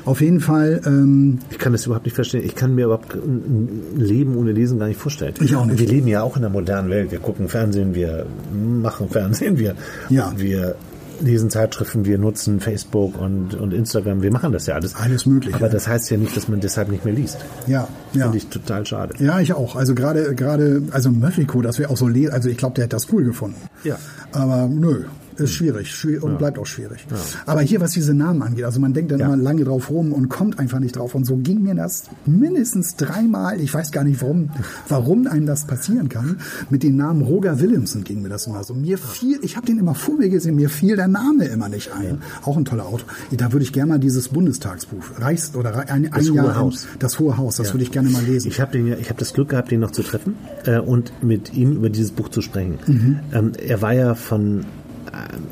Auf 0.05 0.21
jeden 0.21 0.41
Fall, 0.41 0.81
ähm, 0.87 1.39
Ich 1.51 1.59
kann 1.59 1.73
das 1.73 1.87
überhaupt 1.87 2.07
nicht 2.07 2.15
verstehen. 2.15 2.43
Ich 2.45 2.55
kann 2.55 2.75
mir 2.75 2.87
überhaupt 2.87 3.15
ein 3.15 3.81
Leben 3.97 4.37
ohne 4.37 4.53
Lesen 4.53 4.79
gar 4.79 4.87
nicht 4.89 5.01
vorstellen. 5.01 5.35
Ich 5.41 5.55
auch 5.55 5.67
nicht. 5.67 5.79
Wir 5.79 5.89
leben 5.89 6.09
ja 6.09 6.23
auch 6.23 6.37
in 6.37 6.43
der 6.43 6.51
modernen 6.51 6.91
Welt. 6.91 7.11
Wir 7.13 7.19
gucken 7.19 7.49
Fernsehen, 7.49 7.95
wir 7.95 8.27
machen 8.55 9.09
Fernsehen, 9.09 9.59
wir, 9.59 9.75
Ja. 10.09 10.33
wir 10.37 10.75
lesen 11.21 11.49
Zeitschriften, 11.49 12.05
wir 12.05 12.19
nutzen 12.19 12.61
Facebook 12.61 13.19
und, 13.19 13.55
und 13.55 13.73
Instagram. 13.73 14.21
Wir 14.21 14.31
machen 14.31 14.53
das 14.53 14.67
ja 14.67 14.75
alles. 14.75 14.95
Alles 14.97 15.25
Mögliche. 15.25 15.57
Aber 15.57 15.71
das 15.71 15.89
heißt 15.89 16.11
ja 16.11 16.19
nicht, 16.19 16.37
dass 16.37 16.47
man 16.49 16.61
deshalb 16.61 16.91
nicht 16.91 17.07
mehr 17.07 17.15
liest. 17.15 17.39
ja, 17.67 17.89
ja. 18.13 18.25
Finde 18.25 18.37
ich 18.37 18.49
total 18.49 18.85
schade. 18.85 19.15
Ja, 19.25 19.41
ich 19.41 19.55
auch. 19.55 19.77
Also 19.77 19.95
gerade, 19.95 20.35
gerade, 20.35 20.83
also 20.91 21.11
Mötley 21.11 21.47
Crüe, 21.47 21.63
das 21.63 21.79
wäre 21.79 21.89
auch 21.91 21.97
so, 21.97 22.07
le 22.07 22.31
also 22.33 22.49
ich 22.51 22.59
glaube, 22.59 22.75
der 22.75 22.85
hat 22.85 22.93
das 22.93 23.11
cool 23.13 23.25
gefunden. 23.25 23.57
Ja. 23.83 23.97
Aber 24.33 24.69
nö, 24.69 25.05
ist 25.39 25.53
schwierig, 25.53 25.91
schwierig 25.95 26.23
und 26.23 26.39
bleibt 26.39 26.59
auch 26.59 26.67
schwierig. 26.67 27.07
Aber 27.47 27.61
hier, 27.61 27.81
was 27.81 27.93
diese 27.93 28.15
Namen 28.15 28.43
angeht, 28.43 28.65
also 28.65 28.81
man 28.81 28.93
denkt 28.93 29.11
dann 29.13 29.19
Ja. 29.21 29.27
immer 29.27 29.37
lange 29.37 29.65
drauf 29.65 29.91
rum 29.91 30.13
und 30.13 30.29
kommt 30.29 30.59
einfach 30.59 30.79
nicht 30.79 30.97
drauf. 30.97 31.15
Und 31.15 31.25
so 31.25 31.37
ging 31.37 31.63
mir 31.63 31.75
das 31.75 32.05
mindestens 32.27 32.97
dreimal. 32.97 33.61
Ich 33.61 33.73
weiß 33.73 33.93
gar 33.93 34.05
nicht, 34.05 34.21
warum, 34.23 34.51
warum 34.89 35.27
einem 35.27 35.47
das 35.47 35.67
passieren 35.67 36.09
kann. 36.09 36.39
Mit 36.71 36.83
dem 36.83 36.97
Namen 36.97 37.23
Roger 37.23 37.61
Williamson 37.61 38.05
ging 38.05 38.23
mir 38.23 38.29
das 38.29 38.47
immer 38.47 38.63
so. 38.65 38.75
Mir 38.75 38.99
fiel, 38.99 39.39
ich 39.43 39.57
habe 39.57 39.67
den 39.67 39.79
immer 39.79 39.95
vor 39.95 40.17
mir 40.17 40.29
gesehen, 40.29 40.57
mir 40.57 40.69
fiel 40.71 40.97
der 40.97 41.09
Name 41.09 41.45
immer 41.47 41.69
nicht 41.69 41.93
ein. 41.93 42.19
Auch 42.45 42.57
ein 42.57 42.65
toller 42.65 42.87
Autor. 42.87 43.09
Da 43.37 43.53
würde 43.53 43.65
ich 43.65 43.73
gerne 43.73 43.91
mal 43.93 43.99
dieses 43.99 44.29
Bundestagsbuch, 44.29 45.05
Reichs 45.19 45.55
oder 45.55 45.77
ein, 45.89 46.07
ein 46.07 46.11
Das 46.13 46.29
Jahr 46.29 46.47
Hohe 46.47 46.57
Haus. 46.57 46.87
das 46.99 47.19
Hohe 47.19 47.37
Haus, 47.37 47.57
das 47.57 47.73
würde 47.73 47.85
ich 47.85 47.93
gerne 47.93 48.11
mal 48.11 48.23
lesen. 48.23 48.49
Ich 48.49 48.61
habe 48.61 48.73
den, 48.73 48.87
ja- 48.87 48.97
ich 48.97 49.09
habe 49.09 49.19
das 49.19 49.33
Glück 49.35 49.51
gehabt, 49.51 49.71
ihn 49.73 49.81
noch 49.81 49.91
zu 49.93 50.03
treffen 50.03 50.35
äh, 50.65 50.79
und 50.79 51.13
mit 51.23 51.55
ihm 51.55 51.73
über 51.73 51.91
dieses 51.91 52.11
Buch 52.13 52.29
zu 52.29 52.41
sprechen. 52.41 52.79
Mhm. 52.87 53.19
Ähm, 53.33 53.53
er 53.67 53.83
war 53.83 53.93
ja 53.95 54.15
von 54.15 54.65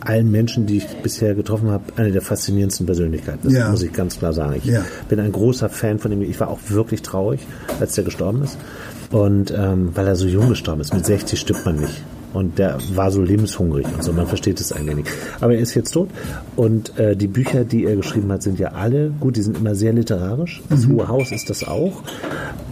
allen 0.01 0.31
Menschen, 0.31 0.67
die 0.67 0.79
ich 0.79 0.87
bisher 1.03 1.35
getroffen 1.35 1.71
habe, 1.71 1.85
eine 1.97 2.13
der 2.13 2.23
faszinierendsten 2.23 2.87
Persönlichkeiten. 2.87 3.41
Das 3.45 3.53
Ja. 3.53 3.71
muss 3.71 3.83
ich 3.83 3.93
ganz 3.93 4.19
klar 4.19 4.33
sagen. 4.33 4.55
Ich 4.57 4.65
Ja. 4.65 4.85
bin 5.09 5.21
ein 5.21 5.33
großer 5.33 5.69
Fan 5.69 5.99
von 5.99 6.13
ihm. 6.13 6.23
Ich 6.23 6.39
war 6.41 6.49
auch 6.49 6.59
wirklich 6.69 7.03
traurig, 7.03 7.41
als 7.81 7.95
der 7.95 8.05
gestorben 8.05 8.43
ist. 8.43 8.57
Und 9.11 9.53
ähm, 9.57 9.91
weil 9.95 10.07
er 10.07 10.17
so 10.17 10.27
jung 10.27 10.49
gestorben 10.49 10.81
ist, 10.81 10.93
mit 10.95 11.05
60 11.07 11.39
stirbt 11.39 11.65
man 11.65 11.77
nicht. 11.77 12.03
Und 12.35 12.59
der 12.59 12.79
war 12.95 13.11
so 13.11 13.23
lebenshungrig 13.23 13.87
und 13.87 14.03
so, 14.03 14.13
man 14.13 14.27
versteht 14.27 14.61
es 14.61 14.73
eigentlich 14.73 14.97
nicht. 14.97 15.11
Aber 15.41 15.55
er 15.55 15.61
ist 15.61 15.75
jetzt 15.75 15.93
tot 15.93 16.11
und 16.57 16.99
äh, 16.99 17.17
die 17.17 17.29
Bücher, 17.29 17.65
die 17.65 17.85
er 17.85 17.97
geschrieben 17.97 18.31
hat, 18.33 18.43
sind 18.43 18.59
ja 18.59 18.73
alle, 18.73 19.11
gut, 19.21 19.37
die 19.37 19.43
sind 19.43 19.57
immer 19.57 19.75
sehr 19.75 19.93
literarisch. 19.93 20.61
Das 20.69 20.87
Hohe 20.87 21.09
Haus 21.09 21.31
ist 21.31 21.49
das 21.49 21.65
auch. 21.65 22.03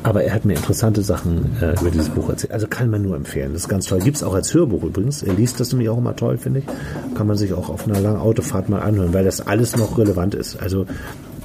Aber 0.03 0.25
er 0.25 0.35
hat 0.35 0.45
mir 0.45 0.55
interessante 0.55 1.03
Sachen 1.03 1.57
äh, 1.61 1.81
über 1.81 1.91
dieses 1.91 2.09
Buch 2.09 2.29
erzählt. 2.29 2.53
Also 2.53 2.67
kann 2.67 2.91
man 2.91 3.03
nur 3.03 3.15
empfehlen. 3.15 3.53
Das 3.53 3.63
ist 3.63 3.69
ganz 3.69 3.87
toll. 3.87 4.01
Gibt's 4.01 4.25
auch 4.25 4.35
als 4.35 4.53
Hörbuch 4.53 4.83
übrigens. 4.83 5.23
Er 5.23 5.35
liest 5.35 5.61
das 5.61 5.71
nämlich 5.71 5.89
auch 5.89 5.99
immer 5.99 6.17
toll, 6.17 6.39
finde 6.39 6.61
ich. 6.61 7.15
Kann 7.15 7.29
man 7.29 7.37
sich 7.37 7.53
auch 7.53 7.69
auf 7.69 7.87
einer 7.87 8.01
langen 8.01 8.19
Autofahrt 8.19 8.69
mal 8.69 8.81
anhören, 8.81 9.15
weil 9.15 9.25
das 9.25 9.47
alles 9.47 9.77
noch 9.77 9.97
relevant 9.97 10.35
ist. 10.35 10.61
Also 10.61 10.87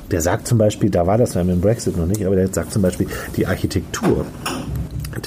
der 0.10 0.22
sagt 0.22 0.48
zum 0.48 0.58
Beispiel, 0.58 0.90
da 0.90 1.06
war 1.06 1.20
das 1.20 1.36
ja 1.36 1.44
mit 1.44 1.56
dem 1.56 1.62
Brexit 1.62 1.98
noch 1.98 2.08
nicht, 2.08 2.26
aber 2.26 2.36
der 2.36 2.48
sagt 2.48 2.74
zum 2.74 2.82
Beispiel, 2.82 3.08
die 3.36 3.46
Architektur 3.46 4.26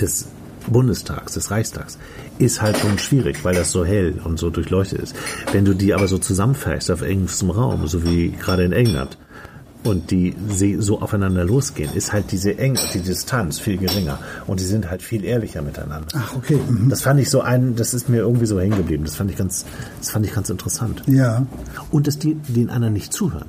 des 0.00 0.26
Bundestags, 0.66 1.34
des 1.34 1.50
Reichstags, 1.50 1.98
ist 2.40 2.62
halt 2.62 2.78
schon 2.78 2.98
schwierig, 2.98 3.44
weil 3.44 3.54
das 3.54 3.70
so 3.70 3.84
hell 3.84 4.20
und 4.24 4.38
so 4.38 4.50
durchleuchtet 4.50 5.00
ist. 5.00 5.16
Wenn 5.52 5.64
du 5.64 5.74
die 5.74 5.94
aber 5.94 6.08
so 6.08 6.18
zusammenfährst 6.18 6.90
auf 6.90 7.02
engstem 7.02 7.50
Raum, 7.50 7.86
so 7.86 8.04
wie 8.04 8.30
gerade 8.30 8.64
in 8.64 8.72
England, 8.72 9.16
und 9.82 10.10
die 10.10 10.34
so 10.78 11.00
aufeinander 11.00 11.44
losgehen, 11.44 11.92
ist 11.94 12.12
halt 12.12 12.32
diese 12.32 12.58
Enge, 12.58 12.78
die 12.92 13.00
Distanz 13.00 13.58
viel 13.58 13.78
geringer 13.78 14.18
und 14.46 14.60
die 14.60 14.64
sind 14.64 14.90
halt 14.90 15.02
viel 15.02 15.24
ehrlicher 15.24 15.62
miteinander. 15.62 16.08
Ach, 16.14 16.36
okay. 16.36 16.58
Mhm. 16.68 16.90
Das 16.90 17.02
fand 17.02 17.20
ich 17.20 17.30
so 17.30 17.40
ein, 17.40 17.76
das 17.76 17.94
ist 17.94 18.08
mir 18.08 18.18
irgendwie 18.18 18.46
so 18.46 18.60
hängen 18.60 18.76
geblieben. 18.76 19.04
Das 19.04 19.16
fand 19.16 19.30
ich 19.30 19.36
ganz, 19.36 19.64
das 19.98 20.10
fand 20.10 20.26
ich 20.26 20.34
ganz 20.34 20.50
interessant. 20.50 21.02
Ja. 21.06 21.46
Und 21.90 22.06
dass 22.06 22.18
die 22.18 22.34
den 22.34 22.68
anderen 22.68 22.92
nicht 22.92 23.12
zuhören. 23.12 23.46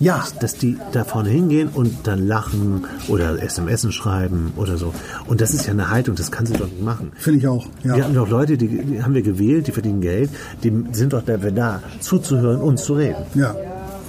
Ja. 0.00 0.24
Dass 0.40 0.54
die 0.54 0.78
da 0.92 1.04
vorne 1.04 1.28
hingehen 1.30 1.68
und 1.68 2.06
dann 2.06 2.26
lachen 2.26 2.84
oder 3.08 3.42
SMS 3.42 3.92
schreiben 3.92 4.52
oder 4.56 4.76
so. 4.76 4.94
Und 5.26 5.40
das 5.40 5.52
ist 5.54 5.66
ja 5.66 5.72
eine 5.72 5.90
Haltung, 5.90 6.14
das 6.14 6.30
kann 6.30 6.46
sie 6.46 6.52
doch 6.54 6.66
nicht 6.66 6.82
machen. 6.82 7.12
Finde 7.16 7.38
ich 7.40 7.46
auch. 7.48 7.66
Ja. 7.84 7.96
Wir 7.96 8.04
haben 8.04 8.14
doch 8.14 8.28
Leute, 8.28 8.56
die, 8.56 8.68
die 8.68 9.02
haben 9.02 9.14
wir 9.14 9.22
gewählt, 9.22 9.66
die 9.66 9.72
verdienen 9.72 10.00
Geld, 10.00 10.30
die 10.62 10.72
sind 10.92 11.12
doch 11.12 11.22
dafür 11.22 11.50
da, 11.50 11.82
zuzuhören 12.00 12.60
und 12.60 12.78
zu 12.78 12.94
reden. 12.94 13.22
Ja. 13.34 13.54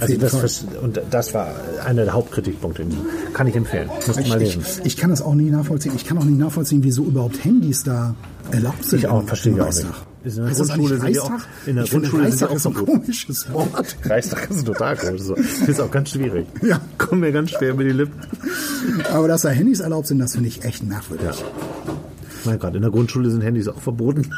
Also 0.02 0.16
das, 0.16 0.34
vers- 0.38 0.66
und 0.82 1.02
das 1.12 1.34
war 1.34 1.48
einer 1.86 2.06
der 2.06 2.14
Hauptkritikpunkte. 2.14 2.86
Kann 3.34 3.48
ich 3.48 3.56
empfehlen. 3.56 3.90
Musst 4.08 4.08
du 4.20 4.30
mal 4.30 4.42
Ich, 4.42 4.56
lesen. 4.56 4.64
ich, 4.80 4.86
ich 4.86 4.98
kann 4.98 5.10
das 5.10 5.22
auch 5.22 5.36
nie 5.36 5.50
nachvollziehen. 5.50 5.92
Ich 5.96 6.06
kann 6.06 6.18
auch 6.18 6.24
nicht 6.24 6.40
nachvollziehen, 6.40 6.84
wieso 6.84 7.04
überhaupt 7.04 7.44
Handys 7.44 7.84
da 7.84 8.16
erlaubt 8.52 8.86
sind. 8.86 9.00
Ich 9.00 9.08
auch, 9.08 9.24
verstehe 9.24 9.54
ich 9.56 9.62
auch 9.62 9.66
nicht. 9.68 9.86
Ist 10.24 10.38
in 10.38 10.44
der 10.44 10.52
Ist 10.52 10.60
das 10.60 10.68
Grundschule 10.70 11.00
sind 11.00 11.10
die 11.10 11.20
auch- 11.20 11.32
in 11.66 11.76
der 11.76 11.84
ich 11.86 11.90
finde, 11.92 12.10
Grundschule 12.10 12.32
sind 12.32 12.42
die 12.42 12.46
Reichstag 12.46 12.50
auch 12.52 12.56
ist 12.56 12.66
ein 12.68 12.74
komisches 12.74 13.54
Wort. 13.54 13.96
Reichstag 14.06 14.50
ist 14.50 14.66
total 14.66 14.98
komisch. 14.98 15.22
So. 15.22 15.36
Das 15.36 15.70
ist 15.70 15.80
auch 15.80 15.92
ganz 15.92 16.10
schwierig. 16.10 16.46
Ja. 16.62 16.82
Kommt 16.98 17.22
mir 17.22 17.32
ganz 17.32 17.52
schwer 17.52 17.72
über 17.72 17.84
die 17.86 17.92
Lippen. 17.92 18.20
Aber 19.14 19.28
dass 19.30 19.44
da 19.44 19.50
Handys 19.50 19.80
erlaubt 19.80 20.08
sind, 20.08 20.20
das 20.20 20.34
finde 20.34 20.50
ich 20.50 20.64
echt 20.66 20.84
merkwürdig. 20.84 21.26
Ja. 21.26 21.94
Mein 22.46 22.60
Gott, 22.60 22.76
in 22.76 22.82
der 22.82 22.92
Grundschule 22.92 23.30
sind 23.30 23.42
Handys 23.42 23.68
auch 23.68 23.80
verboten. 23.80 24.30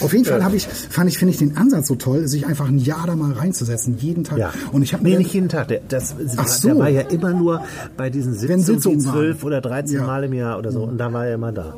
Auf 0.00 0.12
jeden 0.12 0.24
Fall 0.24 0.42
habe 0.42 0.56
ich, 0.56 0.66
fand 0.66 1.08
ich, 1.10 1.18
finde 1.18 1.32
ich 1.32 1.38
den 1.38 1.56
Ansatz 1.56 1.86
so 1.88 1.94
toll, 1.94 2.26
sich 2.28 2.46
einfach 2.46 2.68
ein 2.68 2.78
Jahr 2.78 3.06
da 3.06 3.14
mal 3.14 3.32
reinzusetzen, 3.32 3.96
jeden 3.98 4.24
Tag. 4.24 4.38
Ja. 4.38 4.52
Und 4.72 4.82
ich 4.82 4.92
habe 4.94 5.04
nee, 5.04 5.16
nicht 5.16 5.32
jeden 5.32 5.48
Tag. 5.48 5.68
Der, 5.68 5.80
das, 5.88 6.14
Ach 6.36 6.46
so. 6.46 6.68
der 6.68 6.78
war 6.78 6.88
ja 6.88 7.02
immer 7.02 7.32
nur 7.32 7.62
bei 7.96 8.10
diesen 8.10 8.34
Sitzungen. 8.34 9.00
12 9.00 9.44
oder 9.44 9.60
13 9.60 9.94
Ja. 9.96 10.00
Mhm. 10.02 10.06
Mal 10.06 10.24
im 10.24 10.32
Jahr 10.32 10.58
oder 10.58 10.72
so. 10.72 10.82
Und 10.84 10.98
da 10.98 11.12
war 11.12 11.26
er 11.26 11.34
immer 11.34 11.52
da. 11.52 11.74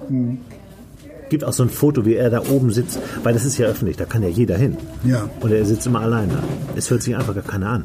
Gibt 1.30 1.44
auch 1.44 1.52
so 1.54 1.62
ein 1.62 1.70
Foto, 1.70 2.04
wie 2.04 2.14
er 2.16 2.28
da 2.28 2.42
oben 2.50 2.70
sitzt, 2.70 2.98
weil 3.22 3.32
das 3.32 3.44
ist 3.46 3.56
ja 3.56 3.66
öffentlich, 3.66 3.96
da 3.96 4.04
kann 4.04 4.22
ja 4.22 4.28
jeder 4.28 4.56
hin. 4.58 4.76
Ja. 5.04 5.30
Und 5.40 5.50
er 5.52 5.64
sitzt 5.64 5.86
immer 5.86 6.00
allein 6.00 6.28
da. 6.28 6.42
Es 6.76 6.90
hört 6.90 7.02
sich 7.02 7.16
einfach 7.16 7.34
gar 7.34 7.44
keiner 7.44 7.68
an. 7.70 7.84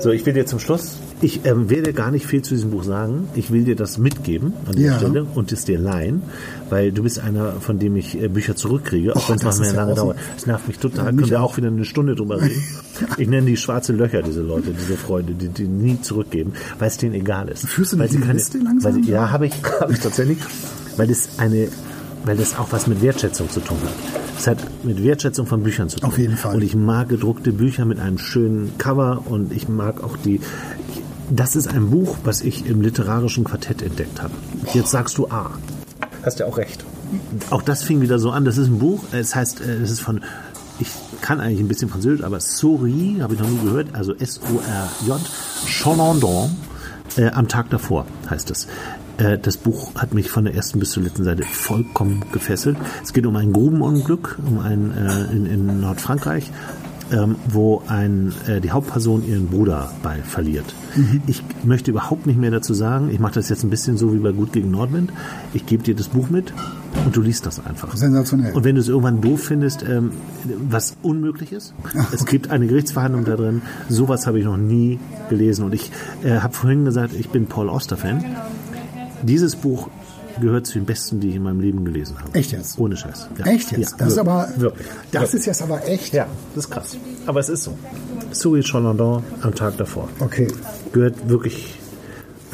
So, 0.00 0.10
ich 0.10 0.26
will 0.26 0.34
dir 0.34 0.44
zum 0.44 0.58
Schluss, 0.58 0.98
ich 1.22 1.46
ähm, 1.46 1.70
werde 1.70 1.94
gar 1.94 2.10
nicht 2.10 2.26
viel 2.26 2.42
zu 2.42 2.52
diesem 2.52 2.70
Buch 2.72 2.82
sagen. 2.84 3.28
Ich 3.34 3.50
will 3.50 3.64
dir 3.64 3.74
das 3.76 3.96
mitgeben 3.96 4.52
an 4.66 4.74
dieser 4.74 4.90
Ja. 4.92 4.98
Stelle 4.98 5.24
und 5.24 5.50
es 5.52 5.64
dir 5.64 5.78
leihen, 5.78 6.22
weil 6.68 6.92
du 6.92 7.04
bist 7.04 7.20
einer, 7.20 7.52
von 7.60 7.78
dem 7.78 7.96
ich 7.96 8.20
äh, 8.20 8.28
Bücher 8.28 8.54
zurückkriege, 8.54 9.16
auch 9.16 9.30
wenn 9.30 9.36
es 9.36 9.42
ja 9.60 9.72
lange 9.72 9.92
so. 9.94 10.02
dauert. 10.02 10.18
Das 10.34 10.44
nervt 10.46 10.68
mich 10.68 10.78
total. 10.78 10.98
Ja, 10.98 11.04
Können 11.06 11.16
mich 11.20 11.30
wir 11.30 11.40
auch. 11.40 11.52
auch 11.52 11.56
wieder 11.56 11.68
eine 11.68 11.84
Stunde 11.86 12.14
drüber 12.16 12.42
reden. 12.42 12.60
Ich 13.18 13.28
nenne 13.28 13.46
die 13.46 13.56
schwarze 13.56 13.92
Löcher, 13.92 14.22
diese 14.22 14.42
Leute, 14.42 14.72
diese 14.72 14.96
Freunde, 14.98 15.32
die, 15.32 15.48
die 15.48 15.64
nie 15.66 16.00
zurückgeben, 16.02 16.52
weil 16.78 16.88
es 16.88 16.96
denen 16.98 17.14
egal 17.14 17.48
ist. 17.48 17.66
Führst 17.66 17.92
du 17.92 17.98
weil 17.98 18.04
nicht 18.06 18.14
sie 18.16 18.20
keine- 18.20 18.34
Liste 18.34 18.58
langsam? 18.58 18.94
Weil 18.94 19.02
sie, 19.04 19.10
ja, 19.10 19.30
habe 19.30 19.46
ich, 19.46 19.52
habe 19.80 19.92
ich 19.92 20.00
tatsächlich, 20.00 20.38
weil 20.96 21.10
es 21.10 21.28
eine, 21.38 21.68
weil 22.24 22.36
das 22.36 22.56
auch 22.58 22.72
was 22.72 22.86
mit 22.86 23.02
Wertschätzung 23.02 23.50
zu 23.50 23.60
tun 23.60 23.78
hat. 23.82 23.92
Es 24.38 24.46
hat 24.46 24.58
mit 24.84 25.02
Wertschätzung 25.02 25.46
von 25.46 25.62
Büchern 25.62 25.88
zu 25.88 26.00
tun. 26.00 26.08
Auf 26.08 26.18
jeden 26.18 26.36
Fall. 26.36 26.56
Und 26.56 26.62
ich 26.62 26.74
mag 26.74 27.08
gedruckte 27.08 27.52
Bücher 27.52 27.84
mit 27.84 27.98
einem 28.00 28.18
schönen 28.18 28.76
Cover 28.78 29.22
und 29.26 29.52
ich 29.52 29.68
mag 29.68 30.02
auch 30.02 30.16
die. 30.16 30.40
Das 31.30 31.56
ist 31.56 31.68
ein 31.68 31.90
Buch, 31.90 32.16
was 32.24 32.42
ich 32.42 32.66
im 32.66 32.82
literarischen 32.82 33.44
Quartett 33.44 33.80
entdeckt 33.82 34.22
habe. 34.22 34.34
Jetzt 34.74 34.90
sagst 34.90 35.16
du 35.16 35.28
A. 35.28 35.52
Hast 36.22 36.40
ja 36.40 36.46
auch 36.46 36.58
recht. 36.58 36.84
Auch 37.50 37.62
das 37.62 37.82
fing 37.82 38.00
wieder 38.00 38.18
so 38.18 38.30
an. 38.30 38.44
Das 38.44 38.58
ist 38.58 38.68
ein 38.68 38.78
Buch. 38.78 39.04
Es 39.12 39.34
heißt, 39.34 39.60
äh, 39.60 39.74
es 39.74 39.90
ist 39.90 40.00
von. 40.00 40.22
Ich 40.80 40.88
kann 41.20 41.40
eigentlich 41.40 41.60
ein 41.60 41.68
bisschen 41.68 41.88
Französisch, 41.88 42.24
aber 42.24 42.40
Sori 42.40 43.18
habe 43.20 43.34
ich 43.34 43.40
noch 43.40 43.48
nie 43.48 43.60
gehört. 43.64 43.88
Also 43.92 44.12
S-O-R-J. 44.12 45.20
Chalandon. 45.66 46.50
Äh, 47.16 47.30
am 47.30 47.46
Tag 47.46 47.70
davor 47.70 48.06
heißt 48.28 48.50
es. 48.50 48.66
Äh, 49.18 49.38
das 49.38 49.56
Buch 49.56 49.94
hat 49.96 50.14
mich 50.14 50.30
von 50.30 50.44
der 50.44 50.54
ersten 50.54 50.78
bis 50.78 50.90
zur 50.90 51.02
letzten 51.02 51.24
Seite 51.24 51.44
vollkommen 51.44 52.24
gefesselt. 52.32 52.76
Es 53.02 53.12
geht 53.12 53.26
um 53.26 53.36
ein 53.36 53.52
Grubenunglück, 53.52 54.38
um 54.46 54.58
ein 54.58 54.92
äh, 54.96 55.32
in, 55.32 55.46
in 55.46 55.80
Nordfrankreich, 55.80 56.50
ähm, 57.12 57.36
wo 57.48 57.82
ein, 57.86 58.32
äh, 58.46 58.60
die 58.60 58.70
Hauptperson 58.70 59.26
ihren 59.26 59.48
Bruder 59.48 59.90
bei 60.02 60.18
verliert. 60.22 60.74
Ich 61.26 61.42
möchte 61.64 61.90
überhaupt 61.90 62.26
nicht 62.26 62.38
mehr 62.38 62.50
dazu 62.50 62.72
sagen. 62.72 63.10
Ich 63.10 63.18
mache 63.18 63.34
das 63.34 63.48
jetzt 63.48 63.64
ein 63.64 63.70
bisschen 63.70 63.98
so 63.98 64.14
wie 64.14 64.18
bei 64.18 64.32
Gut 64.32 64.52
gegen 64.52 64.70
Nordwind. 64.70 65.12
Ich 65.52 65.66
gebe 65.66 65.82
dir 65.82 65.94
das 65.94 66.08
Buch 66.08 66.30
mit 66.30 66.52
und 67.04 67.14
du 67.14 67.20
liest 67.20 67.46
das 67.46 67.64
einfach. 67.64 67.96
Sensationell. 67.96 68.52
Und 68.52 68.64
wenn 68.64 68.76
du 68.76 68.80
es 68.80 68.88
irgendwann 68.88 69.20
doof 69.20 69.42
findest, 69.42 69.82
ähm, 69.82 70.12
was 70.68 70.96
unmöglich 71.02 71.52
ist, 71.52 71.74
es 72.12 72.24
gibt 72.26 72.50
eine 72.50 72.66
Gerichtsverhandlung 72.66 73.24
da 73.24 73.36
drin. 73.36 73.62
Sowas 73.88 74.26
habe 74.26 74.38
ich 74.38 74.44
noch 74.44 74.56
nie 74.56 74.98
gelesen. 75.28 75.64
Und 75.64 75.74
ich 75.74 75.90
äh, 76.22 76.38
habe 76.38 76.54
vorhin 76.54 76.84
gesagt, 76.84 77.14
ich 77.18 77.28
bin 77.28 77.46
Paul 77.46 77.68
Auster-Fan. 77.68 78.24
Dieses 79.26 79.56
Buch 79.56 79.88
gehört 80.40 80.66
zu 80.66 80.74
den 80.74 80.84
besten, 80.84 81.20
die 81.20 81.30
ich 81.30 81.36
in 81.36 81.42
meinem 81.42 81.60
Leben 81.60 81.84
gelesen 81.84 82.18
habe. 82.18 82.34
Echt 82.34 82.52
jetzt? 82.52 82.78
Ohne 82.78 82.96
Scheiß. 82.96 83.28
Ja. 83.38 83.46
Echt 83.46 83.70
jetzt? 83.72 83.92
Ja, 83.92 83.96
das 83.98 84.08
ist 84.08 84.18
aber, 84.18 84.48
Wirklich. 84.56 84.86
das 85.12 85.22
Wirklich. 85.22 85.40
ist 85.40 85.46
jetzt 85.46 85.62
aber 85.62 85.86
echt. 85.88 86.12
Ja, 86.12 86.26
das 86.54 86.64
ist 86.64 86.70
krass. 86.70 86.96
Aber 87.26 87.40
es 87.40 87.48
ist 87.48 87.64
so. 87.64 87.76
Souris 88.32 88.66
Chalandon 88.66 89.22
am 89.42 89.54
Tag 89.54 89.76
davor. 89.76 90.08
Okay. 90.18 90.48
Gehört 90.92 91.28
wirklich. 91.28 91.78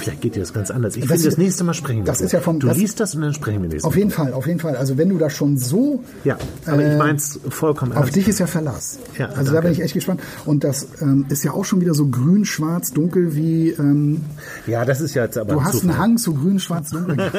Vielleicht 0.01 0.21
geht 0.21 0.35
dir 0.35 0.41
das 0.41 0.53
ganz 0.53 0.71
anders. 0.71 0.97
Ich 0.97 1.03
Das 1.03 1.13
finde, 1.13 1.25
das 1.31 1.39
nächste 1.39 1.65
Mal 1.65 1.75
sprechen 1.75 1.99
wir. 2.01 2.05
das 2.07 2.21
ist 2.21 2.33
ja 2.33 2.41
vom- 2.41 2.59
Du 2.61 2.67
das- 2.69 2.77
liest 2.77 3.01
das 3.01 3.15
und 3.15 3.23
dann 3.23 3.35
sprechen 3.35 3.63
wir 3.63 3.69
nächstes 3.69 3.85
Auf 3.85 3.93
Mal. 3.95 3.99
jeden 3.99 4.11
Fall, 4.11 4.33
auf 4.33 4.47
jeden 4.47 4.59
Fall. 4.61 4.77
Also 4.77 4.97
wenn 4.99 5.09
du 5.09 5.19
das 5.19 5.33
schon 5.33 5.57
so 5.57 6.03
Ja, 6.25 6.39
aber 6.67 6.83
Äh, 6.83 6.93
ich 6.93 6.99
meins 6.99 7.39
vollkommen 7.49 7.93
Auf 7.93 7.99
ernst. 8.05 8.17
dich 8.17 8.29
ist 8.29 8.39
ja 8.41 8.47
Verlass. 8.47 8.99
Ja, 9.19 9.27
also 9.29 9.45
da 9.53 9.61
danke. 9.61 9.63
bin 9.63 9.73
ich 9.73 9.83
echt 9.83 9.95
gespannt. 9.95 10.21
Und 10.47 10.65
das 10.65 10.89
ähm, 11.01 11.27
ist 11.29 11.45
ja 11.45 11.53
auch 11.53 11.65
schon 11.65 11.81
wieder 11.81 11.95
so 11.95 12.07
grün, 12.09 12.45
schwarz, 12.45 12.93
dunkel 12.93 13.35
wie 13.37 13.71
ähm, 13.71 14.23
Ja, 14.67 14.85
das 14.85 15.01
ist 15.01 15.15
ja 15.15 15.25
jetzt 15.25 15.37
aber 15.39 15.55
du 15.55 15.63
hast 15.65 15.73
Zufall. 15.73 15.91
einen 15.91 15.99
Hang 15.99 16.17
zu 16.19 16.35
grün, 16.35 16.59
schwarz, 16.59 16.91
dunkel. 16.91 17.17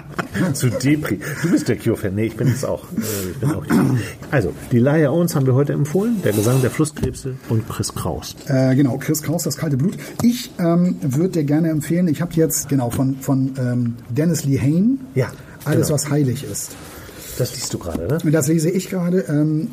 Zu 0.54 0.70
Depri. 0.70 1.18
Du 1.42 1.50
bist 1.50 1.68
der 1.68 1.76
Cure-Fan. 1.76 2.14
Nee, 2.14 2.26
ich 2.26 2.36
bin 2.36 2.48
es 2.48 2.64
auch. 2.64 2.84
Äh, 2.96 3.30
Ich 3.32 3.36
bin 3.38 3.50
auch 3.50 3.64
also, 4.30 4.52
die 4.72 4.78
Laia 4.78 5.10
Owens 5.10 5.34
haben 5.34 5.46
wir 5.46 5.54
heute 5.54 5.72
empfohlen. 5.72 6.20
Der 6.24 6.32
Gesang 6.32 6.60
der 6.60 6.70
Flusskrebse 6.70 7.34
und 7.48 7.68
Chris 7.68 7.94
Kraus. 7.94 8.34
äh, 8.46 8.74
genau, 8.74 8.98
Chris 8.98 9.22
Kraus, 9.22 9.42
das 9.44 9.56
kalte 9.56 9.76
Blut. 9.76 9.94
Ich 10.22 10.50
ähm, 10.58 10.96
würde 11.02 11.30
dir 11.30 11.44
gerne 11.44 11.68
empfehlen, 11.70 11.79
ich 12.08 12.20
habe 12.20 12.32
jetzt 12.34 12.68
genau 12.68 12.90
von, 12.90 13.16
von 13.16 13.52
ähm, 13.58 13.94
Dennis 14.10 14.44
Lee 14.44 14.58
Hain, 14.60 15.00
Ja, 15.14 15.28
alles 15.64 15.88
genau. 15.88 15.94
was 15.94 16.10
heilig 16.10 16.44
ist. 16.44 16.72
Das 17.38 17.54
liest 17.54 17.72
du 17.72 17.78
gerade, 17.78 18.06
ne? 18.06 18.30
Das 18.30 18.48
lese 18.48 18.70
ich 18.70 18.90
gerade. 18.90 19.20
Ähm, 19.28 19.68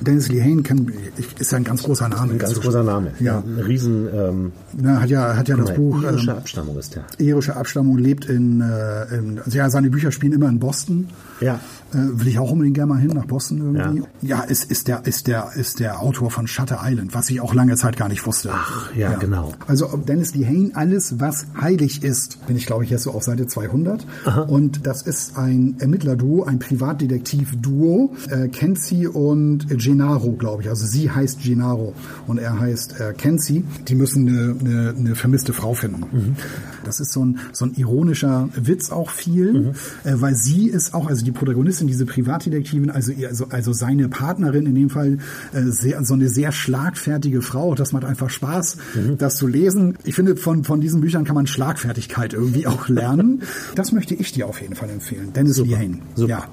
Dennis 0.00 0.28
Lee 0.28 0.42
Hain 0.42 0.62
kann, 0.62 0.92
ist 1.38 1.52
ja 1.52 1.56
ein 1.58 1.64
ganz 1.64 1.82
großer 1.82 2.08
Name. 2.08 2.32
Ein 2.32 2.38
ganz 2.38 2.60
großer 2.60 2.82
Name. 2.82 3.12
Ja. 3.18 3.38
Ein 3.38 3.58
riesen 3.64 4.08
ähm, 4.14 4.52
Ne, 4.74 5.00
hat 5.00 5.08
ja, 5.08 5.34
hat 5.36 5.48
ja 5.48 5.56
das 5.56 5.74
Buch 5.74 6.02
irische 6.02 6.30
ähm, 6.32 6.36
Abstammung 6.36 6.78
ist 6.78 6.94
der. 6.94 7.04
irische 7.18 7.56
Abstammung, 7.56 7.96
lebt 7.96 8.26
in, 8.26 8.60
äh, 8.60 9.16
in 9.16 9.40
also 9.42 9.56
ja, 9.56 9.70
seine 9.70 9.88
Bücher 9.88 10.12
spielen 10.12 10.32
immer 10.32 10.48
in 10.50 10.58
Boston. 10.58 11.08
Ja. 11.40 11.60
Äh, 11.96 12.20
will 12.20 12.28
ich 12.28 12.38
auch 12.38 12.50
unbedingt 12.50 12.74
gerne 12.74 12.92
mal 12.92 13.00
hin 13.00 13.12
nach 13.14 13.24
Boston 13.24 13.58
irgendwie. 13.58 14.02
Ja, 14.20 14.42
ist, 14.42 14.70
ist 14.70 14.88
der 14.88 15.06
ist 15.06 15.26
der 15.26 15.52
ist 15.56 15.80
der 15.80 16.00
Autor 16.02 16.30
von 16.30 16.46
Shutter 16.46 16.80
Island, 16.82 17.14
was 17.14 17.30
ich 17.30 17.40
auch 17.40 17.54
lange 17.54 17.76
Zeit 17.76 17.96
gar 17.96 18.08
nicht 18.08 18.26
wusste. 18.26 18.50
Ach, 18.52 18.94
ja, 18.94 19.14
genau. 19.14 19.54
Also 19.66 19.86
Dennis 19.96 20.34
Lee 20.34 20.44
Hain, 20.44 20.72
alles 20.74 21.20
was 21.20 21.46
heilig 21.58 22.02
ist, 22.02 22.46
bin 22.46 22.56
ich 22.56 22.66
glaube 22.66 22.84
ich 22.84 22.90
jetzt 22.90 23.04
so 23.04 23.12
auf 23.12 23.22
Seite 23.22 23.46
200 23.46 24.06
und 24.48 24.86
das 24.86 25.02
ist 25.02 25.38
ein 25.38 25.76
Ermittlerduo, 25.78 26.44
ein 26.44 26.58
Privatdetektiv-Duo, 26.58 28.14
äh, 28.28 28.48
Kenzie 28.48 29.06
und 29.06 29.66
Gennaro, 29.68 30.32
glaube 30.32 30.62
ich. 30.62 30.68
Also 30.68 30.86
sie 30.86 31.10
heißt 31.10 31.42
Gennaro 31.42 31.94
und 32.26 32.38
er 32.38 32.58
heißt 32.60 33.00
äh, 33.00 33.12
Kenzie. 33.14 33.64
Die 33.88 33.94
müssen 33.94 34.28
eine, 34.28 34.56
eine, 34.60 34.94
eine 34.98 35.14
vermisste 35.14 35.52
Frau 35.52 35.74
finden. 35.74 36.36
Das 36.84 37.00
ist 37.00 37.12
so 37.12 37.24
ein, 37.24 37.38
so 37.52 37.64
ein 37.64 37.74
ironischer 37.74 38.48
Witz 38.54 38.90
auch 38.90 39.10
viel, 39.10 39.72
äh, 40.04 40.12
weil 40.14 40.34
sie 40.34 40.68
ist 40.68 40.94
auch, 40.94 41.08
also 41.08 41.24
die 41.24 41.32
Protagonistin, 41.32 41.85
diese 41.86 42.06
Privatdetektivin, 42.06 42.90
also, 42.90 43.12
ihr, 43.12 43.28
also, 43.28 43.46
also 43.50 43.72
seine 43.72 44.08
Partnerin 44.08 44.66
in 44.66 44.74
dem 44.74 44.90
Fall, 44.90 45.18
äh, 45.52 45.62
sehr, 45.64 46.02
so 46.04 46.14
eine 46.14 46.28
sehr 46.28 46.52
schlagfertige 46.52 47.42
Frau. 47.42 47.74
Das 47.74 47.92
macht 47.92 48.04
einfach 48.04 48.30
Spaß, 48.30 48.76
das 49.18 49.36
zu 49.36 49.46
lesen. 49.46 49.96
Ich 50.04 50.14
finde, 50.14 50.36
von, 50.36 50.64
von 50.64 50.80
diesen 50.80 51.00
Büchern 51.00 51.24
kann 51.24 51.34
man 51.34 51.46
Schlagfertigkeit 51.46 52.32
irgendwie 52.32 52.66
auch 52.66 52.88
lernen. 52.88 53.42
das 53.74 53.92
möchte 53.92 54.14
ich 54.14 54.32
dir 54.32 54.46
auf 54.46 54.60
jeden 54.60 54.74
Fall 54.74 54.90
empfehlen. 54.90 55.32
Dennis 55.32 55.58
Lee 55.58 55.76
Hain. 55.76 56.02
Super. 56.14 56.30
Ja. 56.30 56.44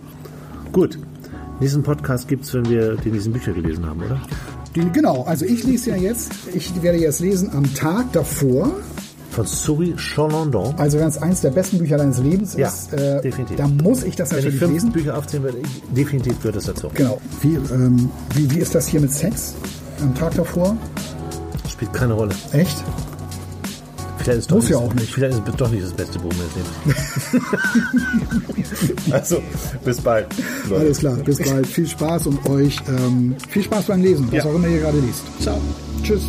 Gut. 0.71 0.97
Diesen 1.61 1.83
Podcast 1.83 2.27
gibt 2.27 2.45
es, 2.45 2.53
wenn 2.53 2.67
wir 2.67 2.95
die 2.95 3.09
nächsten 3.09 3.31
Bücher 3.31 3.53
gelesen 3.53 3.85
haben, 3.85 4.01
oder? 4.01 4.19
Den, 4.75 4.91
genau, 4.91 5.23
also 5.23 5.45
ich 5.45 5.63
lese 5.63 5.91
ja 5.91 5.95
jetzt, 5.95 6.33
ich 6.53 6.81
werde 6.81 6.97
jetzt 6.97 7.19
lesen 7.19 7.51
am 7.53 7.71
Tag 7.75 8.11
davor. 8.11 8.71
Von 9.33 9.45
Souris 9.47 9.99
Chalandon. 9.99 10.75
Also 10.77 10.97
es 10.99 11.17
eins 11.17 11.41
der 11.41 11.49
besten 11.49 11.79
Bücher 11.79 11.97
deines 11.97 12.19
Lebens 12.19 12.53
Ja, 12.55 12.67
ist, 12.67 12.93
äh, 12.93 13.19
definitiv. 13.21 13.57
da 13.57 13.67
muss 13.67 14.03
ich 14.03 14.15
das 14.15 14.29
Wenn 14.31 14.37
ich 14.39 14.45
natürlich 14.45 14.59
fünf 14.59 14.73
lesen. 14.73 14.91
Bücher 14.91 15.17
aufzählen 15.17 15.43
würde, 15.43 15.57
ich- 15.57 15.93
definitiv 15.95 16.37
gehört 16.37 16.55
das 16.55 16.65
dazu. 16.65 16.89
Genau. 16.93 17.19
Wie, 17.41 17.55
ähm, 17.55 18.09
wie, 18.35 18.49
wie 18.51 18.59
ist 18.59 18.75
das 18.75 18.87
hier 18.87 19.01
mit 19.01 19.11
Sex 19.11 19.55
am 20.01 20.13
Tag 20.13 20.35
davor? 20.35 20.77
Spielt 21.67 21.91
keine 21.93 22.13
Rolle. 22.13 22.33
Echt? 22.51 22.83
Vielleicht 24.19 24.39
ist 24.39 24.45
es 24.45 24.51
Muss 24.51 24.65
doch 24.65 24.69
ja 24.71 24.79
nicht- 24.81 24.89
auch 24.89 24.93
nicht. 24.93 25.13
Vielleicht 25.13 25.33
ist 25.39 25.47
es 25.49 25.55
doch 25.55 25.69
nicht 25.71 25.83
das 25.83 25.93
beste 25.93 26.19
Buch 26.19 26.31
Lebens. 26.31 27.35
also, 29.11 29.37
bis 29.83 29.99
bald. 29.99 30.27
Leute. 30.69 30.81
Alles 30.81 30.99
klar. 30.99 31.15
Bis 31.15 31.39
bald. 31.39 31.67
Viel 31.67 31.87
Spaß 31.87 32.27
und 32.27 32.49
euch 32.49 32.79
ähm, 32.87 33.35
viel 33.49 33.63
Spaß 33.63 33.85
beim 33.85 34.01
Lesen, 34.01 34.27
was 34.27 34.35
Ja. 34.35 34.45
auch 34.45 34.55
immer 34.55 34.67
ihr 34.67 34.79
gerade 34.79 34.99
liest. 34.99 35.23
Ciao. 35.41 35.57
Tschüss. 36.03 36.21